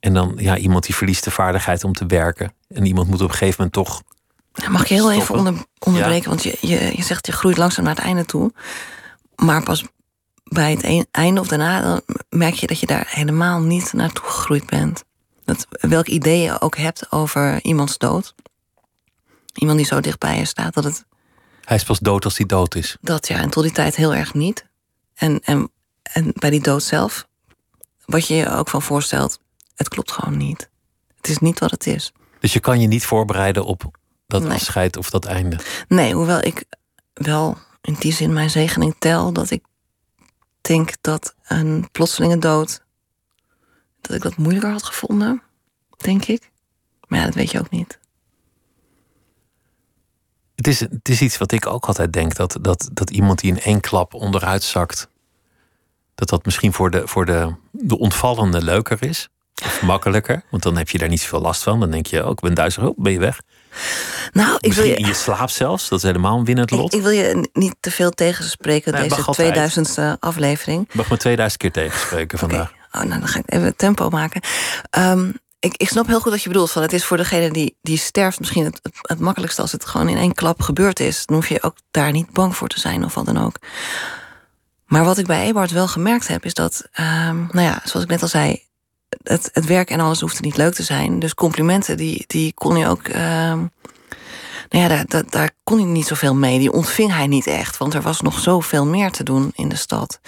En 0.00 0.14
dan, 0.14 0.34
ja, 0.36 0.56
iemand 0.56 0.84
die 0.86 0.94
verliest 0.94 1.24
de 1.24 1.30
vaardigheid 1.30 1.84
om 1.84 1.92
te 1.92 2.06
werken. 2.06 2.52
En 2.68 2.86
iemand 2.86 3.08
moet 3.08 3.20
op 3.22 3.28
een 3.28 3.34
gegeven 3.36 3.54
moment 3.56 3.72
toch. 3.72 4.02
Mag 4.70 4.80
ik 4.82 4.86
je 4.88 4.94
heel 4.94 5.12
even 5.12 5.34
onder, 5.34 5.54
onderbreken? 5.78 6.28
Want 6.28 6.42
je, 6.42 6.56
je, 6.60 6.92
je 6.96 7.02
zegt 7.02 7.26
je 7.26 7.32
groeit 7.32 7.56
langzaam 7.56 7.84
naar 7.84 7.94
het 7.94 8.04
einde 8.04 8.24
toe. 8.24 8.52
Maar 9.36 9.62
pas 9.62 9.84
bij 10.44 10.70
het 10.72 11.06
einde 11.10 11.40
of 11.40 11.48
daarna 11.48 11.80
dan 11.80 12.00
merk 12.28 12.54
je 12.54 12.66
dat 12.66 12.80
je 12.80 12.86
daar 12.86 13.06
helemaal 13.10 13.60
niet 13.60 13.92
naartoe 13.92 14.24
gegroeid 14.24 14.66
bent. 14.66 15.04
Dat, 15.48 15.66
welk 15.70 16.06
idee 16.06 16.40
je 16.42 16.60
ook 16.60 16.76
hebt 16.76 17.12
over 17.12 17.62
iemands 17.64 17.98
dood. 17.98 18.34
Iemand 19.54 19.78
die 19.78 19.86
zo 19.86 20.00
dichtbij 20.00 20.38
je 20.38 20.44
staat, 20.44 20.74
dat 20.74 20.84
het 20.84 21.04
Hij 21.64 21.76
is 21.76 21.84
pas 21.84 21.98
dood 21.98 22.24
als 22.24 22.36
hij 22.36 22.46
dood 22.46 22.74
is. 22.74 22.96
dat 23.00 23.28
ja, 23.28 23.38
en 23.38 23.50
tot 23.50 23.62
die 23.62 23.72
tijd 23.72 23.96
heel 23.96 24.14
erg 24.14 24.34
niet. 24.34 24.66
En, 25.14 25.40
en, 25.44 25.70
en 26.02 26.32
bij 26.34 26.50
die 26.50 26.60
dood 26.60 26.82
zelf, 26.82 27.26
wat 28.04 28.26
je 28.26 28.34
je 28.34 28.50
ook 28.50 28.68
van 28.68 28.82
voorstelt, 28.82 29.40
het 29.74 29.88
klopt 29.88 30.12
gewoon 30.12 30.36
niet. 30.36 30.70
Het 31.16 31.28
is 31.28 31.38
niet 31.38 31.58
wat 31.58 31.70
het 31.70 31.86
is. 31.86 32.12
Dus 32.40 32.52
je 32.52 32.60
kan 32.60 32.80
je 32.80 32.86
niet 32.86 33.04
voorbereiden 33.06 33.64
op 33.64 33.90
dat 34.26 34.42
Nee. 34.42 34.50
afscheid 34.52 34.96
of 34.96 35.10
dat 35.10 35.24
einde. 35.24 35.58
Nee, 35.88 36.14
hoewel 36.14 36.42
ik 36.44 36.64
wel 37.12 37.58
in 37.80 37.96
die 37.98 38.12
zin 38.12 38.32
mijn 38.32 38.50
zegening 38.50 38.94
tel 38.98 39.32
dat 39.32 39.50
ik 39.50 39.64
denk 40.60 40.92
dat 41.00 41.34
een 41.46 41.88
plotselinge 41.92 42.38
dood, 42.38 42.86
dat 44.00 44.16
ik 44.16 44.22
dat 44.22 44.36
moeilijker 44.36 44.70
had 44.70 44.84
gevonden, 44.84 45.42
denk 45.96 46.24
ik. 46.24 46.50
Maar 47.06 47.18
ja, 47.18 47.24
dat 47.24 47.34
weet 47.34 47.50
je 47.50 47.58
ook 47.58 47.70
niet. 47.70 47.98
Het 50.54 50.66
is, 50.66 50.80
het 50.80 51.08
is 51.08 51.20
iets 51.20 51.38
wat 51.38 51.52
ik 51.52 51.66
ook 51.66 51.86
altijd 51.86 52.12
denk: 52.12 52.34
dat, 52.34 52.58
dat, 52.60 52.88
dat 52.92 53.10
iemand 53.10 53.38
die 53.38 53.50
in 53.50 53.60
één 53.60 53.80
klap 53.80 54.14
onderuit 54.14 54.62
zakt, 54.62 55.08
dat 56.14 56.28
dat 56.28 56.44
misschien 56.44 56.72
voor 56.72 56.90
de, 56.90 57.02
voor 57.08 57.26
de, 57.26 57.54
de 57.70 57.98
ontvallende 57.98 58.62
leuker 58.62 59.02
is. 59.02 59.28
Of 59.64 59.82
makkelijker, 59.82 60.42
want 60.50 60.62
dan 60.62 60.76
heb 60.76 60.88
je 60.88 60.98
daar 60.98 61.08
niet 61.08 61.20
zoveel 61.20 61.40
last 61.40 61.62
van. 61.62 61.80
Dan 61.80 61.90
denk 61.90 62.06
je, 62.06 62.24
oh, 62.24 62.30
ik 62.30 62.40
ben 62.40 62.54
duizelig, 62.54 62.88
oh, 62.88 62.98
ben 62.98 63.12
je 63.12 63.18
weg. 63.18 63.40
Nou, 64.32 64.56
ik 64.60 64.72
wil 64.72 64.84
je, 64.84 64.94
in 64.94 65.06
je 65.06 65.14
slaap 65.14 65.50
zelfs, 65.50 65.88
dat 65.88 65.98
is 65.98 66.04
helemaal 66.04 66.38
een 66.38 66.44
winnend 66.44 66.70
lot. 66.70 66.94
ik 66.94 67.02
wil 67.02 67.10
je 67.10 67.48
niet 67.52 67.74
te 67.80 67.90
veel 67.90 68.10
tegenspreken 68.10 68.92
Nee, 68.92 69.08
deze 69.08 69.22
altijd. 69.22 69.76
2000ste 69.76 70.18
aflevering. 70.18 70.88
Ik 70.88 70.94
mag 70.94 71.10
me 71.10 71.16
2000 71.16 71.60
keer 71.60 71.72
tegenspreken 71.72 72.38
vandaag. 72.38 72.72
Oh, 72.92 73.02
nou, 73.02 73.20
dan 73.20 73.28
ga 73.28 73.38
ik 73.38 73.52
even 73.52 73.76
tempo 73.76 74.08
maken. 74.08 74.40
Ehm, 74.90 75.30
ik, 75.58 75.76
ik 75.76 75.88
snap 75.88 76.06
heel 76.06 76.20
goed 76.20 76.32
wat 76.32 76.42
je 76.42 76.48
bedoelt. 76.48 76.70
Van 76.70 76.82
het 76.82 76.92
is 76.92 77.04
voor 77.04 77.16
degene 77.16 77.50
die, 77.50 77.76
die 77.82 77.98
sterft 77.98 78.38
misschien 78.38 78.64
het, 78.64 78.80
het, 79.02 79.18
makkelijkste 79.20 79.62
als 79.62 79.72
het 79.72 79.84
gewoon 79.84 80.08
in 80.08 80.16
één 80.16 80.34
klap 80.34 80.60
gebeurd 80.60 81.00
is. 81.00 81.26
Dan 81.26 81.36
hoef 81.36 81.48
je 81.48 81.62
ook 81.62 81.76
daar 81.90 82.12
niet 82.12 82.30
bang 82.32 82.56
voor 82.56 82.68
te 82.68 82.80
zijn 82.80 83.04
of 83.04 83.14
wat 83.14 83.26
dan 83.26 83.38
ook. 83.38 83.56
Maar 84.86 85.04
wat 85.04 85.18
ik 85.18 85.26
bij 85.26 85.46
Ebert 85.46 85.70
wel 85.70 85.88
gemerkt 85.88 86.28
heb, 86.28 86.44
is 86.44 86.54
dat, 86.54 86.88
ehm, 86.92 87.36
nou 87.36 87.60
ja, 87.60 87.80
zoals 87.84 88.04
ik 88.04 88.10
net 88.10 88.22
al 88.22 88.28
zei, 88.28 88.62
het, 89.22 89.50
het 89.52 89.66
werk 89.66 89.90
en 89.90 90.00
alles 90.00 90.20
hoefde 90.20 90.40
niet 90.40 90.56
leuk 90.56 90.74
te 90.74 90.82
zijn. 90.82 91.18
Dus 91.18 91.34
complimenten, 91.34 91.96
die, 91.96 92.24
die 92.26 92.52
kon 92.54 92.76
je 92.76 92.86
ook. 92.86 93.02
ehm, 93.02 93.66
nou 94.68 94.90
ja, 94.90 95.04
daar, 95.04 95.24
daar, 95.30 95.50
kon 95.64 95.78
hij 95.78 95.86
niet 95.86 96.06
zoveel 96.06 96.34
mee. 96.34 96.58
Die 96.58 96.72
ontving 96.72 97.12
hij 97.12 97.26
niet 97.26 97.46
echt, 97.46 97.76
want 97.76 97.94
er 97.94 98.02
was 98.02 98.20
nog 98.20 98.38
zoveel 98.38 98.86
meer 98.86 99.10
te 99.10 99.22
doen 99.22 99.52
in 99.54 99.68
de 99.68 99.76
stad. 99.76 100.20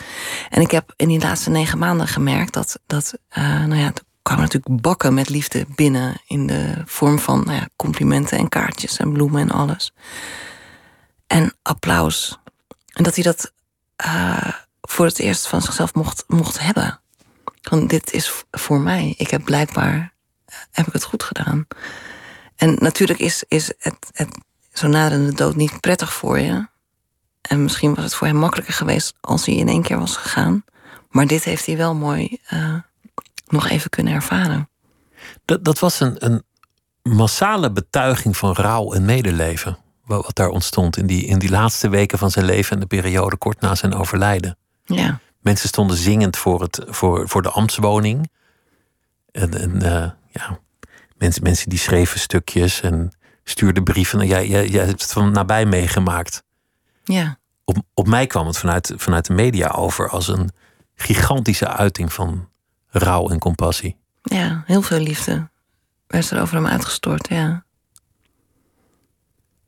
En 0.48 0.60
ik 0.60 0.70
heb 0.70 0.92
in 0.96 1.08
die 1.08 1.20
laatste 1.20 1.50
negen 1.50 1.78
maanden 1.78 2.08
gemerkt 2.08 2.52
dat, 2.52 2.80
dat 2.86 3.14
eh, 3.28 3.42
nou 3.42 3.76
ja, 3.76 3.86
er 3.86 4.02
kwamen 4.22 4.42
natuurlijk 4.42 4.82
bakken 4.82 5.14
met 5.14 5.28
liefde 5.28 5.66
binnen 5.74 6.20
in 6.26 6.46
de 6.46 6.82
vorm 6.84 7.18
van 7.18 7.42
nou 7.44 7.56
ja, 7.56 7.68
complimenten 7.76 8.38
en 8.38 8.48
kaartjes 8.48 8.96
en 8.96 9.12
bloemen 9.12 9.40
en 9.40 9.50
alles. 9.50 9.92
En 11.26 11.54
applaus. 11.62 12.38
En 12.92 13.02
dat 13.04 13.14
hij 13.14 13.24
dat 13.24 13.52
eh, 13.96 14.52
voor 14.80 15.06
het 15.06 15.18
eerst 15.18 15.46
van 15.46 15.62
zichzelf 15.62 15.94
mocht, 15.94 16.24
mocht 16.26 16.60
hebben. 16.60 17.00
Van 17.62 17.86
dit 17.86 18.12
is 18.12 18.44
voor 18.50 18.80
mij. 18.80 19.14
Ik 19.16 19.30
heb 19.30 19.44
blijkbaar 19.44 20.12
eh, 20.44 20.54
heb 20.70 20.86
ik 20.86 20.92
het 20.92 21.04
goed 21.04 21.22
gedaan. 21.22 21.66
En 22.60 22.76
natuurlijk 22.78 23.18
is, 23.18 23.44
is 23.48 23.72
het, 23.78 23.96
het 24.12 24.38
zo 24.72 24.88
naderende 24.88 25.32
dood 25.34 25.56
niet 25.56 25.80
prettig 25.80 26.12
voor 26.12 26.38
je. 26.38 26.68
En 27.40 27.62
misschien 27.62 27.94
was 27.94 28.04
het 28.04 28.14
voor 28.14 28.26
hem 28.26 28.36
makkelijker 28.36 28.74
geweest 28.74 29.14
als 29.20 29.46
hij 29.46 29.54
in 29.54 29.68
één 29.68 29.82
keer 29.82 29.98
was 29.98 30.16
gegaan. 30.16 30.64
Maar 31.10 31.26
dit 31.26 31.44
heeft 31.44 31.66
hij 31.66 31.76
wel 31.76 31.94
mooi 31.94 32.38
eh, 32.46 32.74
nog 33.46 33.68
even 33.68 33.90
kunnen 33.90 34.12
ervaren. 34.12 34.68
Dat, 35.44 35.64
dat 35.64 35.78
was 35.78 36.00
een, 36.00 36.24
een 36.24 36.42
massale 37.02 37.72
betuiging 37.72 38.36
van 38.36 38.52
rouw 38.52 38.92
en 38.92 39.04
medeleven. 39.04 39.78
Wat 40.04 40.36
daar 40.36 40.48
ontstond 40.48 40.96
in 40.96 41.06
die, 41.06 41.26
in 41.26 41.38
die 41.38 41.50
laatste 41.50 41.88
weken 41.88 42.18
van 42.18 42.30
zijn 42.30 42.44
leven 42.44 42.72
en 42.72 42.80
de 42.80 42.86
periode 42.86 43.36
kort 43.36 43.60
na 43.60 43.74
zijn 43.74 43.94
overlijden. 43.94 44.56
Ja, 44.84 45.20
Mensen 45.40 45.68
stonden 45.68 45.96
zingend 45.96 46.36
voor, 46.36 46.62
het, 46.62 46.84
voor, 46.86 47.28
voor 47.28 47.42
de 47.42 47.50
ambtswoning. 47.50 48.30
En, 49.32 49.60
en 49.60 49.82
eh, 49.82 50.10
ja, 50.28 50.58
mensen, 51.20 51.42
mensen 51.42 51.68
die 51.68 51.78
schreven 51.78 52.20
stukjes 52.20 52.80
en 52.80 53.16
stuurden 53.44 53.84
brieven. 53.84 54.18
Nou, 54.18 54.30
Jij, 54.30 54.48
jij, 54.48 54.68
jij 54.68 54.84
hebt 54.86 55.02
het 55.02 55.12
van 55.12 55.32
nabij 55.32 55.66
meegemaakt. 55.66 56.42
ja, 57.04 57.38
Op, 57.64 57.76
op 57.94 58.06
mij 58.06 58.26
kwam 58.26 58.46
het 58.46 58.58
vanuit, 58.58 58.92
vanuit 58.96 59.26
de 59.26 59.32
media 59.32 59.68
over 59.68 60.08
als 60.08 60.28
een 60.28 60.50
gigantische 60.94 61.68
uiting 61.68 62.12
van 62.12 62.48
rouw 62.86 63.28
en 63.28 63.38
compassie. 63.38 63.96
Ja, 64.22 64.62
heel 64.66 64.82
veel 64.82 64.98
liefde 64.98 65.48
werd 66.06 66.30
er 66.30 66.40
over 66.40 66.54
hem 66.54 66.66
uitgestort, 66.66 67.28
ja. 67.28 67.64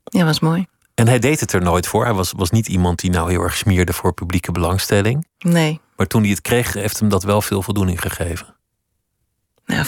Ja, 0.03 0.25
was 0.25 0.39
mooi. 0.39 0.65
En 0.93 1.07
hij 1.07 1.19
deed 1.19 1.39
het 1.39 1.53
er 1.53 1.61
nooit 1.61 1.87
voor. 1.87 2.03
Hij 2.03 2.13
was, 2.13 2.31
was 2.31 2.49
niet 2.49 2.67
iemand 2.67 2.99
die 2.99 3.09
nou 3.09 3.29
heel 3.29 3.41
erg 3.41 3.55
smeerde 3.57 3.93
voor 3.93 4.13
publieke 4.13 4.51
belangstelling. 4.51 5.27
Nee. 5.37 5.81
Maar 5.95 6.07
toen 6.07 6.21
hij 6.21 6.29
het 6.29 6.41
kreeg, 6.41 6.73
heeft 6.73 6.99
hem 6.99 7.09
dat 7.09 7.23
wel 7.23 7.41
veel 7.41 7.61
voldoening 7.61 8.01
gegeven. 8.01 8.55
Ja, 9.65 9.83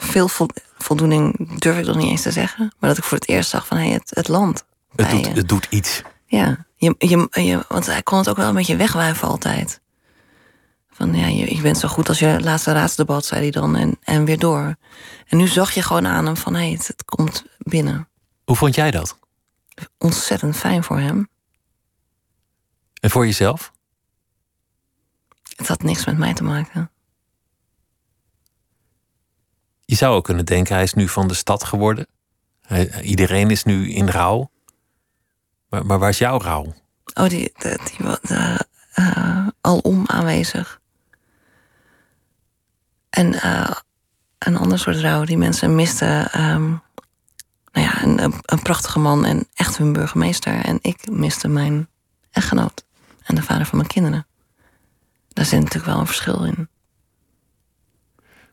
veel 0.00 0.28
voldoening 0.78 1.48
durf 1.58 1.78
ik 1.78 1.86
nog 1.86 1.96
niet 1.96 2.10
eens 2.10 2.22
te 2.22 2.30
zeggen. 2.30 2.72
Maar 2.78 2.88
dat 2.88 2.98
ik 2.98 3.04
voor 3.04 3.18
het 3.18 3.28
eerst 3.28 3.50
zag 3.50 3.66
van 3.66 3.76
hey, 3.76 3.88
het, 3.88 4.10
het 4.14 4.28
land. 4.28 4.64
Het 4.96 5.10
doet, 5.10 5.34
het 5.34 5.48
doet 5.48 5.66
iets. 5.70 6.02
Ja, 6.26 6.66
je, 6.76 6.94
je, 6.98 7.28
je, 7.30 7.64
want 7.68 7.86
hij 7.86 8.02
kon 8.02 8.18
het 8.18 8.28
ook 8.28 8.36
wel 8.36 8.48
een 8.48 8.54
beetje 8.54 8.76
wegwuiven 8.76 9.28
altijd. 9.28 9.80
Van 10.90 11.14
ja, 11.14 11.26
je, 11.26 11.56
je 11.56 11.62
bent 11.62 11.78
zo 11.78 11.88
goed 11.88 12.08
als 12.08 12.18
je 12.18 12.40
laatste 12.40 12.72
raadsdebat, 12.72 13.24
zei 13.24 13.40
hij 13.40 13.50
dan. 13.50 13.76
En, 13.76 13.98
en 14.02 14.24
weer 14.24 14.38
door. 14.38 14.76
En 15.26 15.36
nu 15.36 15.46
zag 15.46 15.72
je 15.72 15.82
gewoon 15.82 16.06
aan 16.06 16.26
hem 16.26 16.36
van 16.36 16.54
hé, 16.54 16.60
hey, 16.60 16.70
het, 16.70 16.86
het 16.86 17.04
komt 17.04 17.44
binnen. 17.58 18.08
Hoe 18.44 18.56
vond 18.56 18.74
jij 18.74 18.90
dat? 18.90 19.18
Ontzettend 19.98 20.56
fijn 20.56 20.84
voor 20.84 20.98
hem. 20.98 21.28
En 23.00 23.10
voor 23.10 23.26
jezelf? 23.26 23.72
Het 25.56 25.68
had 25.68 25.82
niks 25.82 26.04
met 26.04 26.18
mij 26.18 26.34
te 26.34 26.44
maken. 26.44 26.90
Je 29.90 29.96
zou 29.96 30.14
ook 30.14 30.24
kunnen 30.24 30.44
denken, 30.44 30.74
hij 30.74 30.82
is 30.82 30.94
nu 30.94 31.08
van 31.08 31.28
de 31.28 31.34
stad 31.34 31.64
geworden. 31.64 32.06
Iedereen 33.02 33.50
is 33.50 33.64
nu 33.64 33.90
in 33.90 34.08
rouw. 34.08 34.50
Maar, 35.68 35.86
maar 35.86 35.98
waar 35.98 36.08
is 36.08 36.18
jouw 36.18 36.40
rouw? 36.40 36.74
Oh, 37.14 37.28
die, 37.28 37.52
die, 37.58 37.78
die 37.84 38.06
uh, 38.94 39.46
alom 39.60 40.06
aanwezig. 40.06 40.80
En 43.10 43.32
uh, 43.32 43.70
een 44.38 44.56
ander 44.56 44.78
soort 44.78 44.96
rouw. 44.96 45.24
Die 45.24 45.38
mensen 45.38 45.74
misten 45.74 46.40
um, 46.40 46.82
nou 47.72 47.86
ja, 47.86 48.02
een, 48.02 48.34
een, 48.44 48.62
prachtige 48.62 48.98
man 48.98 49.24
en 49.24 49.46
echt 49.54 49.78
hun 49.78 49.92
burgemeester. 49.92 50.64
En 50.64 50.78
ik 50.82 51.10
miste 51.10 51.48
mijn 51.48 51.88
echtgenoot 52.30 52.84
en 53.22 53.34
de 53.34 53.42
vader 53.42 53.66
van 53.66 53.78
mijn 53.78 53.90
kinderen. 53.90 54.26
Daar 55.28 55.44
zit 55.44 55.58
natuurlijk 55.58 55.86
wel 55.86 55.98
een 55.98 56.06
verschil 56.06 56.44
in. 56.44 56.68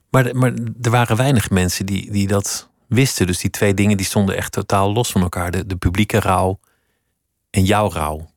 Maar, 0.09 0.35
maar 0.35 0.53
er 0.81 0.91
waren 0.91 1.17
weinig 1.17 1.49
mensen 1.49 1.85
die, 1.85 2.11
die 2.11 2.27
dat 2.27 2.69
wisten. 2.87 3.27
Dus 3.27 3.39
die 3.39 3.49
twee 3.49 3.73
dingen 3.73 3.97
die 3.97 4.05
stonden 4.05 4.35
echt 4.35 4.51
totaal 4.51 4.93
los 4.93 5.11
van 5.11 5.21
elkaar. 5.21 5.51
De, 5.51 5.65
de 5.65 5.75
publieke 5.75 6.19
rouw 6.19 6.59
en 7.49 7.63
jouw 7.63 7.91
rouw. 7.91 8.29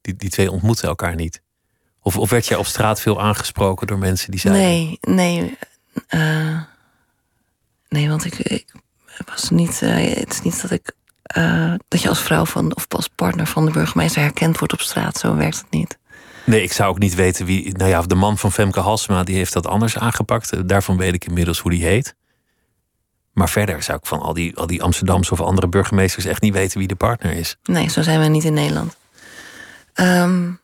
Die, 0.00 0.16
die 0.16 0.30
twee 0.30 0.50
ontmoeten 0.50 0.88
elkaar 0.88 1.14
niet. 1.14 1.42
Of, 2.02 2.16
of 2.16 2.30
werd 2.30 2.46
jij 2.46 2.56
op 2.56 2.66
straat 2.66 3.00
veel 3.00 3.20
aangesproken 3.20 3.86
door 3.86 3.98
mensen 3.98 4.30
die 4.30 4.40
zeiden... 4.40 4.62
Nee, 4.62 4.98
nee. 5.00 5.58
Uh, 6.10 6.62
nee, 7.88 8.08
want 8.08 8.24
ik, 8.24 8.38
ik 8.38 8.72
was 9.26 9.50
niet... 9.50 9.80
Uh, 9.82 10.14
het 10.14 10.32
is 10.32 10.42
niet 10.42 10.62
dat 10.62 10.70
ik... 10.70 10.92
Uh, 11.36 11.74
dat 11.88 12.02
je 12.02 12.08
als 12.08 12.22
vrouw 12.22 12.44
van, 12.44 12.74
of 12.76 12.86
als 12.88 13.08
partner 13.08 13.46
van 13.46 13.64
de 13.64 13.70
burgemeester 13.70 14.22
herkend 14.22 14.58
wordt 14.58 14.72
op 14.72 14.80
straat. 14.80 15.18
Zo 15.18 15.36
werkt 15.36 15.58
het 15.58 15.70
niet. 15.70 15.98
Nee, 16.48 16.62
ik 16.62 16.72
zou 16.72 16.90
ook 16.90 16.98
niet 16.98 17.14
weten 17.14 17.46
wie. 17.46 17.76
Nou 17.76 17.90
ja, 17.90 18.02
de 18.02 18.14
man 18.14 18.38
van 18.38 18.52
Femke 18.52 18.80
Halsema 18.80 19.22
die 19.22 19.36
heeft 19.36 19.52
dat 19.52 19.66
anders 19.66 19.98
aangepakt. 19.98 20.68
Daarvan 20.68 20.96
weet 20.96 21.14
ik 21.14 21.24
inmiddels 21.24 21.58
hoe 21.58 21.70
die 21.70 21.84
heet. 21.84 22.14
Maar 23.32 23.48
verder 23.48 23.82
zou 23.82 23.98
ik 23.98 24.06
van 24.06 24.20
al 24.20 24.32
die, 24.32 24.56
al 24.56 24.66
die 24.66 24.82
Amsterdamse 24.82 25.32
of 25.32 25.40
andere 25.40 25.68
burgemeesters 25.68 26.24
echt 26.24 26.42
niet 26.42 26.52
weten 26.52 26.78
wie 26.78 26.88
de 26.88 26.94
partner 26.94 27.32
is. 27.32 27.56
Nee, 27.62 27.88
zo 27.88 28.02
zijn 28.02 28.20
we 28.20 28.26
niet 28.26 28.44
in 28.44 28.52
Nederland. 28.52 28.96
Um, 29.94 30.60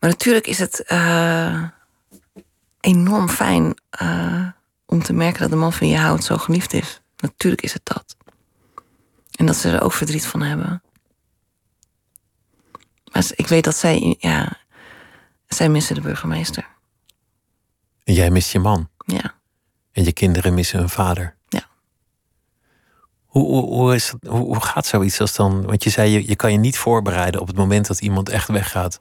maar 0.00 0.10
natuurlijk 0.10 0.46
is 0.46 0.58
het 0.58 0.84
uh, 0.88 1.62
enorm 2.80 3.28
fijn 3.28 3.74
uh, 4.02 4.46
om 4.86 5.02
te 5.02 5.12
merken 5.12 5.40
dat 5.40 5.50
de 5.50 5.56
man 5.56 5.72
van 5.72 5.88
je 5.88 5.96
houdt 5.96 6.24
zo 6.24 6.36
geliefd 6.36 6.72
is. 6.72 7.00
Natuurlijk 7.16 7.62
is 7.62 7.72
het 7.72 7.84
dat. 7.84 8.16
En 9.34 9.46
dat 9.46 9.56
ze 9.56 9.70
er 9.70 9.82
ook 9.82 9.92
verdriet 9.92 10.26
van 10.26 10.42
hebben. 10.42 10.82
Maar 13.12 13.26
ik 13.34 13.46
weet 13.46 13.64
dat 13.64 13.76
zij, 13.76 14.16
ja, 14.18 14.64
zij 15.48 15.68
missen 15.68 15.94
de 15.94 16.00
burgemeester. 16.00 16.68
En 18.04 18.14
jij 18.14 18.30
mist 18.30 18.52
je 18.52 18.58
man. 18.58 18.88
Ja. 19.06 19.34
En 19.92 20.04
je 20.04 20.12
kinderen 20.12 20.54
missen 20.54 20.78
hun 20.78 20.88
vader. 20.88 21.36
Ja. 21.48 21.66
Hoe, 23.24 23.46
hoe, 23.46 23.64
hoe, 23.64 23.94
is 23.94 24.10
dat, 24.10 24.32
hoe, 24.32 24.44
hoe 24.44 24.60
gaat 24.60 24.86
zoiets 24.86 25.20
als 25.20 25.34
dan? 25.34 25.66
Want 25.66 25.84
je 25.84 25.90
zei, 25.90 26.10
je, 26.10 26.28
je 26.28 26.36
kan 26.36 26.52
je 26.52 26.58
niet 26.58 26.78
voorbereiden 26.78 27.40
op 27.40 27.46
het 27.46 27.56
moment 27.56 27.86
dat 27.86 28.00
iemand 28.00 28.28
echt 28.28 28.48
weggaat. 28.48 29.00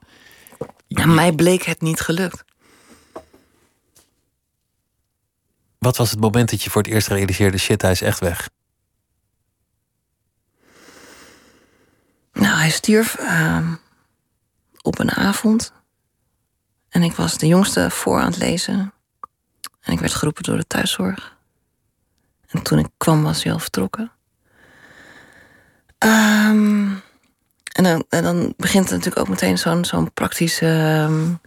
Ja, 0.87 1.05
mij 1.05 1.31
bleek 1.31 1.63
het 1.63 1.81
niet 1.81 1.99
gelukt. 1.99 2.43
Wat 5.77 5.97
was 5.97 6.11
het 6.11 6.19
moment 6.19 6.49
dat 6.49 6.63
je 6.63 6.69
voor 6.69 6.81
het 6.81 6.91
eerst 6.91 7.07
realiseerde: 7.07 7.57
shit, 7.57 7.81
hij 7.81 7.91
is 7.91 8.01
echt 8.01 8.19
weg? 8.19 8.49
Nou, 12.33 12.57
hij 12.57 12.69
stierf 12.69 13.19
uh, 13.19 13.71
op 14.81 14.99
een 14.99 15.11
avond. 15.11 15.73
En 16.95 17.03
ik 17.03 17.15
was 17.15 17.37
de 17.37 17.47
jongste 17.47 17.89
voor 17.89 18.19
aan 18.19 18.25
het 18.25 18.37
lezen. 18.37 18.93
En 19.81 19.93
ik 19.93 19.99
werd 19.99 20.13
geroepen 20.13 20.43
door 20.43 20.57
de 20.57 20.67
thuiszorg. 20.67 21.35
En 22.47 22.61
toen 22.61 22.79
ik 22.79 22.87
kwam, 22.97 23.23
was 23.23 23.43
hij 23.43 23.53
al 23.53 23.59
vertrokken. 23.59 24.11
Um, 25.99 27.01
en 27.71 27.83
dan, 27.83 28.05
en 28.09 28.23
dan 28.23 28.53
begint 28.57 28.83
het 28.83 28.93
natuurlijk 28.93 29.19
ook 29.19 29.29
meteen 29.29 29.57
zo'n 29.57 29.85
zo'n 29.85 30.13
praktische. 30.13 30.65
Um, 31.09 31.39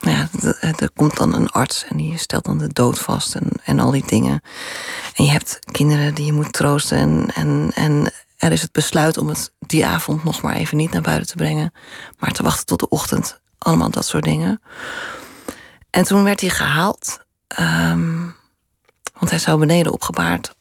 ja, 0.00 0.28
er 0.60 0.90
komt 0.94 1.16
dan 1.16 1.34
een 1.34 1.50
arts 1.50 1.84
en 1.84 1.96
die 1.96 2.18
stelt 2.18 2.44
dan 2.44 2.58
de 2.58 2.72
dood 2.72 2.98
vast 2.98 3.34
en, 3.34 3.48
en 3.64 3.80
al 3.80 3.90
die 3.90 4.06
dingen. 4.06 4.42
En 5.14 5.24
je 5.24 5.30
hebt 5.30 5.58
kinderen 5.72 6.14
die 6.14 6.24
je 6.24 6.32
moet 6.32 6.52
troosten. 6.52 6.98
En, 6.98 7.30
en, 7.34 7.70
en 7.74 8.12
er 8.36 8.52
is 8.52 8.62
het 8.62 8.72
besluit 8.72 9.18
om 9.18 9.28
het 9.28 9.52
die 9.58 9.86
avond 9.86 10.24
nog 10.24 10.42
maar 10.42 10.54
even 10.54 10.76
niet 10.76 10.92
naar 10.92 11.02
buiten 11.02 11.28
te 11.28 11.36
brengen, 11.36 11.72
maar 12.18 12.32
te 12.32 12.42
wachten 12.42 12.66
tot 12.66 12.80
de 12.80 12.88
ochtend. 12.88 13.40
Allemaal 13.60 13.90
dat 13.90 14.06
soort 14.06 14.24
dingen. 14.24 14.60
En 15.90 16.04
toen 16.04 16.24
werd 16.24 16.40
hij 16.40 16.50
gehaald, 16.50 17.24
um, 17.60 18.34
want 19.18 19.30
hij 19.30 19.38
zou 19.38 19.58
beneden 19.58 19.92
opgebaard 19.92 20.54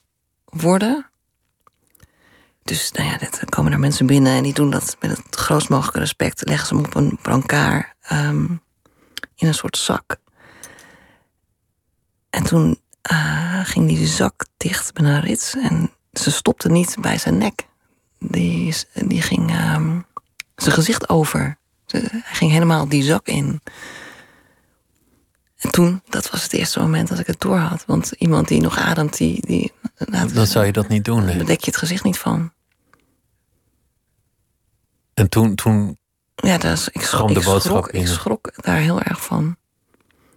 worden. 0.45 1.09
Dus 2.63 2.91
nou 2.91 3.09
ja, 3.09 3.17
dan 3.17 3.49
komen 3.49 3.71
er 3.71 3.79
mensen 3.79 4.05
binnen 4.05 4.33
en 4.33 4.43
die 4.43 4.53
doen 4.53 4.69
dat 4.69 4.97
met 4.99 5.17
het 5.17 5.35
grootst 5.35 5.69
mogelijke 5.69 5.99
respect. 5.99 6.47
Leggen 6.47 6.67
ze 6.67 6.75
hem 6.75 6.85
op 6.85 6.95
een 6.95 7.19
brancard 7.21 7.93
um, 8.11 8.61
in 9.35 9.47
een 9.47 9.53
soort 9.53 9.77
zak. 9.77 10.17
En 12.29 12.43
toen 12.43 12.79
uh, 13.11 13.59
ging 13.63 13.87
die 13.87 14.07
zak 14.07 14.45
dicht 14.57 14.93
met 14.93 15.03
een 15.03 15.21
rits 15.21 15.55
en 15.55 15.91
ze 16.13 16.31
stopte 16.31 16.69
niet 16.69 16.95
bij 16.99 17.17
zijn 17.17 17.37
nek. 17.37 17.67
Die, 18.19 18.75
die 18.93 19.21
ging 19.21 19.73
um, 19.75 20.05
zijn 20.55 20.75
gezicht 20.75 21.09
over. 21.09 21.58
Hij 21.91 22.21
ging 22.23 22.51
helemaal 22.51 22.87
die 22.87 23.03
zak 23.03 23.27
in. 23.27 23.61
En 25.57 25.71
toen, 25.71 26.01
dat 26.09 26.29
was 26.29 26.43
het 26.43 26.53
eerste 26.53 26.79
moment 26.79 27.07
dat 27.07 27.19
ik 27.19 27.27
het 27.27 27.39
door 27.39 27.57
had. 27.57 27.83
Want 27.85 28.11
iemand 28.17 28.47
die 28.47 28.61
nog 28.61 28.77
ademt, 28.77 29.17
die. 29.17 29.45
die 29.45 29.71
nou, 29.97 30.33
dan 30.33 30.47
zou 30.47 30.65
je 30.65 30.71
dat 30.71 30.87
niet 30.87 31.05
doen. 31.05 31.25
Daar 31.25 31.45
dek 31.45 31.59
je 31.59 31.71
het 31.71 31.77
gezicht 31.77 32.03
niet 32.03 32.17
van. 32.17 32.51
En 35.13 35.29
toen, 35.29 35.55
toen 35.55 35.97
ja, 36.35 36.57
dat 36.57 36.89
ik, 36.91 37.01
schrok, 37.01 37.33
de 37.33 37.39
boodschap 37.39 37.77
ik, 37.77 37.83
schrok, 37.83 38.01
ik 38.01 38.07
schrok 38.07 38.63
daar 38.63 38.77
heel 38.77 39.01
erg 39.01 39.23
van. 39.25 39.57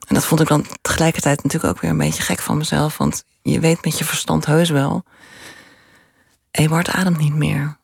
En 0.06 0.14
dat 0.14 0.24
vond 0.24 0.40
ik 0.40 0.48
dan 0.48 0.66
tegelijkertijd 0.80 1.42
natuurlijk 1.42 1.74
ook 1.74 1.80
weer 1.80 1.90
een 1.90 1.98
beetje 1.98 2.22
gek 2.22 2.38
van 2.38 2.56
mezelf. 2.56 2.96
Want 2.96 3.24
je 3.42 3.60
weet 3.60 3.84
met 3.84 3.98
je 3.98 4.04
verstand 4.04 4.46
heus 4.46 4.70
wel. 4.70 5.04
Ebert 6.50 6.88
ademt 6.88 7.18
niet 7.18 7.34
meer. 7.34 7.76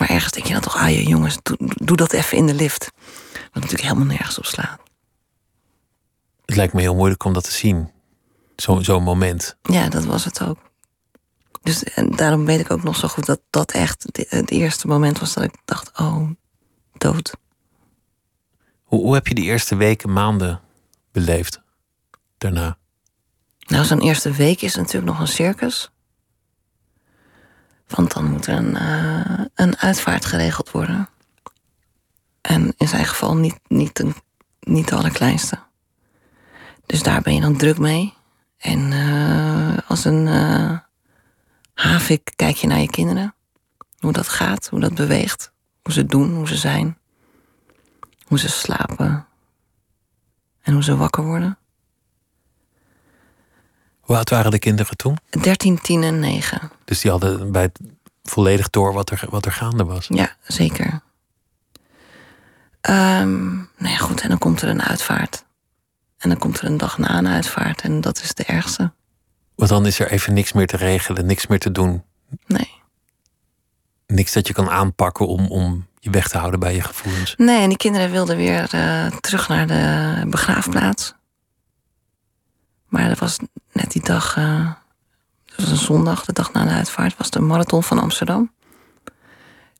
Maar 0.00 0.10
ergens 0.10 0.32
denk 0.32 0.46
je 0.46 0.52
dan 0.52 0.62
toch, 0.62 0.76
ah 0.76 0.90
je 0.90 1.02
jongens, 1.02 1.38
doe, 1.42 1.56
doe 1.58 1.96
dat 1.96 2.12
even 2.12 2.36
in 2.36 2.46
de 2.46 2.54
lift. 2.54 2.90
Wat 3.32 3.54
natuurlijk 3.54 3.82
helemaal 3.82 4.06
nergens 4.06 4.38
op 4.38 4.44
slaat. 4.44 4.80
Het 6.44 6.56
lijkt 6.56 6.72
me 6.72 6.80
heel 6.80 6.94
moeilijk 6.94 7.24
om 7.24 7.32
dat 7.32 7.44
te 7.44 7.52
zien. 7.52 7.90
Zo'n 8.56 8.84
zo 8.84 9.00
moment. 9.00 9.56
Ja, 9.62 9.88
dat 9.88 10.04
was 10.04 10.24
het 10.24 10.42
ook. 10.42 10.58
Dus 11.62 11.84
en 11.84 12.10
daarom 12.10 12.44
weet 12.44 12.60
ik 12.60 12.70
ook 12.70 12.82
nog 12.82 12.96
zo 12.96 13.08
goed 13.08 13.26
dat 13.26 13.40
dat 13.50 13.72
echt 13.72 14.06
het 14.28 14.50
eerste 14.50 14.86
moment 14.86 15.18
was 15.18 15.34
dat 15.34 15.44
ik 15.44 15.54
dacht: 15.64 15.98
oh, 15.98 16.30
dood. 16.92 17.34
Hoe, 18.82 19.00
hoe 19.00 19.14
heb 19.14 19.26
je 19.26 19.34
die 19.34 19.44
eerste 19.44 19.76
weken, 19.76 20.12
maanden 20.12 20.60
beleefd 21.12 21.60
daarna? 22.38 22.78
Nou, 23.66 23.84
zo'n 23.84 24.00
eerste 24.00 24.32
week 24.32 24.62
is 24.62 24.74
natuurlijk 24.74 25.12
nog 25.12 25.20
een 25.20 25.28
circus. 25.28 25.90
Want 27.90 28.12
dan 28.12 28.24
moet 28.24 28.46
er 28.46 28.56
een, 28.56 28.74
uh, 28.74 29.44
een 29.54 29.78
uitvaart 29.78 30.24
geregeld 30.24 30.70
worden. 30.70 31.08
En 32.40 32.74
in 32.76 32.88
zijn 32.88 33.04
geval 33.04 33.36
niet, 33.36 33.58
niet, 33.68 33.98
een, 33.98 34.14
niet 34.60 34.88
de 34.88 34.94
allerkleinste. 34.94 35.58
Dus 36.86 37.02
daar 37.02 37.22
ben 37.22 37.34
je 37.34 37.40
dan 37.40 37.56
druk 37.56 37.78
mee. 37.78 38.14
En 38.58 38.92
uh, 38.92 39.78
als 39.86 40.04
een. 40.04 40.26
Uh, 40.26 40.78
Havik 41.74 42.32
kijk 42.36 42.56
je 42.56 42.66
naar 42.66 42.80
je 42.80 42.90
kinderen. 42.90 43.34
Hoe 43.98 44.12
dat 44.12 44.28
gaat, 44.28 44.68
hoe 44.68 44.80
dat 44.80 44.94
beweegt. 44.94 45.52
Hoe 45.82 45.92
ze 45.92 46.06
doen, 46.06 46.34
hoe 46.34 46.48
ze 46.48 46.56
zijn. 46.56 46.98
hoe 48.24 48.38
ze 48.38 48.48
slapen 48.48 49.26
en 50.62 50.72
hoe 50.72 50.82
ze 50.82 50.96
wakker 50.96 51.24
worden. 51.24 51.58
Hoe 54.00 54.16
oud 54.16 54.30
waren 54.30 54.50
de 54.50 54.58
kinderen 54.58 54.96
toen? 54.96 55.18
13, 55.30 55.80
10 55.80 56.02
en 56.02 56.18
9. 56.18 56.70
Dus 56.90 57.00
die 57.00 57.10
hadden 57.10 57.52
bij 57.52 57.62
het 57.62 57.80
volledig 58.22 58.70
door 58.70 58.92
wat 58.92 59.10
er, 59.10 59.24
wat 59.28 59.46
er 59.46 59.52
gaande 59.52 59.84
was. 59.84 60.06
Ja, 60.08 60.36
zeker. 60.42 61.00
Um, 62.88 63.68
nou 63.76 63.92
ja, 63.92 63.96
goed, 63.96 64.20
en 64.20 64.28
dan 64.28 64.38
komt 64.38 64.62
er 64.62 64.68
een 64.68 64.82
uitvaart. 64.82 65.44
En 66.18 66.28
dan 66.28 66.38
komt 66.38 66.58
er 66.58 66.64
een 66.64 66.76
dag 66.76 66.98
na 66.98 67.18
een 67.18 67.28
uitvaart. 67.28 67.80
En 67.80 68.00
dat 68.00 68.22
is 68.22 68.34
de 68.34 68.44
ergste. 68.44 68.92
Want 69.54 69.70
dan 69.70 69.86
is 69.86 69.98
er 69.98 70.10
even 70.10 70.34
niks 70.34 70.52
meer 70.52 70.66
te 70.66 70.76
regelen, 70.76 71.26
niks 71.26 71.46
meer 71.46 71.58
te 71.58 71.72
doen. 71.72 72.04
Nee. 72.46 72.70
Niks 74.06 74.32
dat 74.32 74.46
je 74.46 74.52
kan 74.52 74.70
aanpakken 74.70 75.26
om, 75.26 75.46
om 75.46 75.86
je 75.98 76.10
weg 76.10 76.28
te 76.28 76.38
houden 76.38 76.60
bij 76.60 76.74
je 76.74 76.82
gevoelens. 76.82 77.34
Nee, 77.36 77.60
en 77.60 77.68
die 77.68 77.78
kinderen 77.78 78.10
wilden 78.10 78.36
weer 78.36 78.74
uh, 78.74 79.06
terug 79.06 79.48
naar 79.48 79.66
de 79.66 80.24
begraafplaats. 80.26 81.14
Maar 82.88 83.08
dat 83.08 83.18
was 83.18 83.38
net 83.72 83.92
die 83.92 84.02
dag, 84.02 84.36
uh, 84.36 84.70
dat 85.60 85.68
was 85.68 85.78
een 85.78 85.84
zondag, 85.84 86.24
de 86.24 86.32
dag 86.32 86.52
na 86.52 86.64
de 86.64 86.70
uitvaart, 86.70 87.16
was 87.16 87.30
de 87.30 87.40
marathon 87.40 87.82
van 87.82 87.98
Amsterdam. 87.98 88.52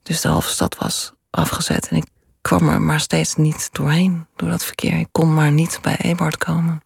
Dus 0.03 0.20
de 0.20 0.28
halve 0.28 0.49
stad 0.49 0.76
was 0.78 1.12
afgezet 1.31 1.89
en 1.89 1.97
ik 1.97 2.07
kwam 2.41 2.68
er 2.68 2.83
maar 2.83 3.01
steeds 3.01 3.37
niet 3.37 3.68
doorheen, 3.72 4.26
door 4.37 4.49
dat 4.49 4.64
verkeer. 4.64 4.99
Ik 4.99 5.09
kon 5.12 5.35
maar 5.35 5.53
niet 5.53 5.78
bij 5.83 5.97
Ebert 5.97 6.39
komen. 6.39 6.83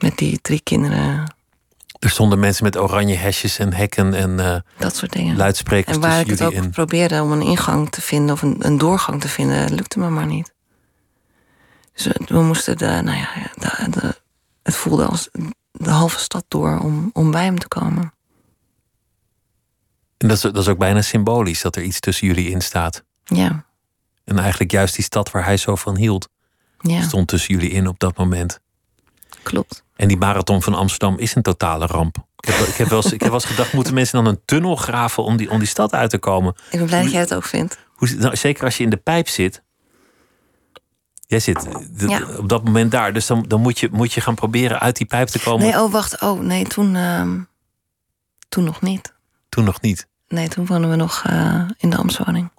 Met 0.00 0.18
die 0.18 0.40
drie 0.40 0.60
kinderen. 0.60 1.34
Er 1.98 2.10
stonden 2.10 2.38
mensen 2.38 2.64
met 2.64 2.78
oranje 2.78 3.14
hesjes 3.14 3.58
en 3.58 3.72
hekken 3.72 4.14
en 4.14 4.30
uh, 4.30 4.56
dat 4.78 4.96
soort 4.96 5.12
dingen. 5.12 5.36
luidsprekers 5.36 5.96
En 5.96 6.02
waar 6.02 6.20
ik 6.20 6.26
het 6.26 6.42
ook 6.42 6.52
in. 6.52 6.70
probeerde 6.70 7.22
om 7.22 7.32
een 7.32 7.42
ingang 7.42 7.90
te 7.90 8.00
vinden 8.00 8.34
of 8.34 8.42
een, 8.42 8.56
een 8.58 8.78
doorgang 8.78 9.20
te 9.20 9.28
vinden, 9.28 9.74
lukte 9.74 9.98
me 9.98 10.08
maar 10.08 10.26
niet. 10.26 10.52
Dus 11.92 12.06
we, 12.06 12.20
we 12.26 12.42
moesten 12.42 12.78
de, 12.78 12.86
nou 12.86 13.16
ja, 13.16 13.28
de, 13.54 13.90
de, 13.90 14.20
het 14.62 14.74
voelde 14.74 15.04
als 15.04 15.28
de 15.78 15.90
halve 15.90 16.18
stad 16.18 16.44
door 16.48 16.78
om, 16.78 17.10
om 17.12 17.30
bij 17.30 17.44
hem 17.44 17.58
te 17.58 17.68
komen. 17.68 18.12
En 20.16 20.28
dat 20.28 20.36
is, 20.36 20.42
dat 20.42 20.56
is 20.56 20.68
ook 20.68 20.78
bijna 20.78 21.02
symbolisch 21.02 21.62
dat 21.62 21.76
er 21.76 21.82
iets 21.82 22.00
tussen 22.00 22.26
jullie 22.26 22.50
in 22.50 22.60
staat. 22.60 23.04
Ja. 23.24 23.64
En 24.24 24.38
eigenlijk 24.38 24.70
juist 24.70 24.94
die 24.94 25.04
stad 25.04 25.30
waar 25.30 25.44
hij 25.44 25.56
zo 25.56 25.76
van 25.76 25.96
hield, 25.96 26.28
ja. 26.78 27.02
stond 27.02 27.28
tussen 27.28 27.54
jullie 27.54 27.70
in 27.70 27.86
op 27.86 27.98
dat 27.98 28.16
moment. 28.16 28.60
Klopt. 29.42 29.84
En 29.96 30.08
die 30.08 30.16
marathon 30.16 30.62
van 30.62 30.74
Amsterdam 30.74 31.18
is 31.18 31.34
een 31.34 31.42
totale 31.42 31.86
ramp. 31.86 32.16
Ik 32.36 32.48
heb, 32.48 32.66
ik 32.66 32.74
heb, 32.74 32.88
wel, 32.88 33.02
eens, 33.02 33.12
ik 33.12 33.20
heb 33.20 33.30
wel 33.30 33.40
eens 33.40 33.50
gedacht, 33.50 33.72
moeten 33.72 33.94
mensen 33.94 34.24
dan 34.24 34.32
een 34.32 34.40
tunnel 34.44 34.76
graven 34.76 35.22
om 35.22 35.36
die, 35.36 35.50
om 35.50 35.58
die 35.58 35.68
stad 35.68 35.92
uit 35.92 36.10
te 36.10 36.18
komen? 36.18 36.54
Ik 36.70 36.78
ben 36.78 36.86
blij 36.86 37.02
dat 37.02 37.10
jij 37.10 37.20
het 37.20 37.34
ook 37.34 37.44
vindt. 37.44 37.78
Hoe, 37.94 38.08
nou, 38.08 38.36
zeker 38.36 38.64
als 38.64 38.76
je 38.76 38.84
in 38.84 38.90
de 38.90 38.96
pijp 38.96 39.28
zit. 39.28 39.62
Jij 41.26 41.40
zit 41.40 41.68
Ja. 41.96 42.20
op 42.38 42.48
dat 42.48 42.64
moment 42.64 42.90
daar. 42.90 43.12
Dus 43.12 43.26
dan, 43.26 43.44
dan 43.48 43.60
moet, 43.60 43.78
je, 43.78 43.88
moet 43.92 44.12
je 44.12 44.20
gaan 44.20 44.34
proberen 44.34 44.80
uit 44.80 44.96
die 44.96 45.06
pijp 45.06 45.28
te 45.28 45.38
komen. 45.40 45.66
Nee, 45.66 45.82
oh 45.82 45.92
wacht. 45.92 46.20
Oh 46.20 46.40
nee, 46.40 46.64
toen, 46.66 46.96
ehm, 46.96 47.40
toen 48.48 48.64
nog 48.64 48.80
niet. 48.80 49.12
Toen 49.48 49.64
nog 49.64 49.80
niet. 49.80 50.06
Nee, 50.28 50.48
toen 50.48 50.66
woonden 50.66 50.90
we 50.90 50.96
nog 50.96 51.22
eh, 51.26 51.62
in 51.76 51.90
de 51.90 51.96
Amstwoning. 51.96 52.50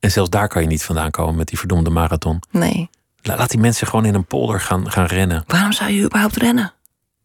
En 0.00 0.10
zelfs 0.10 0.30
daar 0.30 0.48
kan 0.48 0.62
je 0.62 0.68
niet 0.68 0.84
vandaan 0.84 1.10
komen 1.10 1.34
met 1.34 1.48
die 1.48 1.58
verdomde 1.58 1.90
marathon. 1.90 2.42
Nee. 2.50 2.90
La- 3.22 3.36
Laat 3.36 3.50
die 3.50 3.60
mensen 3.60 3.86
gewoon 3.86 4.04
in 4.04 4.14
een 4.14 4.24
polder 4.26 4.60
gaan, 4.60 4.90
gaan 4.90 5.06
rennen. 5.06 5.44
Waarom 5.46 5.72
zou 5.72 5.90
je 5.90 6.02
überhaupt 6.02 6.36
rennen? 6.36 6.72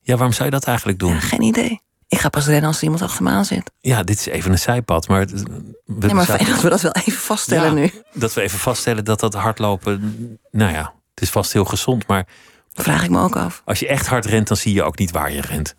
Ja, 0.02 0.16
waarom 0.16 0.34
zou 0.34 0.46
je 0.46 0.52
dat 0.52 0.64
eigenlijk 0.64 1.00
doen? 1.00 1.14
Ja, 1.14 1.20
geen 1.20 1.42
idee. 1.42 1.82
Ik 2.12 2.20
ga 2.20 2.30
pas 2.30 2.46
rennen 2.46 2.66
als 2.68 2.78
er 2.78 2.84
iemand 2.84 3.02
achter 3.02 3.24
me 3.24 3.30
aan 3.30 3.46
zit. 3.46 3.72
Ja, 3.80 4.04
dit 4.04 4.20
is 4.20 4.26
even 4.26 4.52
een 4.52 4.60
zijpad. 4.60 5.08
Maar, 5.08 5.20
het- 5.20 5.32
we 5.44 5.64
Nee, 5.86 6.14
maar 6.14 6.26
fijn 6.26 6.46
dat 6.46 6.62
we 6.62 6.70
dat 6.70 6.82
wel 6.82 6.92
even 6.92 7.12
vaststellen 7.22 7.66
Ja. 7.68 7.74
nu. 7.74 7.92
dat 8.14 8.34
we 8.34 8.42
even 8.42 8.60
vaststellen 8.60 9.06
dat 9.06 9.20
dat 9.20 9.34
hardlopen. 9.34 10.40
Nou 10.52 10.72
ja, 10.72 10.94
het 11.14 11.24
is 11.24 11.30
vast 11.30 11.54
heel 11.54 11.66
gezond. 11.66 12.08
Maar 12.08 12.28
Vraag 12.74 13.04
ik 13.04 13.10
me 13.10 13.20
ook 13.22 13.36
af. 13.36 13.62
als 13.66 13.80
je 13.80 13.88
echt 13.88 14.08
hard 14.08 14.26
rent, 14.26 14.48
dan 14.48 14.58
zie 14.58 14.74
je 14.74 14.84
ook 14.84 14.98
niet 14.98 15.12
waar 15.12 15.32
je 15.32 15.42
rent. 15.42 15.76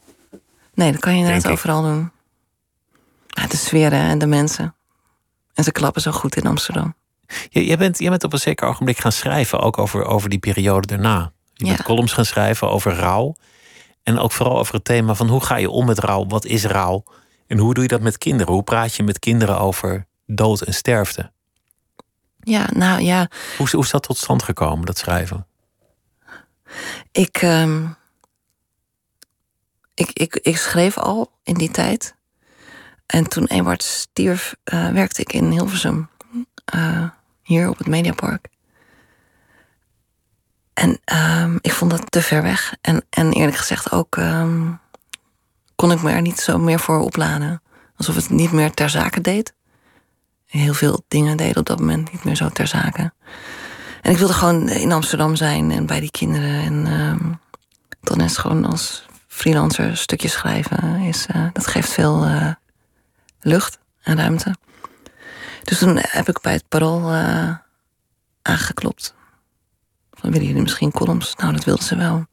Nee, 0.75 0.93
dat 0.93 1.01
kan 1.01 1.13
je 1.13 1.19
inderdaad 1.19 1.43
Denk 1.43 1.55
ik. 1.55 1.61
overal 1.65 1.83
doen. 1.83 2.11
Ja, 3.27 3.47
de 3.47 3.57
sfeer 3.57 3.91
hè, 3.91 4.09
en 4.09 4.19
de 4.19 4.27
mensen. 4.27 4.75
En 5.55 5.65
ze 5.65 5.73
klappen 5.73 6.03
zo 6.03 6.11
goed 6.11 6.37
in 6.37 6.47
Amsterdam. 6.47 6.95
Je- 7.49 7.65
Jij 7.67 7.79
bent, 7.79 7.99
jij 7.99 8.11
bent 8.11 8.25
op 8.25 8.33
een 8.33 8.39
zeker 8.39 8.69
ogenblik 8.69 8.99
gaan 8.99 9.13
schrijven, 9.13 9.59
ook 9.61 9.79
over, 9.79 10.05
over 10.05 10.29
die 10.29 10.39
periode 10.39 10.87
daarna. 10.87 11.33
Je 11.55 11.65
bent 11.67 11.83
columns 11.83 12.13
gaan 12.13 12.25
schrijven 12.25 12.71
over 12.71 12.95
rouw. 12.95 13.35
En 14.03 14.19
ook 14.19 14.33
vooral 14.33 14.59
over 14.59 14.75
het 14.75 14.85
thema 14.85 15.15
van 15.15 15.29
hoe 15.29 15.45
ga 15.45 15.57
je 15.57 15.71
om 15.71 15.87
met 15.87 15.99
rouw? 15.99 16.27
Wat 16.27 16.45
is 16.45 16.65
rouw? 16.65 17.05
En 17.47 17.59
hoe 17.59 17.75
doe 17.75 17.83
je 17.83 17.89
dat 17.89 18.01
met 18.01 18.19
kinderen? 18.19 18.53
Hoe 18.53 18.63
praat 18.63 18.95
je 18.95 19.03
met 19.03 19.19
kinderen 19.19 19.59
over 19.59 20.07
dood 20.27 20.61
en 20.61 20.75
sterfte? 20.75 21.31
Ja, 22.41 22.69
nou 22.75 23.01
ja, 23.03 23.29
Hoe, 23.57 23.67
is- 23.67 23.73
hoe 23.73 23.83
is 23.83 23.91
dat 23.91 24.03
tot 24.03 24.17
stand 24.17 24.43
gekomen, 24.43 24.87
dat 24.87 24.99
schrijven? 24.99 25.47
ik, 27.13 27.37
ehm, 27.37 27.87
ik, 29.95 30.11
ik, 30.13 30.35
ik 30.43 30.57
schreef 30.57 30.99
al 30.99 31.31
in 31.43 31.55
die 31.55 31.71
tijd. 31.71 32.15
En 33.07 33.29
toen 33.29 33.47
Ewart 33.47 33.83
stierf, 33.83 34.55
eh, 34.65 34.89
werkte 34.89 35.21
ik 35.21 35.33
in 35.33 35.51
Hilversum. 35.51 36.09
eh, 36.65 37.09
hier 37.43 37.69
op 37.69 37.79
het 37.79 37.87
Mediapark. 37.87 38.49
En 40.83 41.01
ehm, 41.05 41.59
ik 41.61 41.73
vond 41.73 41.91
dat 41.91 42.11
te 42.11 42.23
ver 42.23 42.43
weg. 42.43 42.75
En, 42.81 43.05
en 43.11 43.33
eerlijk 43.33 43.57
gezegd 43.57 43.93
ook 43.93 44.17
ehm, 44.17 44.73
kon 45.77 45.93
ik 45.93 46.03
me 46.03 46.11
er 46.11 46.21
niet 46.21 46.41
zo 46.41 46.59
meer 46.59 46.81
voor 46.81 46.99
opladen. 46.99 47.63
Alsof 47.97 48.15
het 48.15 48.31
niet 48.31 48.53
meer 48.53 48.71
ter 48.71 48.91
zake 48.91 49.21
deed. 49.21 49.55
Heel 50.47 50.75
veel 50.75 51.05
dingen 51.09 51.37
deden 51.37 51.57
op 51.57 51.67
dat 51.67 51.79
moment 51.79 52.13
niet 52.13 52.25
meer 52.25 52.37
zo 52.37 52.49
ter 52.49 52.67
zake. 52.67 53.13
En 54.01 54.11
ik 54.11 54.19
wilde 54.19 54.33
gewoon 54.33 54.69
in 54.69 54.93
Amsterdam 54.93 55.37
zijn 55.37 55.71
en 55.71 55.87
bij 55.87 56.01
die 56.01 56.11
kinderen. 56.11 56.63
En 56.63 56.87
ehm, 56.87 57.33
dan 58.01 58.21
is 58.21 58.37
gewoon 58.37 58.65
als 58.65 59.07
freelancer 59.29 59.97
stukjes 59.97 60.33
schrijven. 60.33 61.01
Is, 61.01 61.27
eh, 61.27 61.47
dat 61.53 61.67
geeft 61.67 61.91
veel 61.91 62.25
eh, 62.25 62.51
lucht 63.41 63.79
en 64.03 64.17
ruimte. 64.17 64.55
Dus 65.63 65.79
toen 65.79 65.99
heb 66.01 66.29
ik 66.29 66.41
bij 66.41 66.53
het 66.53 66.69
Parool 66.69 67.13
eh, 67.13 67.55
aangeklopt. 68.43 69.15
Van, 70.23 70.31
willen 70.31 70.47
jullie 70.47 70.63
misschien 70.63 70.91
columns? 70.91 71.35
Nou, 71.37 71.53
dat 71.53 71.65
wilden 71.65 71.85
ze 71.85 71.97
wel. 71.97 72.27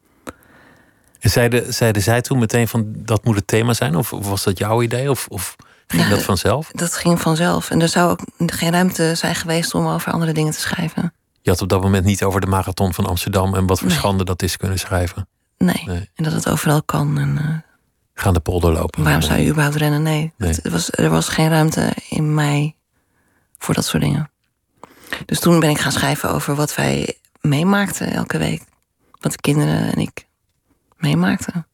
En 1.19 1.29
zeiden, 1.29 1.73
zeiden 1.73 2.01
zij 2.01 2.21
toen 2.21 2.39
meteen 2.39 2.67
van 2.67 2.85
dat 2.95 3.23
moet 3.25 3.35
het 3.35 3.47
thema 3.47 3.73
zijn? 3.73 3.95
Of, 3.95 4.13
of 4.13 4.29
was 4.29 4.43
dat 4.43 4.57
jouw 4.57 4.81
idee? 4.81 5.09
Of, 5.09 5.27
of 5.29 5.55
ging 5.87 6.03
Ja, 6.03 6.09
dat 6.09 6.23
vanzelf? 6.23 6.71
Dat 6.71 6.93
ging 6.95 7.21
vanzelf. 7.21 7.69
En 7.69 7.81
er 7.81 7.87
zou 7.87 8.09
ook 8.11 8.19
geen 8.45 8.71
ruimte 8.71 9.15
zijn 9.15 9.35
geweest 9.35 9.73
om 9.73 9.87
over 9.87 10.11
andere 10.11 10.31
dingen 10.31 10.51
te 10.53 10.59
schrijven. 10.59 11.13
Je 11.41 11.49
had 11.49 11.61
op 11.61 11.69
dat 11.69 11.81
moment 11.81 12.05
niet 12.05 12.23
over 12.23 12.41
de 12.41 12.47
marathon 12.47 12.93
van 12.93 13.05
Amsterdam 13.05 13.55
en 13.55 13.67
wat 13.67 13.79
voor 13.79 13.87
Nee. 13.87 13.97
schande 13.97 14.23
dat 14.25 14.41
is 14.41 14.57
kunnen 14.57 14.79
schrijven. 14.79 15.27
Nee. 15.57 15.83
Nee. 15.85 16.09
En 16.15 16.23
dat 16.23 16.33
het 16.33 16.49
overal 16.49 16.83
kan. 16.83 17.17
En 17.17 17.37
eh, 17.37 17.55
Gaan 18.13 18.33
de 18.33 18.39
polder 18.39 18.71
lopen. 18.71 19.03
waarom 19.03 19.21
zou 19.21 19.39
je 19.39 19.49
überhaupt 19.49 19.75
rennen? 19.77 20.01
Nee. 20.01 20.33
Nee. 20.37 20.49
Het 20.49 20.69
was, 20.69 20.91
er 20.91 21.09
was 21.09 21.29
geen 21.29 21.49
ruimte 21.49 21.93
in 22.09 22.33
mij 22.33 22.75
voor 23.57 23.73
dat 23.73 23.85
soort 23.85 24.03
dingen. 24.03 24.31
Dus 25.25 25.39
toen 25.39 25.59
ben 25.59 25.69
ik 25.69 25.79
gaan 25.79 25.91
schrijven 25.91 26.29
over 26.31 26.55
wat 26.55 26.75
wij 26.75 27.17
meemaakten 27.41 28.11
elke 28.11 28.37
week. 28.37 28.61
Wat 29.21 29.31
de 29.31 29.37
kinderen 29.37 29.91
en 29.93 29.97
ik 29.97 30.27
meemaakten. 30.97 31.67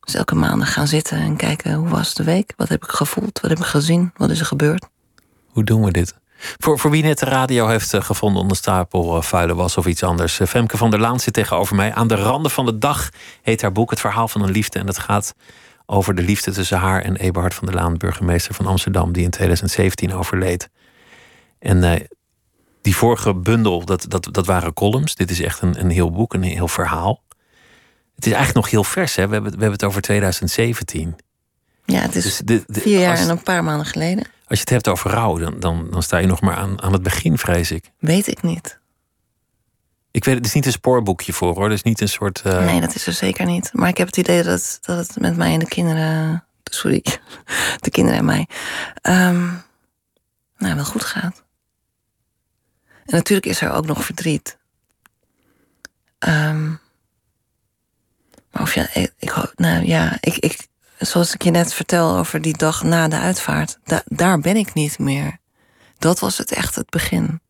Dus 0.00 0.14
elke 0.14 0.34
maandag 0.34 0.72
gaan 0.72 0.86
zitten 0.86 1.18
en 1.18 1.36
kijken 1.36 1.74
hoe 1.74 1.88
was 1.88 2.14
de 2.14 2.24
week? 2.24 2.52
Wat 2.56 2.68
heb 2.68 2.84
ik 2.84 2.90
gevoeld? 2.90 3.40
Wat 3.40 3.50
heb 3.50 3.58
ik 3.58 3.64
gezien? 3.64 4.12
Wat 4.16 4.30
is 4.30 4.40
er 4.40 4.46
gebeurd? 4.46 4.86
Hoe 5.46 5.64
doen 5.64 5.84
we 5.84 5.90
dit? 5.90 6.14
Voor, 6.58 6.78
voor 6.78 6.90
wie 6.90 7.02
net 7.02 7.18
de 7.18 7.24
radio 7.26 7.66
heeft 7.66 7.94
eh, 7.94 8.02
gevonden 8.02 8.42
onder 8.42 8.56
stapel 8.56 9.16
eh, 9.16 9.22
vuile 9.22 9.54
was 9.54 9.76
of 9.76 9.86
iets 9.86 10.02
anders. 10.02 10.40
eh, 10.40 10.46
Femke 10.46 10.76
van 10.76 10.90
der 10.90 11.00
Laan 11.00 11.20
zit 11.20 11.34
tegenover 11.34 11.76
mij. 11.76 11.94
Aan 11.94 12.06
de 12.08 12.14
randen 12.14 12.50
van 12.50 12.64
de 12.64 12.78
dag 12.78 13.08
heet 13.42 13.62
haar 13.62 13.72
boek 13.72 13.90
Het 13.90 14.00
Verhaal 14.00 14.28
van 14.28 14.42
een 14.42 14.50
Liefde. 14.50 14.78
En 14.78 14.86
dat 14.86 14.98
gaat 14.98 15.34
over 15.86 16.14
de 16.14 16.22
liefde 16.22 16.50
tussen 16.52 16.78
haar 16.78 17.02
en 17.02 17.16
Eberhard 17.16 17.54
van 17.54 17.66
der 17.66 17.74
Laan, 17.76 17.96
burgemeester 17.96 18.54
van 18.54 18.66
Amsterdam, 18.66 19.12
die 19.12 19.24
in 19.24 19.30
2017 19.30 20.12
overleed. 20.14 20.70
En 21.58 21.84
eh, 21.84 22.00
die 22.82 22.96
vorige 22.96 23.34
bundel, 23.34 23.84
dat, 23.84 24.04
dat, 24.08 24.28
dat 24.30 24.46
waren 24.46 24.72
columns. 24.72 25.14
Dit 25.14 25.30
is 25.30 25.40
echt 25.40 25.60
een, 25.62 25.80
een 25.80 25.90
heel 25.90 26.10
boek, 26.10 26.34
een 26.34 26.42
heel 26.42 26.68
verhaal. 26.68 27.22
Het 28.14 28.26
is 28.26 28.32
eigenlijk 28.32 28.54
nog 28.64 28.70
heel 28.70 28.84
vers, 28.84 29.14
hè? 29.14 29.26
We 29.26 29.32
hebben, 29.32 29.50
we 29.52 29.56
hebben 29.58 29.72
het 29.78 29.84
over 29.84 30.02
2017. 30.02 31.16
Ja, 31.84 32.00
het 32.00 32.14
is 32.14 32.22
Dus 32.24 32.38
de, 32.38 32.62
de- 32.66 32.80
vier 32.80 33.00
jaar 33.00 33.10
als, 33.10 33.20
en 33.20 33.28
een 33.28 33.42
paar 33.42 33.64
maanden 33.64 33.86
geleden. 33.86 34.24
als 34.24 34.58
je 34.58 34.60
het 34.60 34.68
hebt 34.70 34.88
over 34.88 35.10
rouw, 35.10 35.38
dan, 35.38 35.60
dan, 35.60 35.88
dan 35.90 36.02
sta 36.02 36.18
je 36.18 36.26
nog 36.26 36.40
maar 36.40 36.54
aan, 36.56 36.82
aan 36.82 36.92
het 36.92 37.02
begin, 37.02 37.38
vrees 37.38 37.70
ik. 37.70 37.90
Weet 37.98 38.26
ik 38.26 38.42
niet. 38.42 38.80
Ik 40.10 40.24
weet, 40.24 40.34
het 40.36 40.46
is 40.46 40.52
niet 40.52 40.66
een 40.66 40.72
spoorboekje 40.72 41.32
voor 41.32 41.54
hoor. 41.54 41.64
Het 41.64 41.72
is 41.72 41.82
niet 41.82 42.00
een 42.00 42.08
soort. 42.08 42.40
eh, 42.42 42.64
Nee, 42.64 42.80
dat 42.80 42.94
is 42.94 43.06
er 43.06 43.12
zeker 43.12 43.46
niet. 43.46 43.70
Maar 43.72 43.88
ik 43.88 43.96
heb 43.96 44.06
het 44.06 44.16
idee 44.16 44.42
dat 44.42 44.52
het, 44.60 44.78
dat 44.80 44.98
het 45.06 45.20
met 45.20 45.36
mij 45.36 45.52
en 45.52 45.58
de 45.58 45.66
kinderen. 45.68 46.44
Sorry, 46.64 47.02
de 47.80 47.90
kinderen 47.90 48.18
en 48.18 48.24
mij. 48.24 48.48
ehm, 49.02 49.46
nou, 50.58 50.74
wel 50.74 50.84
goed 50.84 51.04
gaat. 51.04 51.42
En 53.12 53.18
natuurlijk 53.18 53.46
is 53.46 53.60
er 53.60 53.70
ook 53.72 53.86
nog 53.86 54.04
verdriet. 54.04 54.58
Ehm, 56.18 56.68
maar 58.50 58.62
of 58.62 58.74
ja, 58.74 58.86
ik, 58.94 59.52
nou 59.54 59.86
ja, 59.86 60.16
ik, 60.20 60.36
ik, 60.36 60.66
zoals 60.98 61.34
ik 61.34 61.42
je 61.42 61.50
net 61.50 61.74
vertel 61.74 62.16
over 62.16 62.40
die 62.42 62.56
dag 62.56 62.82
na 62.82 63.08
de 63.08 63.18
uitvaart, 63.18 63.78
da- 63.84 64.02
daar 64.06 64.38
ben 64.40 64.56
ik 64.56 64.74
niet 64.74 64.98
meer. 64.98 65.38
Dat 65.98 66.18
was 66.18 66.38
het 66.38 66.52
echt 66.52 66.74
het 66.74 66.90
begin. 66.90 67.40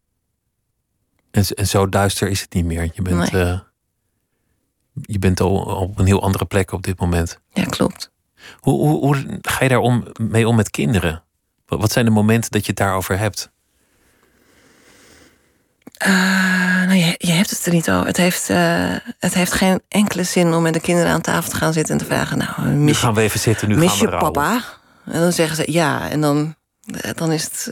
En, 1.30 1.44
en 1.44 1.66
zo 1.66 1.88
duister 1.88 2.28
is 2.28 2.40
het 2.40 2.52
niet 2.52 2.64
meer. 2.64 2.90
Je 2.94 3.02
bent, 3.02 3.32
Nee. 3.32 3.42
eh, 3.42 3.60
je 5.02 5.18
bent 5.18 5.40
al 5.40 5.54
op 5.64 5.98
een 5.98 6.06
heel 6.06 6.22
andere 6.22 6.44
plek 6.44 6.72
op 6.72 6.82
dit 6.82 6.98
moment. 7.00 7.40
Ja, 7.52 7.64
klopt. 7.64 8.10
Hoe, 8.58 8.80
hoe, 8.80 8.98
hoe 9.04 9.38
ga 9.42 9.62
je 9.62 9.68
daar 9.68 9.78
om, 9.78 10.06
mee 10.20 10.48
om 10.48 10.56
met 10.56 10.70
kinderen? 10.70 11.22
Wat, 11.66 11.80
wat 11.80 11.92
zijn 11.92 12.04
de 12.04 12.10
momenten 12.10 12.50
dat 12.50 12.60
je 12.60 12.66
het 12.68 12.76
daarover 12.76 13.18
hebt? 13.18 13.50
Eh, 16.03 16.82
nou, 16.86 16.94
je, 16.94 17.14
je 17.18 17.32
hebt 17.32 17.50
het 17.50 17.66
er 17.66 17.72
niet 17.72 17.90
over. 17.90 18.07
Het 18.07 18.16
heeft, 18.16 18.50
eh, 18.50 18.96
het 19.18 19.34
heeft 19.34 19.53
geen 19.53 19.82
enkele 19.88 20.24
zin 20.24 20.55
om 20.55 20.62
met 20.62 20.72
de 20.72 20.80
kinderen 20.80 21.12
aan 21.12 21.20
tafel 21.20 21.50
te 21.50 21.57
gaan 21.57 21.72
zitten 21.72 21.92
en 21.92 22.00
te 22.00 22.05
vragen: 22.05 22.38
Nou, 22.38 22.68
Nu 22.68 22.74
mis, 22.74 22.98
gaan 22.98 23.14
we 23.14 23.20
even 23.20 23.40
zitten, 23.40 23.68
nu 23.68 23.76
mis 23.76 23.90
gaan 23.90 24.07
we 24.07 24.12
je 24.12 24.18
papa? 24.18 24.62
En 25.05 25.20
dan 25.20 25.32
zeggen 25.32 25.57
ze 25.57 25.72
ja. 25.72 26.11
En 26.11 26.20
dan, 26.20 26.55
eh, 27.00 27.11
dan 27.14 27.32
is 27.32 27.44
het, 27.44 27.70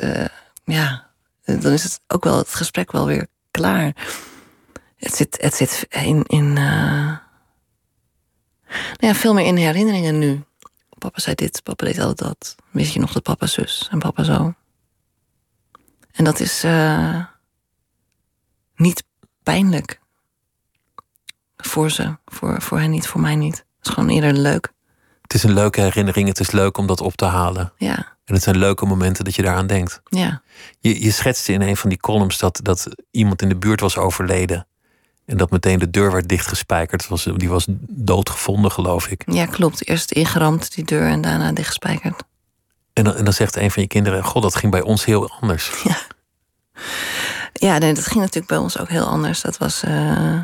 ja, 0.65 1.07
dan 1.45 1.73
is 1.73 1.83
het 1.83 2.01
ook 2.07 2.25
wel 2.25 2.37
het 2.37 2.55
gesprek 2.55 2.93
wel 2.93 3.07
weer 3.07 3.27
klaar. 3.51 3.93
Het 4.97 5.15
zit, 5.15 5.39
het 5.41 5.55
zit 5.55 5.87
in, 5.89 6.25
in 6.27 6.53
nou 6.53 7.19
ja, 8.97 9.15
veel 9.15 9.35
meer 9.35 9.47
in 9.47 9.57
herinneringen 9.57 10.19
nu. 10.19 10.45
Papa 10.99 11.21
zei 11.21 11.35
dit, 11.35 11.63
papa 11.63 11.85
deed 11.85 11.99
altijd 11.99 12.19
dat. 12.19 12.55
Wist 12.71 12.93
je 12.93 13.01
nog 13.01 13.13
dat 13.13 13.23
papa 13.23 13.47
zus 13.47 13.89
en 13.91 13.99
papa 13.99 14.23
zo? 14.23 14.55
En 16.13 16.25
dat 16.25 16.41
is 16.41 16.65
niet 18.81 19.05
pijnlijk. 19.43 20.01
Voor 21.57 21.91
ze, 21.91 22.17
voor, 22.27 22.63
voor 22.63 22.79
hen 22.79 22.91
niet, 22.91 23.07
voor 23.07 23.21
mij 23.21 23.37
niet. 23.37 23.57
Het 23.57 23.89
is 23.89 23.93
gewoon 23.95 24.09
eerder 24.09 24.33
leuk. 24.33 24.73
Het 25.23 25.35
is 25.35 25.43
een 25.43 25.53
leuke 25.55 25.81
herinnering. 25.81 26.29
Het 26.29 26.41
is 26.41 26.51
leuk 26.51 26.77
om 26.79 26.87
dat 26.87 27.01
op 27.01 27.15
te 27.15 27.25
halen. 27.25 27.73
Ja, 27.77 27.97
En 28.25 28.35
het 28.35 28.43
zijn 28.43 28.59
leuke 28.59 28.87
momenten 28.87 29.25
dat 29.25 29.35
je 29.35 29.43
daaraan 29.43 29.67
denkt. 29.67 30.01
ja. 30.05 30.43
Je, 30.81 31.03
je 31.03 31.11
schetste 31.11 31.53
in 31.53 31.61
een 31.63 31.77
van 31.77 31.89
die 31.89 31.99
columns 31.99 32.39
dat, 32.39 32.61
dat 32.63 32.89
iemand 33.11 33.43
in 33.43 33.49
de 33.49 33.57
buurt 33.57 33.81
was 33.81 33.97
overleden. 33.97 34.67
En 35.27 35.37
dat 35.37 35.51
meteen 35.51 35.79
de 35.79 35.91
deur 35.91 36.13
werd 36.13 36.29
dichtgespijkerd. 36.29 37.09
Was, 37.09 37.29
die 37.37 37.49
was 37.49 37.67
doodgevonden, 37.89 38.73
geloof 38.73 39.09
ik. 39.09 39.23
Ja, 39.27 39.47
klopt. 39.47 39.89
Eerst 39.89 40.11
ingeramd 40.13 40.75
die 40.75 40.85
deur 40.85 41.09
en 41.09 41.21
daarna 41.21 41.53
dichtgespijkerd. 41.53 42.23
En 42.93 43.05
dan, 43.05 43.15
en 43.15 43.25
dan 43.25 43.33
zegt 43.33 43.57
een 43.57 43.71
van 43.71 43.83
je 43.83 43.89
kinderen: 43.89 44.25
God, 44.25 44.43
dat 44.43 44.55
ging 44.55 44.73
bij 44.73 44.81
ons 44.83 45.05
heel 45.05 45.31
anders. 45.41 45.83
Ja, 45.83 45.97
nee, 47.61 47.95
dat 47.95 48.07
ging 48.07 48.21
natuurlijk 48.21 48.47
bij 48.47 48.57
ons 48.57 48.79
ook 48.79 48.89
heel 48.89 49.07
anders. 49.07 49.41
Dat 49.41 49.59
was 49.59 49.83
eh, 49.83 50.43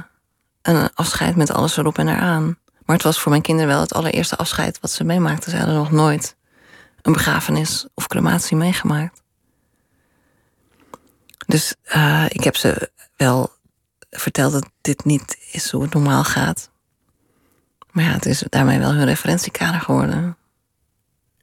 een 0.62 0.90
afscheid 0.94 1.36
met 1.36 1.50
alles 1.52 1.76
erop 1.76 1.98
en 1.98 2.08
eraan. 2.08 2.58
Maar 2.84 2.96
het 2.96 3.04
was 3.04 3.20
voor 3.20 3.30
mijn 3.30 3.42
kinderen 3.42 3.70
wel 3.70 3.80
het 3.80 3.94
allereerste 3.94 4.36
afscheid 4.36 4.80
wat 4.80 4.90
ze 4.90 5.04
meemaakten. 5.04 5.50
Ze 5.50 5.56
hadden 5.56 5.74
nog 5.74 5.90
nooit 5.90 6.36
een 7.02 7.12
begrafenis 7.12 7.86
of 7.94 8.06
crematie 8.06 8.56
meegemaakt. 8.56 9.22
Dus 11.46 11.74
eh, 11.82 12.24
ik 12.28 12.44
heb 12.44 12.56
ze 12.56 12.90
wel 13.16 13.52
verteld 14.10 14.52
dat 14.52 14.70
dit 14.80 15.04
niet 15.04 15.38
is 15.52 15.70
hoe 15.70 15.82
het 15.82 15.94
normaal 15.94 16.24
gaat. 16.24 16.70
Maar 17.90 18.04
ja, 18.04 18.10
het 18.10 18.26
is 18.26 18.44
daarmee 18.48 18.78
wel 18.78 18.94
hun 18.94 19.04
referentiekader 19.04 19.80
geworden. 19.80 20.36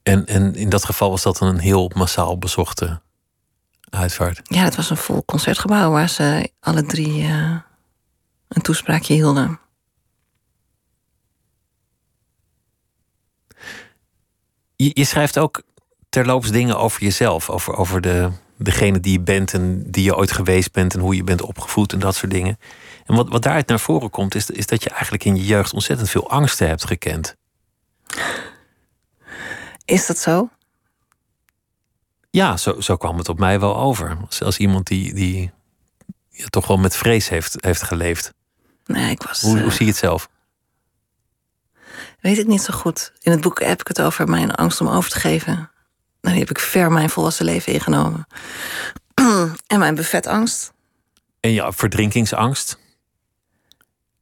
En, 0.04 0.26
en 0.26 0.56
in 0.56 0.70
dat 0.70 0.86
geval 0.86 1.10
was 1.10 1.22
dat 1.22 1.40
een 1.40 1.60
heel 1.60 1.92
massaal 1.96 2.38
bezochte 2.38 3.02
uitvaart. 3.94 4.40
Ja, 4.44 4.64
het 4.64 4.76
was 4.76 4.90
een 4.90 4.98
vol 4.98 5.26
concertgebouw 5.26 5.92
waar 5.92 6.10
ze 6.10 6.52
alle 6.60 6.84
drie 6.84 7.24
eh, 7.24 7.56
een 8.48 8.62
toespraakje 8.62 9.14
hielden. 9.14 9.60
Je, 14.76 14.92
je 14.94 15.06
schrijft 15.06 15.40
ook 15.40 15.62
terloops 16.10 16.52
dingen 16.52 16.78
over 16.78 17.02
jezelf. 17.02 17.50
Over, 17.50 17.76
over 17.76 18.02
de, 18.02 18.30
degene 18.58 19.00
die 19.00 19.12
je 19.12 19.20
bent 19.20 19.54
en 19.54 19.92
die 19.92 20.04
je 20.04 20.16
ooit 20.16 20.32
geweest 20.32 20.72
bent 20.72 20.94
en 20.94 21.00
hoe 21.00 21.16
je 21.16 21.24
bent 21.24 21.42
opgevoed 21.42 21.94
en 21.94 22.00
dat 22.00 22.16
soort 22.16 22.32
dingen. 22.32 22.60
En 23.06 23.16
wat, 23.16 23.30
wat 23.30 23.44
daaruit 23.44 23.68
naar 23.68 23.80
voren 23.80 24.10
komt, 24.10 24.36
is, 24.36 24.50
is 24.50 24.66
dat 24.66 24.84
je 24.84 24.90
eigenlijk 24.90 25.26
in 25.26 25.36
je 25.36 25.46
jeugd 25.46 25.74
ontzettend 25.74 26.10
veel 26.10 26.30
angsten 26.30 26.68
hebt 26.68 26.86
gekend. 26.86 27.36
Is 29.86 30.06
dat 30.06 30.18
zo? 30.18 30.50
Ja, 32.34 32.58
zo, 32.58 32.82
zo 32.82 32.98
kwam 32.98 33.18
het 33.18 33.30
op 33.30 33.40
mij 33.40 33.60
wel 33.60 33.78
over. 33.78 34.18
Als, 34.40 34.58
iemand 34.58 34.88
die, 34.88 35.14
die 35.14 35.52
ja, 36.30 36.46
toch 36.48 36.68
wel 36.68 36.78
met 36.78 36.96
vrees 36.96 37.30
heeft, 37.30 37.56
heeft 37.60 37.84
geleefd. 37.84 38.34
Nee, 38.86 39.12
ik 39.12 39.24
was. 39.24 39.42
Hoe, 39.42 39.58
eh, 39.58 39.64
hoe 39.64 39.72
zie 39.72 39.86
je 39.86 39.92
het 39.92 40.00
zelf? 40.00 40.30
weet 42.20 42.38
ik 42.38 42.48
niet 42.48 42.62
zo 42.62 42.74
goed. 42.74 43.12
In 43.20 43.32
het 43.32 43.42
boek 43.42 43.64
heb 43.64 43.80
ik 43.80 43.88
het 43.88 44.02
over 44.02 44.30
mijn 44.30 44.52
angst 44.52 44.82
om 44.82 44.88
over 44.88 45.10
te 45.10 45.20
geven. 45.20 45.56
Nou, 46.22 46.36
die 46.36 46.40
heb 46.40 46.50
ik 46.50 46.60
ver 46.60 46.92
mijn 46.92 47.10
volwassen 47.10 47.46
leven 47.46 47.74
ingenomen. 47.74 48.28
en 49.68 49.80
mijn 49.80 49.96
buffetangst. 49.96 50.74
En 51.40 51.52
je 51.52 51.74
verdrinkingsangst? 51.74 52.78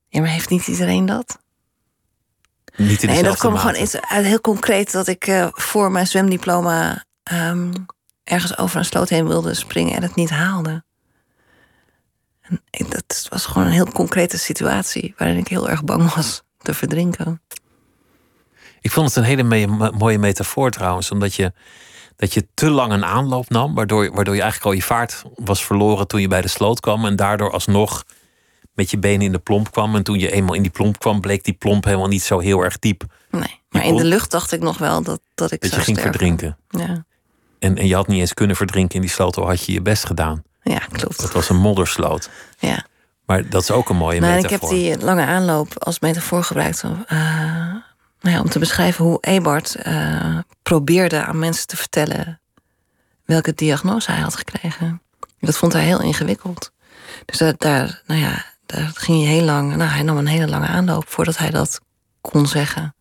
Ja, 0.07 0.19
maar 0.19 0.29
heeft 0.29 0.49
niet 0.49 0.67
iedereen 0.67 1.05
dat? 1.05 1.39
Niet 2.75 3.03
in 3.03 3.09
Nee, 3.09 3.23
dat 3.23 3.37
kwam 3.37 3.53
mate. 3.53 3.67
gewoon 3.67 3.83
iets 3.83 4.01
uit 4.01 4.25
heel 4.25 4.41
concreet 4.41 4.91
dat 4.91 5.07
ik 5.07 5.27
eh, 5.27 5.47
voor 5.51 5.91
mijn 5.91 6.07
zwemdiploma 6.07 7.05
ehm, 7.23 7.71
ergens 8.31 8.57
over 8.57 8.77
een 8.77 8.85
sloot 8.85 9.09
heen 9.09 9.27
wilde 9.27 9.53
springen 9.53 9.95
en 9.95 10.01
het 10.01 10.15
niet 10.15 10.29
haalde. 10.29 10.83
En 12.69 12.85
dat 12.89 13.27
was 13.29 13.45
gewoon 13.45 13.67
een 13.67 13.73
heel 13.73 13.91
concrete 13.91 14.37
situatie 14.37 15.13
waarin 15.17 15.37
ik 15.37 15.47
heel 15.47 15.69
erg 15.69 15.83
bang 15.83 16.13
was 16.13 16.43
te 16.57 16.73
verdrinken. 16.73 17.41
Ik 18.81 18.91
vond 18.91 19.07
het 19.07 19.15
een 19.15 19.23
hele 19.23 19.67
mooie 19.91 20.17
metafoor 20.17 20.71
trouwens, 20.71 21.11
omdat 21.11 21.33
je, 21.35 21.53
dat 22.15 22.33
je 22.33 22.47
te 22.53 22.69
lang 22.69 22.91
een 22.93 23.05
aanloop 23.05 23.49
nam, 23.49 23.73
waardoor, 23.75 24.11
waardoor 24.13 24.35
je 24.35 24.41
eigenlijk 24.41 24.71
al 24.71 24.77
je 24.77 24.85
vaart 24.85 25.23
was 25.35 25.65
verloren 25.65 26.07
toen 26.07 26.21
je 26.21 26.27
bij 26.27 26.41
de 26.41 26.47
sloot 26.47 26.79
kwam 26.79 27.05
en 27.05 27.15
daardoor 27.15 27.51
alsnog 27.51 28.03
met 28.73 28.91
je 28.91 28.97
benen 28.97 29.25
in 29.25 29.31
de 29.31 29.39
plomp 29.39 29.71
kwam. 29.71 29.95
En 29.95 30.03
toen 30.03 30.19
je 30.19 30.31
eenmaal 30.31 30.53
in 30.53 30.61
die 30.61 30.71
plomp 30.71 30.99
kwam, 30.99 31.21
bleek 31.21 31.43
die 31.43 31.53
plomp 31.53 31.83
helemaal 31.83 32.07
niet 32.07 32.23
zo 32.23 32.39
heel 32.39 32.61
erg 32.63 32.79
diep. 32.79 33.03
Nee, 33.29 33.59
maar 33.69 33.85
in 33.85 33.95
de 33.95 34.05
lucht 34.05 34.31
dacht 34.31 34.51
ik 34.51 34.59
nog 34.61 34.77
wel 34.77 35.01
dat, 35.03 35.21
dat 35.35 35.51
ik 35.51 35.61
Dat 35.61 35.69
je 35.69 35.75
zou 35.75 35.85
ging 35.85 35.97
sterven. 35.97 36.19
verdrinken. 36.19 36.57
Ja. 36.69 37.05
En, 37.61 37.77
en 37.77 37.87
je 37.87 37.95
had 37.95 38.07
niet 38.07 38.19
eens 38.19 38.33
kunnen 38.33 38.55
verdrinken 38.55 38.95
in 38.95 39.01
die 39.01 39.09
sloot, 39.09 39.37
al 39.37 39.47
had 39.47 39.65
je 39.65 39.71
je 39.71 39.81
best 39.81 40.05
gedaan. 40.05 40.43
ja, 40.63 40.79
klopt. 40.91 41.19
Dat 41.19 41.31
was 41.31 41.49
een 41.49 41.57
moddersloot. 41.59 42.29
Ja. 42.59 42.85
Maar 43.25 43.49
dat 43.49 43.61
is 43.61 43.71
ook 43.71 43.89
een 43.89 43.95
mooie 43.95 44.19
Nou, 44.19 44.31
en 44.31 44.37
ik 44.37 44.43
metafoor. 44.43 44.69
heb 44.69 44.77
die 44.77 45.05
lange 45.05 45.25
aanloop 45.25 45.83
als 45.83 45.99
metafoor 45.99 46.43
gebruikt 46.43 46.83
om, 46.83 47.03
eh, 47.07 47.17
nou 48.21 48.35
ja, 48.35 48.39
om 48.41 48.49
te 48.49 48.59
beschrijven 48.59 49.05
hoe 49.05 49.17
Ebert 49.21 49.75
eh, 49.75 50.37
probeerde 50.63 51.23
aan 51.23 51.39
mensen 51.39 51.67
te 51.67 51.77
vertellen 51.77 52.41
welke 53.25 53.53
diagnose 53.53 54.11
hij 54.11 54.21
had 54.21 54.35
gekregen. 54.35 55.01
Dat 55.39 55.57
vond 55.57 55.73
hij 55.73 55.83
heel 55.83 56.01
ingewikkeld. 56.01 56.71
Dus 57.25 57.37
daar, 57.37 57.53
daar, 57.57 58.01
nou 58.05 58.21
ja, 58.21 58.45
daar 58.65 58.91
ging 58.93 59.23
hij 59.23 59.33
heel 59.33 59.43
lang. 59.45 59.75
Nou, 59.75 59.89
hij 59.89 60.03
nam 60.03 60.17
een 60.17 60.27
hele 60.27 60.47
lange 60.47 60.67
aanloop 60.67 61.03
voordat 61.07 61.37
hij 61.37 61.49
dat 61.49 61.79
kon 62.21 62.47
zeggen. 62.47 62.95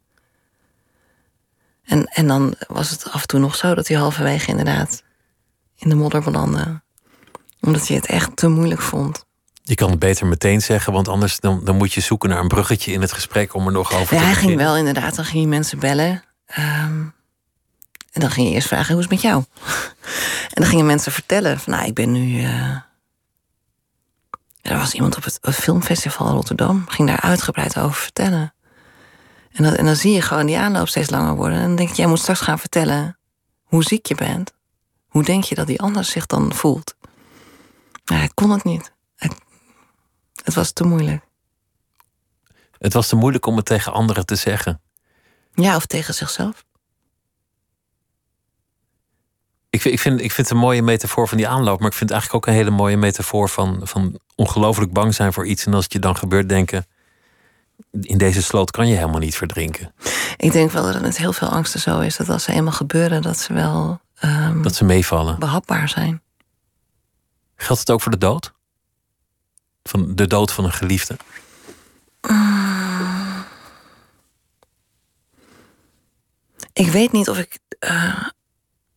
En, 1.90 2.04
en 2.06 2.26
dan 2.26 2.54
was 2.68 2.90
het 2.90 3.10
af 3.12 3.20
en 3.20 3.26
toe 3.26 3.40
nog 3.40 3.56
zo 3.56 3.74
dat 3.74 3.88
hij 3.88 3.96
halverwege 3.96 4.50
inderdaad 4.50 5.02
in 5.76 5.88
de 5.88 5.94
modder 5.94 6.22
belandde. 6.22 6.80
Omdat 7.60 7.86
hij 7.88 7.96
het 7.96 8.06
echt 8.06 8.36
te 8.36 8.48
moeilijk 8.48 8.80
vond. 8.80 9.24
Je 9.62 9.74
kan 9.74 9.90
het 9.90 9.98
beter 9.98 10.26
meteen 10.26 10.62
zeggen, 10.62 10.92
want 10.92 11.08
anders 11.08 11.40
dan, 11.40 11.64
dan 11.64 11.76
moet 11.76 11.92
je 11.92 12.00
zoeken 12.00 12.28
naar 12.28 12.40
een 12.40 12.48
bruggetje 12.48 12.92
in 12.92 13.00
het 13.00 13.12
gesprek 13.12 13.54
om 13.54 13.66
er 13.66 13.72
nog 13.72 13.92
over 13.94 14.14
Ja, 14.14 14.20
te 14.20 14.26
hij 14.26 14.34
ging 14.34 14.56
wel 14.56 14.76
inderdaad, 14.76 15.14
dan 15.16 15.24
ging 15.24 15.38
hij 15.40 15.48
mensen 15.50 15.78
bellen. 15.78 16.22
Ehm, 16.46 17.02
en 18.12 18.20
dan 18.20 18.30
ging 18.30 18.48
je 18.48 18.54
eerst 18.54 18.68
vragen, 18.68 18.94
hoe 18.94 19.02
is 19.02 19.08
het 19.10 19.22
met 19.22 19.30
jou? 19.30 19.44
en 20.54 20.62
dan 20.62 20.66
gingen 20.66 20.86
mensen 20.86 21.12
vertellen 21.12 21.58
van, 21.60 21.72
nou, 21.72 21.86
ik 21.86 21.94
ben 21.94 22.12
nu... 22.12 22.42
eh, 22.44 22.76
Er 24.62 24.76
was 24.78 24.92
iemand 24.94 25.16
op 25.16 25.24
het, 25.24 25.38
het 25.40 25.54
filmfestival 25.54 26.30
Rotterdam, 26.32 26.84
ging 26.88 27.08
daar 27.08 27.20
uitgebreid 27.20 27.78
over 27.78 28.02
vertellen. 28.02 28.54
En, 29.52 29.62
dat, 29.64 29.74
en 29.74 29.84
dan 29.84 29.96
zie 29.96 30.12
je 30.12 30.22
gewoon 30.22 30.46
die 30.46 30.58
aanloop 30.58 30.88
steeds 30.88 31.10
langer 31.10 31.34
worden. 31.34 31.58
En 31.58 31.66
dan 31.66 31.76
denk 31.76 31.88
je, 31.88 31.94
jij 31.94 32.06
moet 32.06 32.18
straks 32.18 32.40
gaan 32.40 32.58
vertellen 32.58 33.18
hoe 33.62 33.82
ziek 33.82 34.06
je 34.06 34.14
bent. 34.14 34.52
Hoe 35.08 35.24
denk 35.24 35.44
je 35.44 35.54
dat 35.54 35.66
die 35.66 35.80
ander 35.80 36.04
zich 36.04 36.26
dan 36.26 36.54
voelt? 36.54 36.94
Nou, 38.04 38.20
hij 38.20 38.30
kon 38.34 38.50
het 38.50 38.64
niet. 38.64 38.92
Hij- 39.16 39.30
het 40.44 40.54
was 40.54 40.72
te 40.72 40.84
moeilijk. 40.84 41.24
Het 42.78 42.92
was 42.92 43.08
te 43.08 43.16
moeilijk 43.16 43.46
om 43.46 43.56
het 43.56 43.64
tegen 43.66 43.92
anderen 43.92 44.26
te 44.26 44.34
zeggen. 44.34 44.80
Ja, 45.54 45.76
of 45.76 45.86
tegen 45.86 46.14
zichzelf. 46.14 46.64
Ik 49.70 49.80
vind, 49.80 49.94
ik, 49.94 50.00
vind, 50.00 50.20
ik 50.20 50.32
vind 50.32 50.48
het 50.48 50.56
een 50.56 50.62
mooie 50.62 50.82
metafoor 50.82 51.28
van 51.28 51.36
die 51.36 51.48
aanloop, 51.48 51.78
maar 51.78 51.88
ik 51.88 51.96
vind 51.96 52.10
het 52.10 52.18
eigenlijk 52.18 52.34
ook 52.34 52.46
een 52.54 52.58
hele 52.60 52.76
mooie 52.76 52.96
metafoor 52.96 53.48
van, 53.48 53.80
van 53.82 54.18
ongelooflijk 54.34 54.92
bang 54.92 55.14
zijn 55.14 55.32
voor 55.32 55.46
iets. 55.46 55.66
En 55.66 55.74
als 55.74 55.84
het 55.84 55.92
je 55.92 55.98
dan 55.98 56.16
gebeurt, 56.16 56.48
denken: 56.48 56.86
in 58.00 58.18
deze 58.18 58.42
sloot 58.42 58.70
kan 58.70 58.88
je 58.88 58.94
helemaal 58.94 59.18
niet 59.20 59.36
verdrinken. 59.36 59.94
Ik 60.36 60.52
denk 60.52 60.70
wel 60.70 60.82
dat 60.82 60.94
het 60.94 61.02
met 61.02 61.16
heel 61.16 61.32
veel 61.32 61.48
angsten 61.48 61.80
zo 61.80 62.00
is 62.00 62.16
dat 62.16 62.28
als 62.28 62.44
ze 62.44 62.52
eenmaal 62.52 62.72
gebeuren, 62.72 63.22
dat 63.22 63.38
ze 63.38 63.52
wel 63.52 64.00
ehm, 64.14 64.62
Dat 64.62 64.74
ze 64.74 64.84
meevallen. 64.84 65.38
behapbaar 65.38 65.88
zijn. 65.88 66.22
Geldt 67.56 67.80
het 67.80 67.90
ook 67.90 68.00
voor 68.00 68.12
de 68.12 68.18
dood? 68.18 68.52
Van 69.82 70.14
de 70.14 70.26
dood 70.26 70.52
van 70.52 70.64
een 70.64 70.72
geliefde? 70.72 71.16
Ik 76.72 76.86
weet 76.90 77.12
niet 77.12 77.28
of 77.28 77.38
ik 77.38 77.58
eh, 77.78 78.26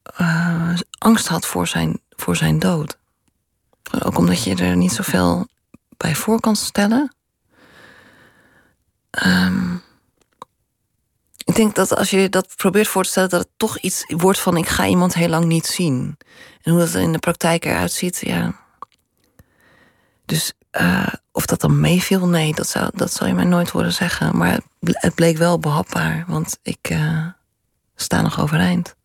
eh, 0.03 0.73
angst 0.97 1.27
had 1.27 1.45
voor 1.45 1.67
zijn, 1.67 2.01
voor 2.09 2.35
zijn 2.35 2.59
dood. 2.59 2.97
Ook 3.99 4.17
omdat 4.17 4.43
je 4.43 4.55
er 4.55 4.75
niet 4.75 4.91
zoveel 4.93 5.47
bij 5.97 6.15
voor 6.15 6.39
kan 6.39 6.55
stellen. 6.55 7.15
Um, 9.25 9.81
ik 11.45 11.55
denk 11.55 11.75
dat 11.75 11.95
als 11.95 12.09
je 12.09 12.29
dat 12.29 12.55
probeert 12.55 12.87
voor 12.87 13.03
te 13.03 13.09
stellen, 13.09 13.29
dat 13.29 13.39
het 13.39 13.51
toch 13.57 13.77
iets 13.77 14.03
wordt 14.07 14.39
van 14.39 14.57
ik 14.57 14.67
ga 14.67 14.85
iemand 14.85 15.13
heel 15.13 15.27
lang 15.27 15.45
niet 15.45 15.65
zien. 15.65 16.17
En 16.61 16.71
hoe 16.71 16.79
dat 16.79 16.93
in 16.93 17.11
de 17.11 17.19
praktijk 17.19 17.65
eruit 17.65 17.91
ziet, 17.91 18.17
ja. 18.25 18.55
Dus 20.25 20.53
uh, 20.81 21.07
of 21.31 21.45
dat 21.45 21.61
dan 21.61 21.79
meeviel, 21.79 22.27
nee, 22.27 22.53
dat 22.53 22.67
zou, 22.67 22.89
dat 22.93 23.13
zou 23.13 23.29
je 23.29 23.35
mij 23.35 23.45
nooit 23.45 23.69
horen 23.69 23.93
zeggen. 23.93 24.37
Maar 24.37 24.59
het 24.81 25.15
bleek 25.15 25.37
wel 25.37 25.59
behapbaar, 25.59 26.23
want 26.27 26.57
ik 26.61 26.89
uh, 26.91 27.27
sta 27.95 28.21
nog 28.21 28.39
overeind. 28.39 28.95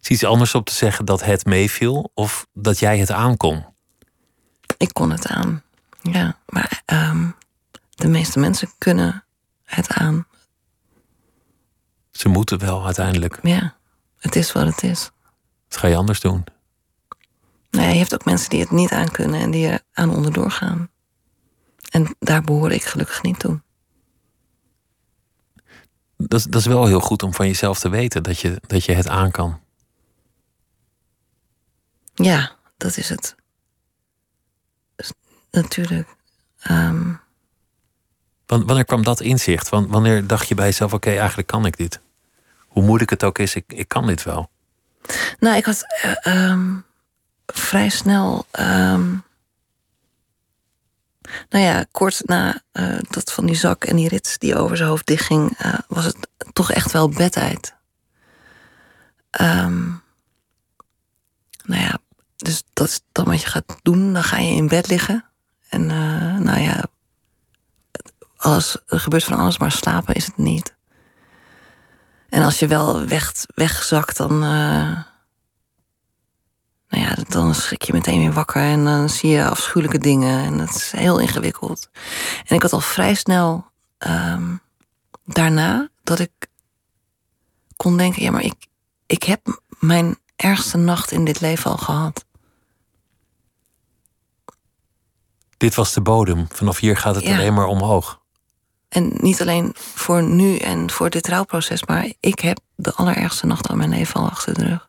Is 0.00 0.08
iets 0.08 0.24
anders 0.24 0.54
op 0.54 0.66
te 0.66 0.74
zeggen 0.74 1.04
dat 1.04 1.24
het 1.24 1.44
meeviel 1.44 2.10
of 2.14 2.46
dat 2.52 2.78
jij 2.78 2.98
het 2.98 3.10
aankon? 3.10 3.64
Ik 4.76 4.92
kon 4.92 5.10
het 5.10 5.26
aan, 5.26 5.62
ja. 6.02 6.36
Maar 6.46 6.82
um, 6.86 7.34
de 8.00 8.08
meeste 8.08 8.38
mensen 8.38 8.70
kunnen 8.78 9.24
het 9.64 9.88
aan. 9.88 10.26
Ze 12.10 12.28
moeten 12.28 12.58
wel 12.58 12.84
uiteindelijk. 12.84 13.38
Ja, 13.42 13.76
het 14.18 14.36
is 14.36 14.52
wat 14.52 14.66
het 14.66 14.82
is. 14.82 15.10
Wat 15.68 15.78
ga 15.78 15.86
je 15.86 15.96
anders 15.96 16.20
doen? 16.20 16.44
Nee, 17.70 17.92
je 17.92 17.98
hebt 17.98 18.14
ook 18.14 18.24
mensen 18.24 18.50
die 18.50 18.60
het 18.60 18.70
niet 18.70 18.90
aan 18.92 19.10
kunnen 19.10 19.40
en 19.40 19.50
die 19.50 19.66
er 19.68 19.80
aan 19.92 20.14
onderdoor 20.14 20.50
gaan. 20.50 20.90
En 21.90 22.16
daar 22.18 22.42
behoor 22.42 22.72
ik 22.72 22.84
gelukkig 22.84 23.22
niet 23.22 23.38
toe. 23.38 23.60
Dat 26.16 26.38
is, 26.38 26.44
dat 26.44 26.60
is 26.60 26.66
wel 26.66 26.86
heel 26.86 27.00
goed 27.00 27.22
om 27.22 27.34
van 27.34 27.46
jezelf 27.46 27.78
te 27.78 27.88
weten 27.88 28.22
dat 28.22 28.38
je, 28.38 28.60
dat 28.66 28.84
je 28.84 28.92
het 28.92 29.08
aan 29.08 29.30
kan. 29.30 29.60
Ja, 32.14 32.56
dat 32.76 32.96
is 32.96 33.08
het. 33.08 33.34
natuurlijk. 35.50 36.16
Um... 36.70 37.19
Wanneer 38.58 38.84
kwam 38.84 39.02
dat 39.02 39.20
inzicht? 39.20 39.68
Wanneer 39.68 40.26
dacht 40.26 40.48
je 40.48 40.54
bij 40.54 40.66
jezelf: 40.66 40.92
oké, 40.92 41.10
eigenlijk 41.10 41.48
kan 41.48 41.66
ik 41.66 41.76
dit? 41.76 42.00
Hoe 42.66 42.82
moeilijk 42.82 43.10
het 43.10 43.24
ook 43.24 43.38
is, 43.38 43.54
ik, 43.54 43.64
ik 43.72 43.88
kan 43.88 44.06
dit 44.06 44.22
wel. 44.22 44.50
Nou, 45.38 45.56
ik 45.56 45.64
had 45.64 45.84
uh, 46.24 46.50
um, 46.50 46.84
vrij 47.46 47.88
snel. 47.88 48.46
Um, 48.60 49.22
nou 51.48 51.64
ja, 51.64 51.84
kort 51.90 52.22
na 52.24 52.62
uh, 52.72 52.98
dat 53.10 53.32
van 53.32 53.46
die 53.46 53.54
zak 53.56 53.84
en 53.84 53.96
die 53.96 54.08
rits 54.08 54.38
die 54.38 54.56
over 54.56 54.76
zijn 54.76 54.88
hoofd 54.88 55.06
dichtging, 55.06 55.64
uh, 55.64 55.74
was 55.88 56.04
het 56.04 56.16
toch 56.52 56.72
echt 56.72 56.92
wel 56.92 57.08
bedtijd. 57.08 57.74
Um, 59.40 60.02
nou 61.64 61.82
ja, 61.82 61.98
dus 62.36 62.62
dat 62.72 62.88
is 62.88 63.00
dan 63.12 63.24
wat 63.24 63.40
je 63.40 63.46
gaat 63.46 63.76
doen. 63.82 64.12
Dan 64.12 64.24
ga 64.24 64.38
je 64.38 64.54
in 64.54 64.68
bed 64.68 64.88
liggen. 64.88 65.24
En 65.68 65.86
nou 66.42 66.60
ja, 66.60 66.84
alles, 68.40 68.76
er 68.86 69.00
gebeurt 69.00 69.24
van 69.24 69.38
alles, 69.38 69.58
maar 69.58 69.72
slapen 69.72 70.14
is 70.14 70.26
het 70.26 70.36
niet. 70.36 70.74
En 72.28 72.42
als 72.42 72.58
je 72.58 72.66
wel 72.66 73.04
weg, 73.06 73.32
wegzakt, 73.54 74.16
dan. 74.16 74.32
Uh, 74.32 74.98
nou 76.88 77.04
ja, 77.04 77.14
dan 77.28 77.54
schrik 77.54 77.82
je 77.82 77.92
meteen 77.92 78.18
weer 78.18 78.32
wakker 78.32 78.62
en 78.62 78.84
dan 78.84 79.08
zie 79.08 79.30
je 79.30 79.44
afschuwelijke 79.48 79.98
dingen. 79.98 80.44
En 80.44 80.58
dat 80.58 80.68
is 80.68 80.90
heel 80.90 81.18
ingewikkeld. 81.18 81.88
En 82.46 82.54
ik 82.56 82.62
had 82.62 82.72
al 82.72 82.80
vrij 82.80 83.14
snel 83.14 83.66
um, 83.98 84.60
daarna 85.24 85.88
dat 86.02 86.18
ik 86.18 86.30
kon 87.76 87.96
denken: 87.96 88.22
ja, 88.22 88.30
maar 88.30 88.42
ik, 88.42 88.66
ik 89.06 89.22
heb 89.22 89.60
mijn 89.78 90.18
ergste 90.36 90.76
nacht 90.76 91.10
in 91.10 91.24
dit 91.24 91.40
leven 91.40 91.70
al 91.70 91.76
gehad. 91.76 92.24
Dit 95.56 95.74
was 95.74 95.92
de 95.92 96.00
bodem. 96.00 96.46
Vanaf 96.48 96.78
hier 96.78 96.96
gaat 96.96 97.14
het 97.14 97.24
Ja. 97.24 97.34
alleen 97.34 97.54
maar 97.54 97.66
omhoog. 97.66 98.19
En 98.90 99.12
niet 99.16 99.40
alleen 99.40 99.72
voor 99.74 100.22
nu 100.22 100.56
en 100.56 100.90
voor 100.90 101.10
dit 101.10 101.28
rouwproces, 101.28 101.84
maar 101.84 102.12
ik 102.20 102.38
heb 102.38 102.60
de 102.74 102.94
allerergste 102.94 103.46
nacht 103.46 103.66
van 103.66 103.76
mijn 103.76 103.90
leven 103.90 104.20
al 104.20 104.28
achter 104.28 104.54
de 104.54 104.64
rug. 104.64 104.88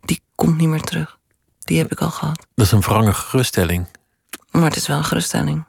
Die 0.00 0.22
komt 0.34 0.56
niet 0.56 0.68
meer 0.68 0.80
terug. 0.80 1.18
Die 1.58 1.78
heb 1.78 1.92
ik 1.92 2.00
al 2.00 2.10
gehad. 2.10 2.46
Dat 2.54 2.66
is 2.66 2.72
een 2.72 2.80
wrange 2.80 3.12
geruststelling. 3.12 3.86
Maar 4.50 4.64
het 4.64 4.76
is 4.76 4.86
wel 4.86 4.96
een 4.96 5.04
geruststelling. 5.04 5.64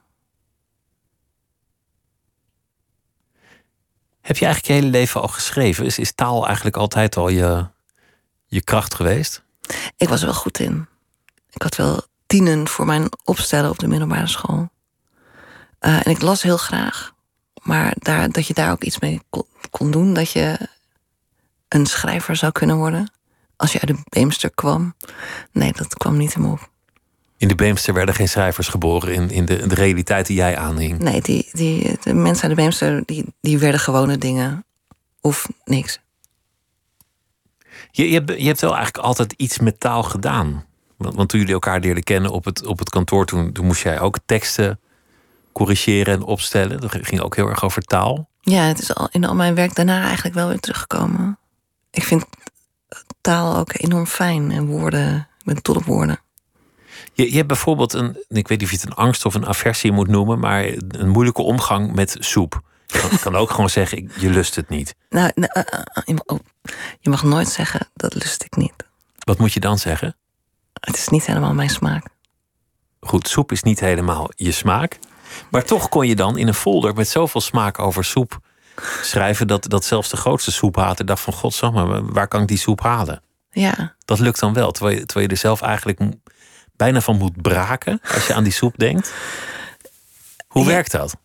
Heb 4.22 4.38
je 4.38 4.46
eigenlijk 4.46 4.66
je 4.66 4.74
hele 4.74 4.98
leven 4.98 5.22
al 5.22 5.28
geschreven? 5.28 5.86
Is, 5.86 6.00
is 6.00 6.12
taal 6.12 6.46
eigenlijk 6.46 6.78
altijd 6.78 7.18
al 7.18 7.30
je, 7.30 7.68
je 8.46 8.62
kracht 8.62 8.94
geweest? 8.94 9.44
Ik 9.98 10.10
was 10.10 10.20
er 10.20 10.26
wel 10.26 10.36
goed 10.36 10.60
in. 10.60 10.88
Ik 11.50 11.62
had 11.62 11.76
wel 11.76 12.02
tienen 12.26 12.68
voor 12.68 12.86
mijn 12.86 13.10
opstellen 13.24 13.70
op 13.70 13.80
de 13.80 13.88
middelbare 13.88 14.28
school. 14.28 14.70
Uh, 15.82 16.08
en 16.08 16.12
ik 16.12 16.22
las 16.22 16.42
heel 16.42 16.58
graag. 16.58 17.14
Maar 17.64 17.94
daar, 18.00 18.32
dat 18.32 18.48
je 18.48 18.54
daar 18.54 18.72
ook 18.72 18.84
iets 18.84 19.00
mee 19.00 19.22
kon, 19.30 19.46
kon 19.70 19.92
doen. 19.92 20.14
Dat 20.14 20.32
je 20.32 20.68
een 21.68 21.86
schrijver 21.86 22.36
zou 22.36 22.52
kunnen 22.52 22.78
worden. 22.78 23.12
Als 23.56 23.72
je 23.72 23.80
uit 23.82 23.98
de 23.98 24.04
Beemster 24.10 24.52
kwam. 24.52 24.96
Nee, 25.52 25.72
dat 25.74 25.94
kwam 25.94 26.18
niet 26.18 26.36
in 26.36 26.42
me 26.42 26.52
op. 26.52 26.70
In 27.38 27.48
de 27.48 27.56
Beemster 27.56 27.94
werden 27.94 28.16
geen 28.16 28.30
schrijvers 28.30 28.68
geboren 28.68 29.14
in, 29.14 29.30
in 29.30 29.46
de, 29.46 29.68
de 29.68 29.76
realiteit 29.76 30.28
die 30.28 30.36
jij 30.36 30.58
aanhing. 30.58 31.00
Nee, 31.00 31.22
die, 31.22 31.50
die, 31.52 31.98
de 32.04 32.14
mensen 32.14 32.48
uit 32.48 32.56
de 32.56 32.62
Beemster 32.62 33.04
die, 33.06 33.26
die 33.42 33.58
werden 33.58 33.80
gewone 33.80 34.18
dingen. 34.18 34.66
Of 35.22 35.48
niks. 35.64 36.00
Je, 37.92 38.10
je, 38.10 38.14
hebt, 38.14 38.30
je 38.42 38.48
hebt 38.48 38.62
wel 38.62 38.76
eigenlijk 38.76 39.06
altijd 39.06 39.34
iets 39.34 39.60
met 39.60 39.80
taal 39.80 40.04
gedaan. 40.04 40.66
Want, 40.98 41.16
want 41.16 41.30
toen 41.30 41.40
jullie 41.40 41.54
elkaar 41.54 41.80
leerden 41.80 42.04
kennen 42.04 42.32
op 42.32 42.46
het, 42.46 42.66
op 42.66 42.80
het 42.80 42.90
kantoor, 42.90 43.26
toen, 43.26 43.52
toen 43.52 43.66
moest 43.66 43.84
jij 43.84 44.00
ook 44.00 44.18
teksten 44.26 44.80
corrigeren 45.58 46.14
en 46.14 46.24
opstellen. 46.24 46.82
Dat 46.82 46.92
ging 47.02 47.22
ook 47.22 47.36
heel 47.36 47.48
erg 47.48 47.64
over 47.64 47.82
taal. 47.82 48.30
Ja, 48.42 48.62
het 48.64 48.80
is 48.80 48.96
al 48.96 49.08
in 49.12 49.26
al 49.26 49.36
mijn 49.36 49.56
werk 49.56 49.76
daarna 49.76 50.04
eigenlijk 50.04 50.36
wel 50.36 50.48
weer 50.48 50.60
teruggekomen. 50.60 51.38
Ik 51.92 52.04
vind 52.04 52.26
taal 53.22 53.56
ook 53.58 53.72
enorm 53.74 54.06
fijn 54.06 54.52
en 54.52 54.66
woorden. 54.66 55.18
Ik 55.40 55.46
ben 55.46 55.58
dol 55.62 55.76
op 55.76 55.86
woorden. 55.86 56.20
Je, 57.14 57.30
je 57.30 57.36
hebt 57.36 57.48
bijvoorbeeld 57.48 57.94
een, 57.94 58.08
ik 58.28 58.48
weet 58.48 58.60
niet 58.60 58.64
of 58.64 58.70
je 58.72 58.78
het 58.80 58.86
een 58.86 58.94
angst 58.96 59.26
of 59.26 59.34
een 59.34 59.46
aversie 59.48 59.92
moet 59.92 60.08
noemen, 60.08 60.40
maar 60.40 60.66
een 60.88 61.10
moeilijke 61.10 61.42
omgang 61.42 61.94
met 61.96 62.16
soep. 62.20 62.62
Je 62.88 63.18
kan, 63.22 63.36
ook 63.36 63.50
gewoon 63.56 63.70
zeggen, 63.70 63.98
ik- 63.98 64.18
je 64.20 64.30
lust 64.30 64.56
het 64.56 64.70
niet. 64.70 64.96
Nou, 65.10 65.32
nou, 65.36 65.52
uh, 65.56 65.64
je, 66.06 66.14
mag, 66.14 66.24
oh, 66.26 66.40
je 67.00 67.10
mag 67.10 67.24
nooit 67.24 67.50
zeggen 67.50 67.90
dat 67.94 68.14
lust 68.14 68.44
ik 68.44 68.56
niet. 68.56 68.74
Wat 69.18 69.38
moet 69.38 69.54
je 69.54 69.60
dan 69.60 69.78
zeggen? 69.78 70.16
Het 70.80 70.96
is 70.98 71.08
niet 71.08 71.26
helemaal 71.26 71.54
mijn 71.54 71.70
smaak. 71.70 72.06
Goed, 73.00 73.28
soep 73.28 73.52
is 73.52 73.64
niet 73.64 73.80
helemaal 73.80 74.30
je 74.36 74.52
smaak. 74.52 75.00
Maar 75.52 75.64
toch 75.64 75.90
kon 75.90 76.08
je 76.08 76.16
dan 76.16 76.38
in 76.38 76.48
een 76.48 76.54
folder 76.54 76.94
met 76.94 77.08
zoveel 77.08 77.42
smaak 77.42 77.80
over 77.80 78.04
soep 78.06 78.40
schrijven 79.02 79.48
dat, 79.48 79.70
dat 79.70 79.86
zelfs 79.86 80.10
de 80.10 80.18
grootste 80.18 80.52
soephater 80.52 81.06
dacht 81.06 81.22
van 81.22 81.34
godsamme, 81.34 82.04
waar 82.12 82.28
kan 82.28 82.42
ik 82.42 82.48
die 82.48 82.58
soep 82.58 82.82
halen? 82.82 83.22
Ja, 83.52 83.96
Dat 84.06 84.20
lukt 84.20 84.40
dan 84.40 84.54
wel, 84.54 84.72
terwijl 84.72 84.98
je, 84.98 85.06
terwijl 85.06 85.28
je 85.28 85.34
er 85.34 85.40
zelf 85.40 85.62
eigenlijk 85.62 86.00
bijna 86.76 87.02
van 87.02 87.18
moet 87.18 87.42
braken 87.42 88.00
als 88.14 88.28
je 88.28 88.34
aan 88.34 88.44
die 88.44 88.54
soep 88.54 88.78
denkt. 88.78 89.14
Hoe 90.48 90.62
Ja. 90.64 90.68
werkt 90.68 90.92
dat? 90.92 91.16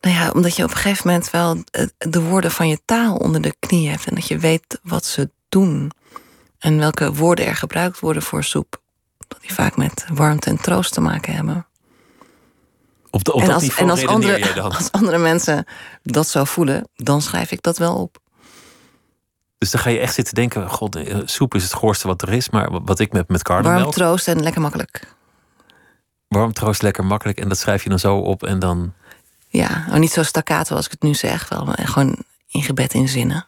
nou 0.00 0.16
ja, 0.16 0.30
omdat 0.30 0.56
je 0.56 0.64
op 0.64 0.70
een 0.70 0.76
gegeven 0.76 1.06
moment 1.06 1.30
wel 1.30 1.62
eh, 1.70 1.86
de 1.98 2.20
woorden 2.22 2.50
van 2.50 2.68
je 2.68 2.78
taal 2.84 3.16
onder 3.16 3.40
de 3.40 3.54
knie 3.58 3.88
hebt. 3.88 4.06
En 4.06 4.14
dat 4.14 4.28
je 4.28 4.38
weet 4.38 4.78
wat 4.82 5.04
ze 5.04 5.30
doen. 5.48 5.90
En 6.58 6.78
welke 6.78 7.12
woorden 7.14 7.46
er 7.46 7.56
gebruikt 7.56 8.00
worden 8.00 8.22
voor 8.22 8.44
soep. 8.44 8.80
Dat 9.28 9.40
die 9.40 9.52
vaak 9.54 9.76
met 9.76 10.04
warmte 10.12 10.50
en 10.50 10.56
troost 10.60 10.92
te 10.92 11.00
maken 11.00 11.34
hebben. 11.34 11.66
Op, 13.14 13.24
de, 13.24 13.32
op 13.32 13.40
en 13.40 13.46
dat 13.46 13.54
als, 13.54 13.62
niveau 13.62 13.84
en 13.84 13.90
als 13.90 14.00
redeneer 14.00 14.60
andere, 14.60 14.62
als 14.76 14.92
andere 14.92 15.18
mensen 15.18 15.64
dat 16.02 16.28
zo 16.28 16.44
voelen, 16.44 16.88
dan 16.94 17.22
schrijf 17.22 17.50
ik 17.50 17.62
dat 17.62 17.78
wel 17.78 17.94
op. 17.94 18.18
Dus 19.58 19.70
dan 19.70 19.80
ga 19.80 19.90
je 19.90 19.98
echt 19.98 20.14
zitten 20.14 20.34
denken, 20.34 20.70
god, 20.70 20.96
eh, 20.96 21.18
soep 21.24 21.54
is 21.54 21.62
het 21.62 21.72
goorste 21.72 22.06
wat 22.06 22.22
er 22.22 22.32
is. 22.32 22.50
Maar 22.50 22.82
wat 22.82 22.98
ik 22.98 23.12
met, 23.12 23.28
met 23.28 23.48
Warm, 23.48 23.62
karnemelk, 23.62 23.92
troost 23.92 24.28
en 24.28 24.42
lekker 24.42 24.60
makkelijk. 24.60 25.14
warm 26.28 26.52
troost, 26.52 26.82
lekker 26.82 27.04
makkelijk. 27.04 27.40
En 27.40 27.48
dat 27.48 27.58
schrijf 27.58 27.82
je 27.82 27.88
dan 27.88 27.98
zo 27.98 28.16
op 28.16 28.42
en 28.42 28.58
dan... 28.58 28.92
Ja, 29.48 29.84
maar 29.88 29.98
niet 29.98 30.12
zo 30.12 30.22
staccato 30.22 30.76
als 30.76 30.84
ik 30.84 30.90
het 30.90 31.02
nu 31.02 31.14
zeg. 31.14 31.48
Wel, 31.48 31.64
maar 31.64 31.78
gewoon 31.84 32.16
ingebed 32.48 32.94
in 32.94 33.08
zinnen. 33.08 33.46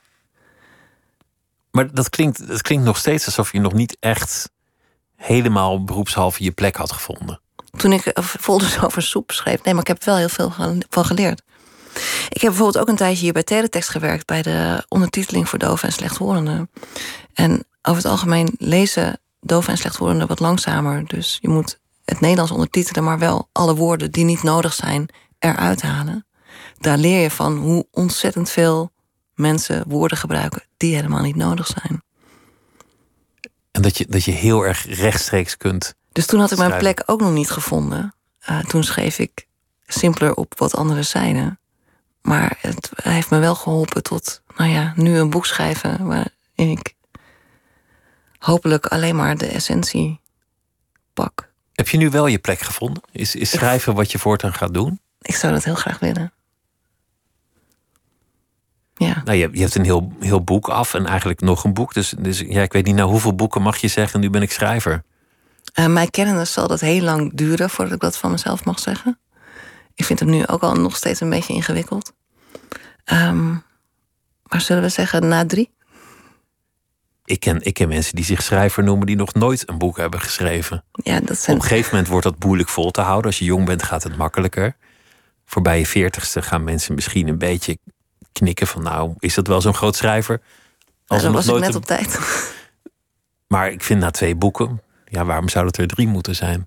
Maar 1.71 1.95
dat 1.95 2.09
klinkt, 2.09 2.49
dat 2.49 2.63
klinkt 2.63 2.85
nog 2.85 2.97
steeds 2.97 3.27
alsof 3.27 3.53
je 3.53 3.61
nog 3.61 3.73
niet 3.73 3.97
echt 4.01 4.51
helemaal 5.17 5.85
beroepshalve 5.85 6.43
je 6.43 6.53
plek 6.53 6.77
had 6.77 6.93
gevonden. 6.93 7.41
Toen 7.77 7.93
ik 7.93 8.07
eh, 8.07 8.25
folders 8.25 8.83
over 8.83 9.03
soep 9.03 9.31
schreef. 9.31 9.63
Nee, 9.63 9.75
maar 9.75 9.83
ik 9.83 9.89
heb 9.89 9.99
er 9.99 10.05
wel 10.05 10.17
heel 10.17 10.29
veel 10.29 10.53
van 10.89 11.05
geleerd. 11.05 11.43
Ik 12.29 12.41
heb 12.41 12.51
bijvoorbeeld 12.51 12.79
ook 12.79 12.89
een 12.89 12.97
tijdje 12.97 13.23
hier 13.23 13.33
bij 13.33 13.43
Teletext 13.43 13.89
gewerkt... 13.89 14.27
bij 14.27 14.43
de 14.43 14.85
ondertiteling 14.89 15.49
voor 15.49 15.59
doven 15.59 15.89
en 15.89 15.95
slechthorenden. 15.95 16.71
En 17.35 17.65
over 17.83 18.03
het 18.03 18.11
algemeen 18.11 18.55
lezen 18.59 19.21
doven 19.41 19.71
en 19.71 19.79
slechthorenden 19.79 20.27
wat 20.27 20.41
langzamer. 20.41 21.07
Dus 21.07 21.39
je 21.41 21.49
moet 21.49 21.79
het 22.05 22.21
Nederlands 22.21 22.53
ondertitelen... 22.53 23.05
maar 23.05 23.19
wel 23.19 23.49
alle 23.53 23.75
woorden 23.75 24.11
die 24.11 24.25
niet 24.25 24.43
nodig 24.43 24.73
zijn 24.73 25.09
eruit 25.39 25.83
halen. 25.83 26.27
Daar 26.79 26.99
leer 26.99 27.21
je 27.21 27.31
van 27.31 27.57
hoe 27.57 27.87
ontzettend 27.91 28.51
veel 28.51 28.93
mensen 29.35 29.85
woorden 29.89 30.19
gebruiken... 30.19 30.63
die 30.77 30.95
helemaal 30.95 31.23
niet 31.23 31.37
nodig 31.37 31.67
zijn. 31.67 32.03
En 33.71 33.83
dat 33.83 33.99
je, 33.99 34.07
dat 34.09 34.25
je 34.25 34.33
heel 34.33 34.63
erg 34.63 34.87
rechtstreeks 34.87 35.57
kunt. 35.57 35.95
Dus 36.17 36.27
toen 36.27 36.41
had 36.41 36.51
ik 36.51 36.59
mijn 36.59 36.71
schrijven. 36.71 36.95
plek 36.95 37.11
ook 37.11 37.21
nog 37.21 37.33
niet 37.33 37.51
gevonden. 37.51 38.15
Eh, 38.39 38.59
toen 38.59 38.85
schreef 38.85 39.19
ik 39.19 39.47
simpeler 39.87 40.35
op 40.35 40.59
wat 40.59 40.77
anderen 40.77 41.05
zeiden. 41.05 41.59
Maar 42.23 42.59
het 42.61 42.91
heeft 43.03 43.31
me 43.31 43.39
wel 43.39 43.55
geholpen 43.55 44.03
tot, 44.03 44.43
nou 44.57 44.71
ja, 44.71 44.93
nu 44.97 45.19
een 45.19 45.31
boek 45.31 45.47
schrijven 45.47 46.07
waarin 46.07 46.31
ik 46.79 46.95
hopelijk 48.39 48.87
alleen 48.87 49.17
maar 49.17 49.37
de 49.37 49.47
essentie 49.47 50.21
pak. 51.15 51.53
Heb 51.73 51.89
je 51.89 51.97
nu 51.97 52.11
wel 52.11 52.27
je 52.27 52.39
plek 52.39 52.61
gevonden? 52.61 53.03
Is, 53.13 53.35
is 53.35 53.51
schrijven 53.51 53.95
wat 53.95 54.13
je 54.13 54.19
voortaan 54.19 54.55
gaat 54.55 54.75
doen? 54.75 55.01
Ik 55.21 55.35
zou 55.35 55.53
dat 55.53 55.65
heel 55.65 55.75
graag 55.75 55.99
willen. 55.99 56.33
Ja, 58.95 59.23
Nou, 59.25 59.37
je, 59.37 59.49
je 59.53 59.61
hebt 59.61 59.75
een 59.75 59.85
heel, 59.85 60.13
heel 60.21 60.45
boek 60.45 60.69
af 60.69 60.95
en 60.95 61.07
eigenlijk 61.07 61.41
nog 61.41 61.65
een 61.65 61.75
boek. 61.75 61.95
Dus, 61.95 62.15
dus 62.19 62.39
ja, 62.39 62.63
ik 62.63 62.73
weet 62.73 62.85
niet, 62.85 62.95
nou 62.95 63.11
hoeveel 63.11 63.35
boeken 63.35 63.63
mag 63.63 63.77
je 63.77 63.89
zeggen? 63.89 64.21
Nu 64.21 64.31
ben 64.31 64.43
ik 64.43 64.53
schrijver. 64.53 65.05
Eh, 65.73 65.87
mij 65.87 66.07
kennende 66.07 66.45
zal 66.45 66.69
dat 66.69 66.81
heel 66.81 67.03
lang 67.03 67.31
duren 67.35 67.71
voordat 67.71 67.95
ik 67.95 68.01
dat 68.01 68.17
van 68.17 68.31
mezelf 68.31 68.65
mag 68.65 68.79
zeggen. 68.79 69.19
Ik 69.95 70.05
vind 70.05 70.19
het 70.21 70.29
nu 70.29 70.47
ook 70.47 70.63
al 70.63 70.75
nog 70.75 70.97
steeds 70.97 71.21
een 71.21 71.31
beetje 71.31 71.53
ingewikkeld. 71.55 72.13
Ehm, 73.05 73.51
maar 74.43 74.61
zullen 74.61 74.83
we 74.83 74.89
zeggen 74.89 75.29
na 75.29 75.47
drie? 75.47 75.75
Ik 77.25 77.41
ken, 77.41 77.63
ik 77.65 77.75
ken 77.75 77.89
mensen 77.89 78.15
die 78.17 78.25
zich 78.25 78.43
schrijver 78.43 78.83
noemen 78.85 79.07
die 79.07 79.17
nog 79.17 79.35
nooit 79.35 79.69
een 79.69 79.79
boek 79.79 79.97
hebben 79.97 80.21
geschreven. 80.21 80.85
Ja, 80.93 81.21
dat 81.21 81.39
zijn 81.39 81.57
Op 81.57 81.63
een 81.63 81.69
gegeven 81.69 81.91
moment 81.91 82.09
wordt 82.09 82.25
dat 82.27 82.45
moeilijk 82.45 82.69
vol 82.69 82.91
te 82.91 83.01
houden. 83.01 83.27
Als 83.27 83.39
je 83.39 83.45
jong 83.45 83.65
bent 83.67 83.83
gaat 83.83 84.03
het 84.03 84.17
makkelijker. 84.17 84.77
Voorbij 85.45 85.79
je 85.79 85.87
veertigste 85.87 86.43
gaan 86.43 86.65
mensen 86.65 86.95
misschien 86.95 87.29
een 87.29 87.39
beetje 87.39 87.79
knikken 88.33 88.67
van 88.67 88.83
nou, 88.83 89.15
is 89.19 89.35
dat 89.35 89.47
wel 89.47 89.61
zo'n 89.61 89.75
groot 89.75 89.97
schrijver? 89.97 90.41
Er 91.07 91.21
dan 91.23 91.33
was 91.33 91.47
ik 91.49 91.55
net 91.59 91.69
een- 91.69 91.75
op 91.77 91.85
tijd. 91.85 92.19
Maar 93.49 93.71
ik 93.71 93.83
vind 93.83 94.01
na 94.01 94.11
twee 94.11 94.35
boeken, 94.35 94.83
ja, 95.09 95.25
waarom 95.25 95.49
zou 95.49 95.67
het 95.67 95.77
er 95.79 95.87
drie 95.87 96.07
moeten 96.09 96.35
zijn? 96.35 96.67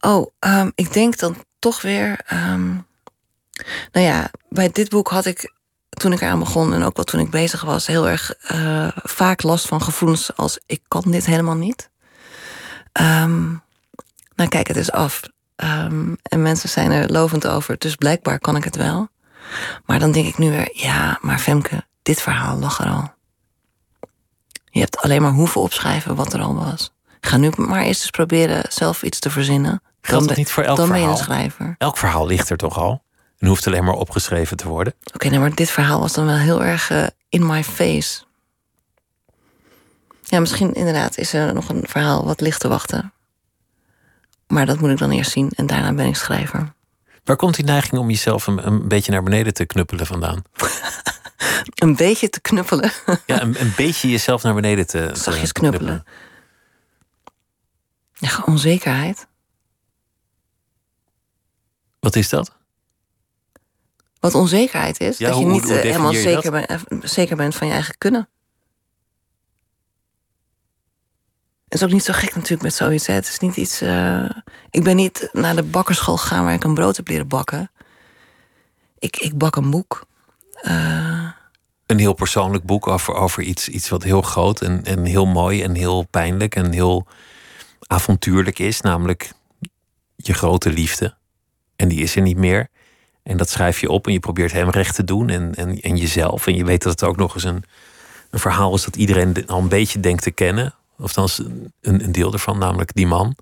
Oh, 0.00 0.30
ehm, 0.38 0.70
ik 0.74 0.92
denk 0.92 1.18
dan 1.18 1.44
toch 1.58 1.82
weer. 1.82 2.20
ehm, 2.26 2.66
nou 3.92 4.06
ja, 4.06 4.30
bij 4.48 4.70
dit 4.70 4.88
boek 4.88 5.08
had 5.08 5.24
ik 5.24 5.54
toen 5.88 6.12
ik 6.12 6.20
eraan 6.20 6.38
begon 6.38 6.74
en 6.74 6.82
ook 6.82 6.96
wel 6.96 7.04
toen 7.04 7.20
ik 7.20 7.30
bezig 7.30 7.62
was, 7.62 7.86
heel 7.86 8.08
erg 8.08 8.32
eh, 8.34 8.88
vaak 8.94 9.42
last 9.42 9.66
van 9.66 9.82
gevoelens 9.82 10.36
als 10.36 10.60
ik 10.66 10.82
kan 10.88 11.02
dit 11.06 11.26
helemaal 11.26 11.56
niet. 11.56 11.90
Ehm, 12.92 13.48
nou, 14.34 14.48
kijk, 14.48 14.66
het 14.68 14.76
is 14.76 14.92
af. 14.92 15.20
En 16.22 16.42
mensen 16.42 16.68
zijn 16.68 16.90
er 16.90 17.10
lovend 17.10 17.46
over, 17.46 17.78
dus 17.78 17.94
blijkbaar 17.94 18.38
kan 18.38 18.56
ik 18.56 18.64
het 18.64 18.76
wel. 18.76 19.08
Maar 19.86 19.98
dan 19.98 20.12
denk 20.12 20.26
ik 20.26 20.38
nu 20.38 20.50
weer, 20.50 20.70
ja, 20.72 21.18
maar 21.20 21.38
Femke, 21.38 21.84
dit 22.02 22.20
verhaal 22.20 22.58
lag 22.58 22.78
er 22.80 22.86
al. 22.86 23.14
Je 24.70 24.80
hebt 24.80 24.98
alleen 24.98 25.22
maar 25.22 25.32
hoeven 25.32 25.60
opschrijven 25.60 26.14
wat 26.14 26.32
er 26.32 26.40
al 26.40 26.54
was. 26.54 26.92
Ga 27.20 27.36
nu 27.36 27.50
maar 27.56 27.82
eerst 27.82 28.00
eens 28.00 28.10
proberen 28.10 28.64
zelf 28.68 29.02
iets 29.02 29.18
te 29.18 29.30
verzinnen. 29.30 29.82
Geldt 30.00 30.28
dat 30.28 30.36
niet 30.36 30.50
voor 30.50 30.62
elk 30.62 30.76
dan 30.76 30.88
ben 30.88 31.00
je 31.00 31.06
een 31.06 31.16
verhaal? 31.16 31.24
schrijver. 31.24 31.74
Elk 31.78 31.96
verhaal 31.96 32.26
ligt 32.26 32.50
er 32.50 32.56
toch 32.56 32.78
al? 32.78 33.02
En 33.38 33.48
hoeft 33.48 33.66
alleen 33.66 33.84
maar 33.84 33.94
opgeschreven 33.94 34.56
te 34.56 34.68
worden. 34.68 34.94
Oké, 35.14 35.28
nou, 35.28 35.40
maar 35.40 35.54
dit 35.54 35.70
verhaal 35.70 36.00
was 36.00 36.12
dan 36.12 36.26
wel 36.26 36.36
heel 36.36 36.64
erg 36.64 36.90
eh, 36.90 37.06
in 37.28 37.46
my 37.46 37.64
face. 37.64 38.22
Ja, 40.22 40.40
misschien 40.40 40.72
inderdaad 40.72 41.18
is 41.18 41.32
er 41.32 41.54
nog 41.54 41.68
een 41.68 41.84
verhaal 41.86 42.24
wat 42.24 42.40
ligt 42.40 42.60
te 42.60 42.68
wachten. 42.68 43.12
Maar 44.46 44.66
dat 44.66 44.80
moet 44.80 44.90
ik 44.90 44.98
dan 44.98 45.10
eerst 45.10 45.30
zien 45.30 45.50
en 45.56 45.66
daarna 45.66 45.92
ben 45.92 46.06
ik 46.06 46.16
schrijver. 46.16 46.72
Waar 47.24 47.36
komt 47.36 47.54
die 47.54 47.64
neiging 47.64 48.00
om 48.00 48.10
jezelf 48.10 48.46
een, 48.46 48.66
een 48.66 48.88
beetje 48.88 49.12
naar 49.12 49.22
beneden 49.22 49.54
te 49.54 49.66
knuppelen 49.66 50.06
vandaan? 50.06 50.42
Een 51.82 51.96
beetje 51.96 52.28
te 52.28 52.40
knuppelen. 52.40 52.90
Ja, 53.26 53.40
een, 53.42 53.60
een 53.60 53.72
beetje 53.76 54.10
jezelf 54.10 54.42
naar 54.42 54.54
beneden 54.54 54.86
te, 54.86 55.10
Zachtjes 55.12 55.52
knuppelen. 55.52 56.04
Ja, 58.14 58.42
onzekerheid. 58.46 59.26
Wat 62.00 62.16
is 62.16 62.28
dat? 62.28 62.56
Wat 64.20 64.34
onzekerheid 64.34 65.00
is, 65.00 65.18
Ja, 65.18 65.28
dat 65.28 65.38
je 65.38 65.44
hoe- 65.44 65.52
niet 65.52 65.62
hoe 65.62 65.74
eh, 65.74 65.80
helemaal 65.82 66.12
je 66.12 66.20
zeker, 66.20 66.50
ben- 66.50 66.66
eh, 66.66 66.78
zeker 67.02 67.36
bent 67.36 67.54
van 67.54 67.66
je 67.66 67.72
eigen 67.72 67.98
kunnen. 67.98 68.28
Het 71.64 71.78
is 71.80 71.82
ook 71.84 71.92
niet 71.92 72.04
zo 72.04 72.12
gek 72.12 72.34
natuurlijk 72.34 72.62
met 72.62 72.74
zoiets. 72.74 73.06
Hè. 73.06 73.14
Het 73.14 73.28
is 73.28 73.38
niet 73.38 73.56
iets. 73.56 73.80
eh, 73.80 74.30
Ik 74.70 74.84
ben 74.84 74.96
niet 74.96 75.28
naar 75.32 75.56
de 75.56 75.62
bakkerschool 75.62 76.16
gegaan 76.16 76.44
waar 76.44 76.54
ik 76.54 76.64
een 76.64 76.74
brood 76.74 76.96
heb 76.96 77.08
leren 77.08 77.28
bakken. 77.28 77.70
Ik, 78.98 79.16
ik 79.16 79.38
bak 79.38 79.56
een 79.56 79.70
boek. 79.70 80.06
Een 80.62 81.98
heel 81.98 82.12
persoonlijk 82.12 82.64
boek 82.64 82.86
over, 82.86 83.14
over 83.14 83.42
iets, 83.42 83.68
iets 83.68 83.88
wat 83.88 84.02
heel 84.02 84.22
groot 84.22 84.60
en, 84.60 84.84
en 84.84 85.04
heel 85.04 85.26
mooi 85.26 85.62
en 85.62 85.74
heel 85.74 86.06
pijnlijk 86.10 86.56
en 86.56 86.72
heel 86.72 87.06
avontuurlijk 87.86 88.58
is. 88.58 88.80
Namelijk 88.80 89.32
je 90.16 90.34
grote 90.34 90.70
liefde. 90.70 91.14
En 91.76 91.88
die 91.88 92.02
is 92.02 92.16
er 92.16 92.22
niet 92.22 92.36
meer. 92.36 92.68
En 93.22 93.36
dat 93.36 93.50
schrijf 93.50 93.80
je 93.80 93.90
op 93.90 94.06
en 94.06 94.12
je 94.12 94.20
probeert 94.20 94.52
hem 94.52 94.70
recht 94.70 94.94
te 94.94 95.04
doen 95.04 95.28
en, 95.28 95.54
en, 95.54 95.80
en 95.80 95.96
jezelf. 95.96 96.46
En 96.46 96.56
je 96.56 96.64
weet 96.64 96.82
dat 96.82 96.92
het 96.92 97.04
ook 97.04 97.16
nog 97.16 97.34
eens 97.34 97.44
een, 97.44 97.64
een 98.30 98.38
verhaal 98.38 98.74
is 98.74 98.84
dat 98.84 98.96
iedereen 98.96 99.46
al 99.46 99.58
een 99.58 99.68
beetje 99.68 100.00
denkt 100.00 100.22
te 100.22 100.30
kennen. 100.30 100.74
Of 100.98 101.12
dan 101.12 101.28
een, 101.80 102.04
een 102.04 102.12
deel 102.12 102.32
ervan, 102.32 102.58
namelijk 102.58 102.94
die 102.94 103.06
man. 103.06 103.36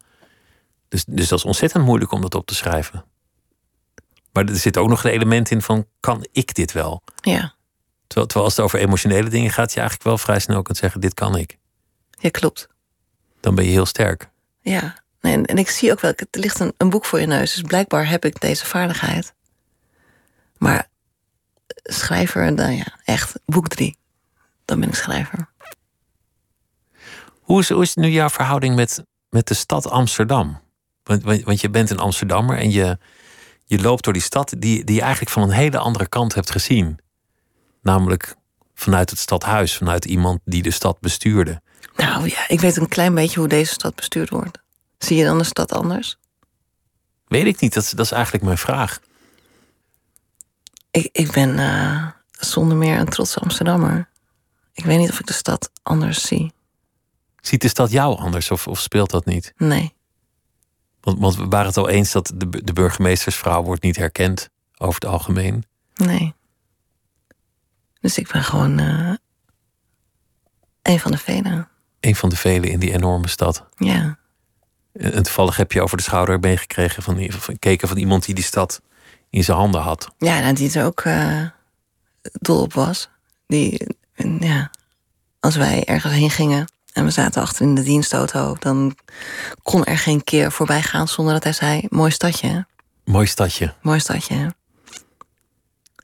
Dus, 0.88 1.04
dus 1.04 1.28
dat 1.28 1.38
is 1.38 1.44
ontzettend 1.44 1.84
moeilijk 1.84 2.12
om 2.12 2.20
dat 2.20 2.34
op 2.34 2.46
te 2.46 2.54
schrijven. 2.54 3.04
Maar 4.32 4.44
er 4.44 4.56
zit 4.56 4.76
ook 4.76 4.88
nog 4.88 5.04
een 5.04 5.10
element 5.10 5.50
in 5.50 5.62
van, 5.62 5.86
kan 6.00 6.26
ik 6.32 6.54
dit 6.54 6.72
wel? 6.72 7.02
ja, 7.20 7.56
Terwijl, 8.08 8.26
terwijl 8.26 8.44
als 8.44 8.56
het 8.56 8.64
over 8.64 8.78
emotionele 8.78 9.28
dingen 9.28 9.50
gaat, 9.50 9.72
je 9.72 9.78
eigenlijk 9.80 10.08
wel 10.08 10.18
vrij 10.18 10.38
snel 10.38 10.62
kunt 10.62 10.76
zeggen: 10.76 11.00
dit 11.00 11.14
kan 11.14 11.36
ik. 11.36 11.58
ja, 12.18 12.28
klopt. 12.28 12.68
Dan 13.40 13.54
ben 13.54 13.64
je 13.64 13.70
heel 13.70 13.86
sterk. 13.86 14.28
Ja, 14.60 15.02
en, 15.20 15.44
en 15.44 15.58
ik 15.58 15.70
zie 15.70 15.92
ook 15.92 16.00
wel, 16.00 16.12
er 16.16 16.26
ligt 16.30 16.60
een, 16.60 16.72
een 16.76 16.90
boek 16.90 17.04
voor 17.04 17.20
je 17.20 17.26
neus. 17.26 17.54
Dus 17.54 17.62
blijkbaar 17.62 18.08
heb 18.08 18.24
ik 18.24 18.40
deze 18.40 18.66
vaardigheid. 18.66 19.34
Maar 20.56 20.88
schrijver, 21.82 22.52
nou 22.52 22.72
ja, 22.72 22.98
echt, 23.04 23.40
boek 23.44 23.68
drie. 23.68 23.98
Dan 24.64 24.80
ben 24.80 24.88
ik 24.88 24.94
schrijver. 24.94 25.48
Hoe 27.40 27.60
is, 27.60 27.68
hoe 27.68 27.82
is 27.82 27.94
nu 27.94 28.08
jouw 28.08 28.28
verhouding 28.28 28.74
met, 28.74 29.04
met 29.28 29.46
de 29.46 29.54
stad 29.54 29.90
Amsterdam? 29.90 30.60
Want, 31.02 31.22
want, 31.22 31.42
want 31.42 31.60
je 31.60 31.70
bent 31.70 31.90
een 31.90 31.98
Amsterdammer 31.98 32.58
en 32.58 32.70
je, 32.70 32.98
je 33.68 33.80
loopt 33.80 34.04
door 34.04 34.12
die 34.12 34.22
stad 34.22 34.54
die, 34.58 34.84
die 34.84 34.94
je 34.94 35.00
eigenlijk 35.00 35.30
van 35.30 35.42
een 35.42 35.50
hele 35.50 35.78
andere 35.78 36.08
kant 36.08 36.34
hebt 36.34 36.50
gezien. 36.50 36.98
Namelijk 37.82 38.34
vanuit 38.74 39.10
het 39.10 39.18
stadhuis, 39.18 39.76
vanuit 39.76 40.04
iemand 40.04 40.40
die 40.44 40.62
de 40.62 40.70
stad 40.70 41.00
bestuurde. 41.00 41.60
Nou 41.96 42.28
ja, 42.28 42.48
ik 42.48 42.60
weet 42.60 42.76
een 42.76 42.88
klein 42.88 43.14
beetje 43.14 43.38
hoe 43.38 43.48
deze 43.48 43.72
stad 43.72 43.94
bestuurd 43.94 44.30
wordt. 44.30 44.58
Zie 44.98 45.16
je 45.16 45.24
dan 45.24 45.38
de 45.38 45.44
stad 45.44 45.72
anders? 45.72 46.18
Weet 47.26 47.46
ik 47.46 47.60
niet, 47.60 47.74
dat 47.74 47.82
is, 47.82 47.90
dat 47.90 48.04
is 48.04 48.12
eigenlijk 48.12 48.44
mijn 48.44 48.58
vraag. 48.58 49.00
Ik, 50.90 51.08
ik 51.12 51.30
ben 51.32 51.58
eh, 51.58 52.06
zonder 52.30 52.76
meer 52.76 52.98
een 52.98 53.08
trotse 53.08 53.40
Amsterdammer. 53.40 54.08
Ik 54.72 54.84
weet 54.84 54.98
niet 54.98 55.10
of 55.10 55.20
ik 55.20 55.26
de 55.26 55.32
stad 55.32 55.70
anders 55.82 56.26
zie. 56.26 56.52
Ziet 57.40 57.62
de 57.62 57.68
stad 57.68 57.90
jou 57.90 58.18
anders 58.18 58.50
of, 58.50 58.66
of 58.66 58.80
speelt 58.80 59.10
dat 59.10 59.24
niet? 59.24 59.52
Nee. 59.56 59.96
Want, 61.00 61.18
want 61.18 61.36
we 61.36 61.46
waren 61.48 61.66
het 61.66 61.76
al 61.76 61.88
eens 61.88 62.12
dat 62.12 62.32
de, 62.34 62.64
de 62.64 62.72
burgemeestersvrouw 62.72 63.62
wordt 63.62 63.82
niet 63.82 63.96
herkend 63.96 64.48
over 64.76 65.00
het 65.00 65.10
algemeen. 65.10 65.64
Nee. 65.94 66.34
Dus 68.00 68.18
ik 68.18 68.32
ben 68.32 68.44
gewoon 68.44 68.78
eh, 68.78 69.12
een 70.82 71.00
van 71.00 71.10
de 71.10 71.18
velen. 71.18 71.68
Een 72.00 72.16
van 72.16 72.28
de 72.28 72.36
velen 72.36 72.70
in 72.70 72.78
die 72.78 72.92
enorme 72.92 73.28
stad. 73.28 73.66
Ja. 73.76 74.18
En 74.92 75.22
toevallig 75.22 75.56
heb 75.56 75.72
je 75.72 75.82
over 75.82 75.96
de 75.96 76.02
schouder 76.02 76.40
been 76.40 76.58
gekregen 76.58 77.02
van, 77.02 77.30
van 77.30 77.40
gekeken 77.40 77.88
van 77.88 77.96
iemand 77.96 78.24
die 78.24 78.34
die 78.34 78.44
stad 78.44 78.80
in 79.30 79.44
zijn 79.44 79.56
handen 79.56 79.80
had. 79.80 80.08
Ja, 80.18 80.40
nou, 80.40 80.54
die 80.54 80.78
er 80.78 80.84
ook 80.84 81.00
eh, 81.00 81.46
dol 82.32 82.62
op 82.62 82.72
was. 82.72 83.08
Die, 83.46 83.86
ja, 84.40 84.70
als 85.40 85.56
wij 85.56 85.84
ergens 85.84 86.12
heen 86.12 86.30
gingen 86.30 86.66
en 86.98 87.04
we 87.04 87.10
zaten 87.10 87.42
achter 87.42 87.62
in 87.66 87.74
de 87.74 87.82
dienstauto, 87.82 88.56
dan 88.58 88.96
kon 89.62 89.84
er 89.84 89.98
geen 89.98 90.24
keer 90.24 90.52
voorbij 90.52 90.82
gaan 90.82 91.08
zonder 91.08 91.34
dat 91.34 91.44
hij 91.44 91.52
zei: 91.52 91.86
Mooi 91.88 92.10
stadje? 92.10 92.66
Mooi 93.04 93.26
stadje. 93.26 93.74
mooi 93.82 94.00
stadje. 94.00 94.34
hè?" 94.34 94.46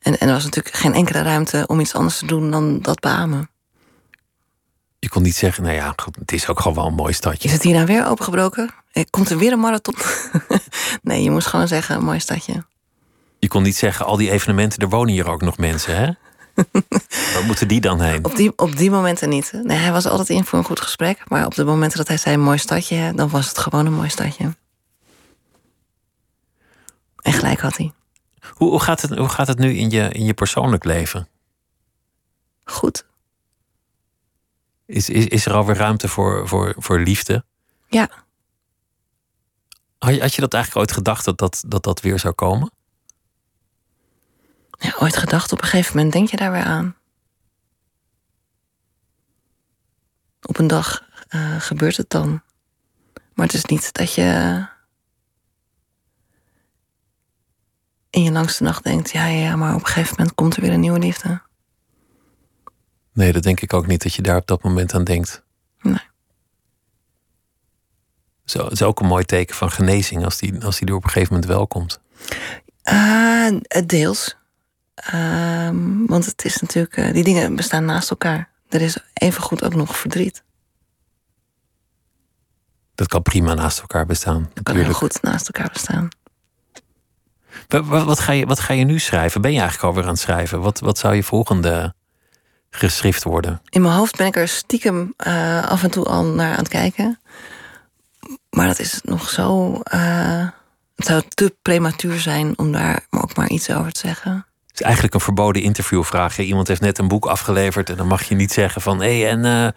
En, 0.03 0.19
en 0.19 0.27
er 0.29 0.35
was 0.35 0.45
natuurlijk 0.45 0.75
geen 0.75 0.95
enkele 0.95 1.23
ruimte 1.23 1.65
om 1.67 1.81
iets 1.81 1.95
anders 1.95 2.19
te 2.19 2.27
doen 2.27 2.51
dan 2.51 2.81
dat 2.81 3.01
beamen. 3.01 3.49
Je 4.99 5.09
kon 5.09 5.23
niet 5.23 5.37
zeggen, 5.37 5.63
nou 5.63 5.75
ja, 5.75 5.95
het 6.19 6.33
is 6.33 6.49
ook 6.49 6.61
gewoon 6.61 6.77
wel 6.77 6.87
een 6.87 6.95
mooi 6.95 7.11
Is 7.11 7.17
stadje. 7.17 7.49
het 7.49 7.63
hier 7.63 7.75
nou 7.75 7.87
weer 7.87 8.07
opengebroken? 8.07 8.71
Eh, 8.93 9.05
Komt 9.11 9.31
er 9.31 9.39
weer 9.39 9.53
een 9.53 9.61
marathon? 9.61 9.95
nee, 11.03 11.23
je 11.23 11.31
moest 11.31 11.47
gewoon 11.47 11.69
zeggen: 11.69 12.05
Mooi 12.05 12.21
stadje. 12.21 12.65
Je 13.39 13.49
kon 13.49 13.63
niet 13.63 13.77
zeggen, 13.77 14.07
al 14.07 14.17
die 14.17 14.31
evenementen, 14.31 14.79
er 14.79 14.89
wonen 14.89 15.13
hier 15.13 15.29
ook 15.31 15.43
nog 15.43 15.57
mensen, 15.59 15.97
hè? 15.97 16.11
Waar 17.35 17.45
moeten 17.47 17.69
die 17.69 17.81
dan 17.81 18.01
heen? 18.01 18.25
Op 18.25 18.37
die, 18.37 18.53
op 18.57 18.77
die 18.77 18.91
momenten 18.91 19.29
niet. 19.29 19.53
Nee, 19.63 19.77
hij 19.77 19.93
was 19.93 20.07
altijd 20.07 20.29
in 20.29 20.45
voor 20.45 20.59
een 20.59 20.65
goed 20.65 20.81
gesprek. 20.81 21.29
Maar 21.29 21.47
op 21.47 21.55
de 21.55 21.65
momenten 21.65 21.99
dat 21.99 22.09
hij 22.09 22.17
zei 22.17 22.37
mooi 22.37 22.59
stadje, 22.59 23.13
dan 23.15 23.29
was 23.29 23.49
het 23.49 23.59
gewoon 23.59 23.87
een 23.87 23.93
mooi 23.93 24.09
stadje. 24.09 24.55
En 27.23 27.33
gelijk 27.33 27.61
had 27.61 27.77
hij. 27.77 27.93
Hoe, 28.51 28.71
hoe, 28.71 28.81
gaat, 28.81 29.03
het, 29.03 29.19
hoe 29.19 29.29
gaat 29.29 29.47
het 29.47 29.59
nu 29.59 29.75
in 29.75 29.91
je, 29.91 30.09
in 30.09 30.25
je 30.25 30.35
persoonlijk 30.35 30.85
leven? 30.85 31.29
Goed. 32.65 33.07
Is, 34.87 35.09
is, 35.09 35.27
is 35.27 35.47
er 35.47 35.53
alweer 35.53 35.77
ruimte 35.77 36.09
voor, 36.09 36.49
voor, 36.49 36.75
voor 36.79 37.01
liefde? 37.01 37.45
Ja. 37.89 38.11
Had 39.99 40.15
je, 40.15 40.21
had 40.21 40.35
je 40.35 40.41
dat 40.41 40.55
eigenlijk 40.55 40.85
ooit 40.85 40.97
gedacht 40.97 41.25
dat 41.25 41.39
dat, 41.39 41.65
dat, 41.67 41.83
dat 41.83 42.01
weer 42.01 42.19
zou 42.19 42.35
komen? 42.35 42.71
Ja. 44.85 44.95
Ooit 44.99 45.17
gedacht, 45.17 45.53
op 45.53 45.63
een 45.63 45.69
gegeven 45.69 45.97
moment 45.97 46.13
denk 46.13 46.29
je 46.29 46.37
daar 46.37 46.53
weer 46.53 46.65
aan. 46.65 46.97
Op 50.43 50.59
een 50.59 50.67
dag 50.67 51.05
uh, 51.31 51.61
gebeurt 51.61 51.97
het 51.97 52.11
dan. 52.11 52.43
Maar 53.35 53.47
het 53.47 53.55
is 53.55 53.65
niet 53.65 53.93
dat 53.93 54.15
je 54.15 54.63
in 58.11 58.23
je 58.23 58.31
langste 58.31 58.63
nacht 58.63 58.85
denkt: 58.85 59.11
ja, 59.11 59.27
ja, 59.27 59.57
maar 59.57 59.75
op 59.75 59.81
een 59.81 59.87
gegeven 59.87 60.15
moment 60.19 60.35
komt 60.35 60.57
er 60.57 60.63
weer 60.63 60.73
een 60.73 60.81
nieuwe 60.81 60.99
liefde. 60.99 61.43
Nee, 63.13 63.33
dat 63.33 63.43
denk 63.43 63.61
ik 63.61 63.73
ook 63.73 63.87
niet 63.87 64.03
dat 64.03 64.15
je 64.15 64.23
daar 64.23 64.37
op 64.37 64.47
dat 64.47 64.63
moment 64.63 64.95
aan 64.95 65.05
denkt. 65.05 65.43
Nee. 65.81 66.01
Zo, 68.45 68.65
het 68.65 68.73
is 68.73 68.83
ook 68.83 69.01
een 69.01 69.07
mooi 69.07 69.25
teken 69.25 69.55
van 69.55 69.71
genezing 69.71 70.25
als 70.25 70.39
die, 70.39 70.65
als 70.65 70.79
die 70.79 70.89
er 70.89 70.95
op 70.95 71.05
een 71.05 71.11
gegeven 71.11 71.35
moment 71.35 71.53
wel 71.53 71.67
komt. 71.67 72.01
Uh, 72.85 73.61
deels. 73.87 74.37
Uh, 75.15 75.71
want 76.07 76.27
het 76.27 76.45
is 76.45 76.61
natuurlijk, 76.61 76.97
uh, 76.97 77.13
die 77.13 77.25
dingen 77.25 77.57
bestaan 77.57 77.85
naast 77.85 78.11
elkaar. 78.11 78.49
Er 78.69 78.81
is 78.81 78.99
evengoed 79.13 79.65
ook 79.65 79.75
nog 79.75 79.99
verdriet. 79.99 80.43
Dat 82.95 83.09
kan 83.09 83.23
prima 83.23 83.55
naast 83.55 83.81
elkaar 83.81 84.07
bestaan. 84.07 84.51
Dat 84.55 84.63
kan 84.65 84.77
heel 84.77 84.93
goed 84.93 85.23
naast 85.23 85.47
elkaar 85.47 85.71
bestaan. 85.73 86.09
Wat, 87.69 87.87
wat, 87.87 88.05
wat, 88.05 88.21
ga 88.21 88.33
je, 88.33 88.47
wat 88.47 88.61
ga 88.61 88.73
je 88.73 88.85
nu 88.85 88.99
schrijven? 88.99 89.41
Ben 89.41 89.53
je 89.53 89.59
eigenlijk 89.59 89.89
alweer 89.89 90.05
aan 90.05 90.11
het 90.11 90.21
schrijven? 90.21 90.61
Wat, 90.61 90.81
wat 90.81 90.99
zou 90.99 91.15
je 91.15 91.23
volgende 91.23 91.95
geschrift 92.71 93.23
worden? 93.23 93.61
In 93.69 93.83
mijn 93.83 93.95
hoofd 93.95 94.17
ben 94.17 94.27
ik 94.27 94.37
er 94.37 94.49
stiekem 94.49 95.15
uh, 95.27 95.67
af 95.67 95.83
en 95.83 95.91
toe 95.91 96.05
al 96.05 96.25
naar 96.25 96.51
aan 96.51 96.59
het 96.59 96.69
kijken. 96.69 97.21
Maar 98.51 98.67
dat 98.67 98.79
is 98.79 99.01
nog 99.03 99.31
zo. 99.31 99.73
Uh, 99.95 100.49
het 100.95 101.07
zou 101.07 101.23
te 101.29 101.57
prematuur 101.63 102.21
zijn 102.21 102.59
om 102.59 102.73
daar 102.73 103.07
ook 103.11 103.37
maar 103.37 103.49
iets 103.49 103.71
over 103.71 103.93
te 103.93 104.01
zeggen. 104.01 104.47
Het 104.75 104.83
is 104.83 104.89
eigenlijk 104.89 105.15
een 105.15 105.35
verboden 105.35 105.63
interviewvraag. 105.63 106.39
Iemand 106.39 106.69
heeft 106.69 106.81
net 106.81 106.99
een 106.99 107.09
boek 107.09 107.27
afgeleverd 107.27 107.91
en 107.91 107.97
dan 107.97 108.07
mag 108.07 108.23
je 108.23 108.35
niet 108.35 108.53
zeggen 108.53 108.83
van 108.83 109.01
hé, 109.01 109.21
hey, 109.21 109.31
en 109.31 109.45
uh, 109.45 109.69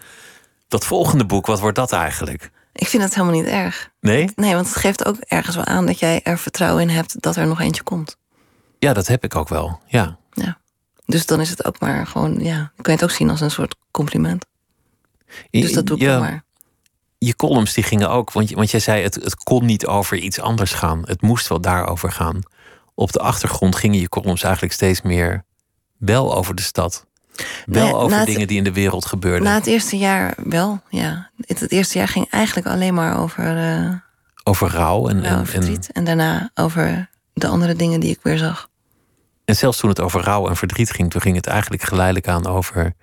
dat 0.68 0.86
volgende 0.86 1.26
boek, 1.26 1.46
wat 1.46 1.60
wordt 1.60 1.76
dat 1.76 1.92
eigenlijk? 1.92 2.52
Ik 2.74 2.88
vind 2.88 3.04
het 3.04 3.16
helemaal 3.16 3.36
niet 3.42 3.46
erg. 3.46 3.90
Nee? 4.00 4.30
Nee, 4.36 4.54
want 4.54 4.68
het 4.68 4.76
geeft 4.76 5.06
ook 5.06 5.16
ergens 5.20 5.56
wel 5.56 5.66
aan 5.66 5.86
dat 5.86 6.00
jij 6.00 6.22
er 6.24 6.40
vertrouwen 6.40 6.82
in 6.82 6.90
hebt 6.90 7.22
dat 7.22 7.36
er 7.36 7.48
nog 7.48 7.60
eentje 7.60 7.84
komt. 7.84 8.18
Ja, 8.80 8.94
dat 8.94 9.08
heb 9.08 9.24
ik 9.24 9.36
ook 9.36 9.50
wel. 9.50 9.80
Ja. 9.86 10.18
ja. 10.32 10.58
Dus 11.06 11.26
dan 11.26 11.42
is 11.42 11.50
het 11.50 11.66
ook 11.66 11.80
maar 11.80 12.08
gewoon, 12.08 12.40
ja, 12.40 12.72
kun 12.76 12.94
je 12.94 13.00
het 13.00 13.04
ook 13.04 13.16
zien 13.16 13.30
als 13.30 13.42
een 13.42 13.52
soort 13.52 13.76
compliment. 13.92 14.46
Dus 15.50 15.74
dat 15.74 15.86
doe 15.86 15.98
ik 15.98 16.04
ja, 16.04 16.20
maar. 16.20 16.44
Je 17.18 17.36
columns 17.36 17.74
die 17.74 17.84
gingen 17.84 18.10
ook, 18.10 18.32
want, 18.32 18.52
want 18.52 18.72
jij 18.72 18.80
zei 18.80 19.04
het, 19.04 19.16
het 19.16 19.36
kon 19.36 19.66
niet 19.66 19.86
over 19.86 20.18
iets 20.18 20.40
anders 20.40 20.74
gaan. 20.74 21.02
Het 21.06 21.22
moest 21.22 21.48
wel 21.48 21.62
daarover 21.62 22.12
gaan. 22.12 22.42
Op 23.00 23.12
de 23.12 23.20
achtergrond 23.20 23.76
gingen 23.76 24.00
je 24.00 24.10
columns 24.10 24.44
eigenlijk 24.44 24.74
steeds 24.74 25.02
meer 25.02 25.44
wel 25.98 26.36
over 26.36 26.56
de 26.56 26.62
stad. 26.62 27.06
Wel 27.66 27.84
nee, 27.84 27.96
over 27.96 28.26
dingen 28.26 28.40
het, 28.40 28.50
die 28.50 28.58
in 28.58 28.64
de 28.64 28.74
wereld 28.74 29.06
gebeurden. 29.06 29.44
Na 29.44 29.54
het 29.54 29.68
eerste 29.68 29.98
jaar 29.98 30.34
wel, 30.38 30.82
ja. 30.90 31.30
Het, 31.46 31.60
het 31.60 31.72
eerste 31.72 31.98
jaar 31.98 32.08
ging 32.08 32.30
eigenlijk 32.30 32.68
alleen 32.68 32.94
maar 32.94 33.20
over... 33.20 33.58
Uh, 33.58 33.94
over 34.44 34.70
rouw 34.70 35.10
en, 35.10 35.24
rouw 35.24 35.38
en, 35.38 35.48
verdriet. 35.48 35.88
En, 35.88 35.94
en 35.94 36.04
daarna 36.04 36.52
over 36.54 37.10
de 37.34 37.48
andere 37.48 37.76
dingen 37.76 38.00
die 38.00 38.12
ik 38.12 38.20
weer 38.22 38.38
zag. 38.38 38.70
En 39.46 39.56
zelfs 39.56 39.78
toen 39.78 39.90
het 39.90 40.02
over 40.02 40.22
rouw 40.22 40.48
en 40.48 40.56
verdriet 40.56 40.92
ging... 40.92 41.12
toen 41.12 41.22
ging 41.22 41.36
het 41.36 41.48
eigenlijk 41.48 41.84
geleidelijk 41.84 42.28
aan 42.28 42.46
over... 42.46 42.94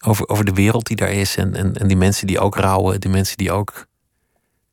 over, 0.00 0.28
over 0.28 0.44
de 0.44 0.52
wereld 0.52 0.86
die 0.86 0.96
daar 0.96 1.12
is... 1.12 1.36
En, 1.36 1.54
en, 1.54 1.74
en 1.74 1.86
die 1.86 1.96
mensen 1.96 2.26
die 2.26 2.40
ook 2.40 2.56
rouwen. 2.56 3.00
Die 3.00 3.10
mensen 3.10 3.36
die 3.36 3.52
ook 3.52 3.86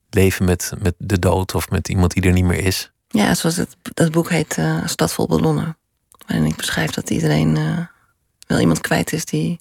leven 0.09 0.45
met, 0.45 0.73
met 0.79 0.95
de 0.97 1.19
dood... 1.19 1.55
of 1.55 1.69
met 1.69 1.89
iemand 1.89 2.13
die 2.13 2.23
er 2.23 2.33
niet 2.33 2.45
meer 2.45 2.65
is. 2.65 2.91
Ja, 3.11 3.35
zoals 3.35 3.55
het, 3.55 3.75
dat 3.81 4.11
boek 4.11 4.29
heet 4.29 4.57
uh, 4.57 4.87
Stad 4.87 5.13
vol 5.13 5.27
ballonnen. 5.27 5.77
Waarin 6.27 6.45
ik 6.45 6.55
beschrijf 6.55 6.91
dat 6.91 7.09
iedereen... 7.09 7.55
Uh, 7.55 7.79
wel 8.49 8.59
iemand 8.59 8.81
kwijt 8.81 9.13
is 9.13 9.25
die 9.25 9.59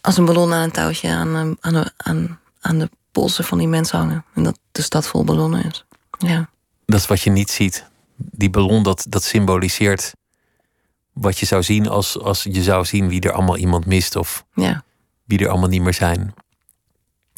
als 0.00 0.16
een 0.16 0.24
ballon 0.24 0.52
aan 0.52 0.62
een 0.62 0.70
touwtje 0.70 1.08
aan, 1.08 1.34
eh, 1.34 1.50
aan, 1.60 1.72
de, 1.72 1.92
aan, 1.96 2.40
aan 2.60 2.78
de 2.78 2.90
polsen 3.12 3.44
van 3.44 3.58
die 3.58 3.68
mensen 3.68 3.98
hangen. 3.98 4.24
En 4.34 4.42
dat 4.42 4.58
de 4.72 4.82
stad 4.82 5.06
vol 5.06 5.24
ballonnen 5.24 5.64
is. 5.64 5.84
Ja. 6.18 6.50
Dat 6.86 7.00
is 7.00 7.06
wat 7.06 7.20
je 7.20 7.30
niet 7.30 7.50
ziet. 7.50 7.86
Die 8.16 8.50
ballon, 8.50 8.82
dat, 8.82 9.06
dat 9.08 9.22
symboliseert 9.22 10.12
wat 11.12 11.38
je 11.38 11.46
zou 11.46 11.62
zien 11.62 11.88
als, 11.88 12.18
als 12.18 12.42
je 12.42 12.62
zou 12.62 12.84
zien 12.84 13.08
wie 13.08 13.20
er 13.20 13.32
allemaal 13.32 13.56
iemand 13.56 13.86
mist 13.86 14.16
of 14.16 14.44
ja. 14.54 14.82
wie 15.24 15.38
er 15.38 15.48
allemaal 15.48 15.68
niet 15.68 15.82
meer 15.82 15.94
zijn. 15.94 16.34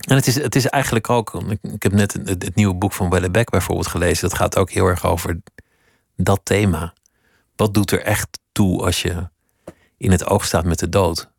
En 0.00 0.16
het 0.16 0.26
is, 0.26 0.34
het 0.34 0.56
is 0.56 0.66
eigenlijk 0.66 1.10
ook, 1.10 1.42
ik 1.62 1.82
heb 1.82 1.92
net 1.92 2.12
het, 2.12 2.28
het 2.28 2.54
nieuwe 2.54 2.74
boek 2.74 2.92
van 2.92 3.10
Wellebeck 3.10 3.50
bijvoorbeeld 3.50 3.86
gelezen. 3.86 4.28
Dat 4.28 4.38
gaat 4.38 4.56
ook 4.56 4.70
heel 4.70 4.86
erg 4.86 5.06
over 5.06 5.40
dat 6.16 6.40
thema. 6.42 6.92
Wat 7.56 7.74
doet 7.74 7.90
er 7.90 8.02
echt 8.02 8.38
toe 8.52 8.84
als 8.84 9.02
je 9.02 9.28
in 9.96 10.10
het 10.10 10.26
oog 10.26 10.44
staat 10.44 10.64
met 10.64 10.78
de 10.78 10.88
dood? 10.88 11.30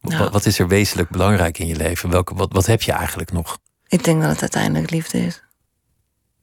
Nou. 0.00 0.22
Wat, 0.22 0.32
wat, 0.32 0.46
is 0.46 0.58
er 0.58 0.68
wezenlijk 0.68 1.10
belangrijk 1.10 1.58
in 1.58 1.66
je 1.66 1.76
leven? 1.76 2.10
Welke, 2.10 2.34
wat, 2.34 2.52
wat 2.52 2.66
heb 2.66 2.82
je 2.82 2.92
eigenlijk 2.92 3.32
nog? 3.32 3.58
Ik 3.86 4.04
denk 4.04 4.20
dat 4.20 4.30
het 4.30 4.40
uiteindelijk 4.40 4.90
liefde 4.90 5.18
is. 5.18 5.42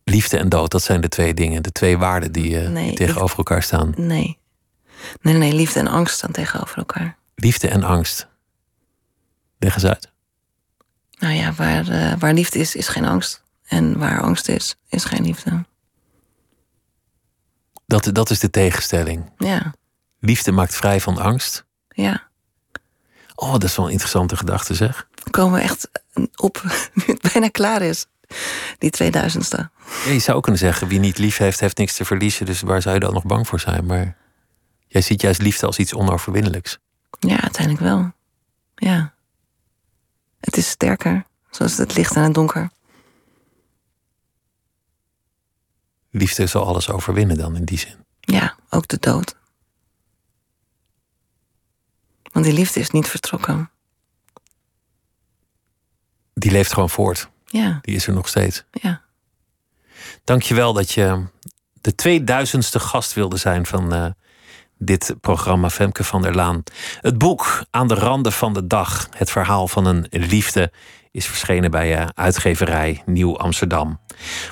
Liefde 0.03 0.38
en 0.38 0.49
dood, 0.49 0.72
dat 0.72 0.84
zijn 0.84 1.01
de 1.01 1.07
twee 1.07 1.34
dingen, 1.34 1.63
de 1.63 1.72
twee 1.72 1.97
waarden 1.97 2.32
die, 2.32 2.61
uh, 2.61 2.70
nee, 2.70 2.88
die 2.88 2.97
tegenover 2.97 3.38
elkaar 3.38 3.63
staan. 3.63 3.93
Nee. 3.97 4.38
nee, 5.22 5.34
nee, 5.34 5.53
liefde 5.53 5.80
en 5.80 5.88
angst 5.88 6.16
staan 6.16 6.32
tegenover 6.32 6.78
elkaar. 6.78 7.18
Liefde 7.36 7.68
en 7.68 7.84
angst. 7.84 8.28
Leg 9.59 9.74
eens 9.74 9.86
uit. 9.86 10.13
Nou 11.26 11.38
ja, 11.38 11.53
waar, 11.53 11.89
uh, 11.89 12.13
waar 12.19 12.34
liefde 12.34 12.59
is, 12.59 12.76
is 12.76 12.88
geen 12.88 13.05
angst. 13.05 13.43
En 13.65 13.97
waar 13.97 14.21
angst 14.21 14.47
is, 14.47 14.76
is 14.89 15.03
geen 15.03 15.23
liefde. 15.23 15.65
Dat, 17.86 18.09
dat 18.13 18.30
is 18.30 18.39
de 18.39 18.49
tegenstelling. 18.49 19.32
Ja. 19.38 19.73
Liefde 20.19 20.51
maakt 20.51 20.76
vrij 20.76 21.01
van 21.01 21.17
angst. 21.17 21.65
Ja. 21.89 22.28
Oh, 23.36 23.51
dat 23.51 23.63
is 23.63 23.76
wel 23.76 23.86
een 23.86 23.91
interessante 23.91 24.38
gedachte, 24.38 24.73
zeg. 24.73 25.07
We 25.23 25.30
komen 25.30 25.61
echt 25.61 25.89
op 26.36 26.63
nu 26.93 27.03
het 27.05 27.32
bijna 27.34 27.47
klaar 27.47 27.82
is. 27.82 28.05
Die 28.78 28.93
2000ste. 29.03 29.59
Ja, 30.05 30.11
je 30.11 30.19
zou 30.19 30.41
kunnen 30.41 30.61
zeggen, 30.61 30.88
wie 30.88 30.99
niet 30.99 31.17
lief 31.17 31.38
heeft, 31.38 31.59
heeft 31.59 31.78
niks 31.78 31.95
te 31.95 32.05
verliezen. 32.05 32.45
Dus 32.45 32.61
waar 32.61 32.82
zou 32.82 32.93
je 32.93 33.01
dan 33.01 33.13
nog 33.13 33.26
bang 33.26 33.47
voor 33.47 33.59
zijn? 33.59 33.86
Maar 33.86 34.17
jij 34.88 35.01
ziet 35.01 35.21
juist 35.21 35.41
liefde 35.41 35.65
als 35.65 35.78
iets 35.78 35.93
onoverwinnelijks. 35.93 36.78
Ja, 37.19 37.41
uiteindelijk 37.41 37.84
wel. 37.84 38.11
Ja. 38.76 39.14
Het 40.46 40.58
is 40.58 40.70
sterker, 40.70 41.26
zoals 41.50 41.78
het 41.78 41.96
licht 41.96 42.16
en 42.16 42.24
het 42.24 42.34
donker. 42.34 42.70
Liefde 46.10 46.48
zal 46.48 46.66
alles 46.66 46.89
overwinnen 46.89 47.38
dan 47.38 47.56
in 47.56 47.66
die 47.66 47.78
zin. 47.78 47.96
Ja, 48.20 48.56
ook 48.70 48.88
de 48.88 48.98
dood. 49.00 49.36
Want 52.32 52.46
die 52.46 52.54
liefde 52.54 52.80
is 52.80 52.89
niet 52.89 53.08
vertrokken. 53.08 53.70
Die 56.34 56.52
leeft 56.52 56.74
gewoon 56.74 56.89
voort. 56.89 57.30
Ja. 57.46 57.80
Die 57.82 57.96
is 57.96 58.08
er 58.08 58.14
nog 58.14 58.28
steeds. 58.28 58.64
Ja. 58.72 59.02
Dankjewel 60.24 60.74
dat 60.74 60.91
je 60.91 61.26
de 61.82 62.22
2000ste 62.22 62.82
gast 62.82 63.14
wilde 63.14 63.38
zijn 63.38 63.66
van 63.66 63.93
uh, 63.93 64.08
dit 64.78 65.15
programma 65.21 65.69
Femke 65.69 66.03
van 66.03 66.21
der 66.21 66.36
Laan. 66.36 66.63
Het 67.01 67.17
boek 67.17 67.63
Aan 67.71 67.88
de 67.88 67.93
randen 67.93 68.32
van 68.32 68.53
de 68.53 68.67
dag, 68.67 69.09
het 69.17 69.32
verhaal 69.32 69.67
van 69.67 69.86
een 69.86 70.07
liefde, 70.09 70.71
is 71.11 71.26
verschenen 71.26 71.71
bij 71.71 71.99
uh, 71.99 72.05
uitgeverij 72.13 73.01
Nieuw 73.05 73.38
Amsterdam. 73.38 73.99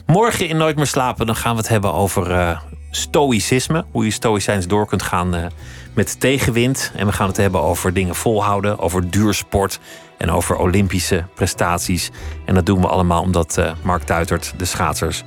Morgen 0.05 0.47
in 0.47 0.57
Nooit 0.57 0.75
meer 0.75 0.87
slapen, 0.87 1.25
dan 1.25 1.35
gaan 1.35 1.51
we 1.51 1.57
het 1.57 1.69
hebben 1.69 1.93
over 1.93 2.31
uh, 2.31 2.59
stoïcisme. 2.91 3.85
Hoe 3.91 4.05
je 4.05 4.11
stoïcijns 4.11 4.67
door 4.67 4.87
kunt 4.87 5.01
gaan 5.01 5.51
met 5.93 6.19
tegenwind. 6.19 6.91
En 6.95 7.05
we 7.05 7.11
gaan 7.11 7.27
het 7.27 7.37
hebben 7.37 7.61
over 7.61 7.93
dingen 7.93 8.15
volhouden, 8.15 8.79
over 8.79 9.09
duursport 9.09 9.79
en 10.17 10.31
over 10.31 10.55
Olympische 10.55 11.25
prestaties. 11.35 12.11
En 12.45 12.53
dat 12.53 12.65
doen 12.65 12.81
we 12.81 12.87
allemaal 12.87 13.21
omdat 13.21 13.61
Mark 13.81 14.07
Duitert, 14.07 14.53
de 14.57 14.65
schaatsers, 14.65 15.23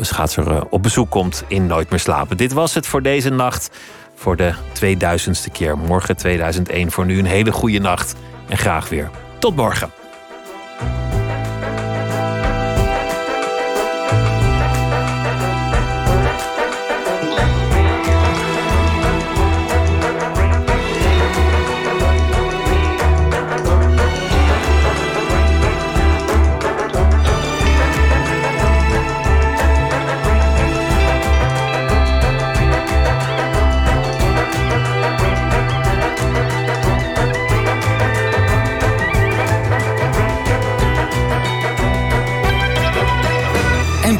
schaatser, 0.00 0.66
op 0.68 0.82
bezoek 0.82 1.10
komt 1.10 1.44
in 1.48 1.66
Nooit 1.66 1.90
meer 1.90 1.98
slapen. 1.98 2.36
Dit 2.36 2.52
was 2.52 2.74
het 2.74 2.86
voor 2.86 3.02
deze 3.02 3.30
nacht. 3.30 3.70
Voor 4.14 4.36
de 4.36 4.54
2000ste 4.54 5.52
keer. 5.52 5.78
Morgen 5.78 6.16
2001. 6.16 6.90
Voor 6.90 7.06
nu 7.06 7.18
een 7.18 7.24
hele 7.24 7.52
goede 7.52 7.78
nacht. 7.78 8.14
En 8.48 8.58
graag 8.58 8.88
weer. 8.88 9.10
Tot 9.38 9.56
morgen. 9.56 9.90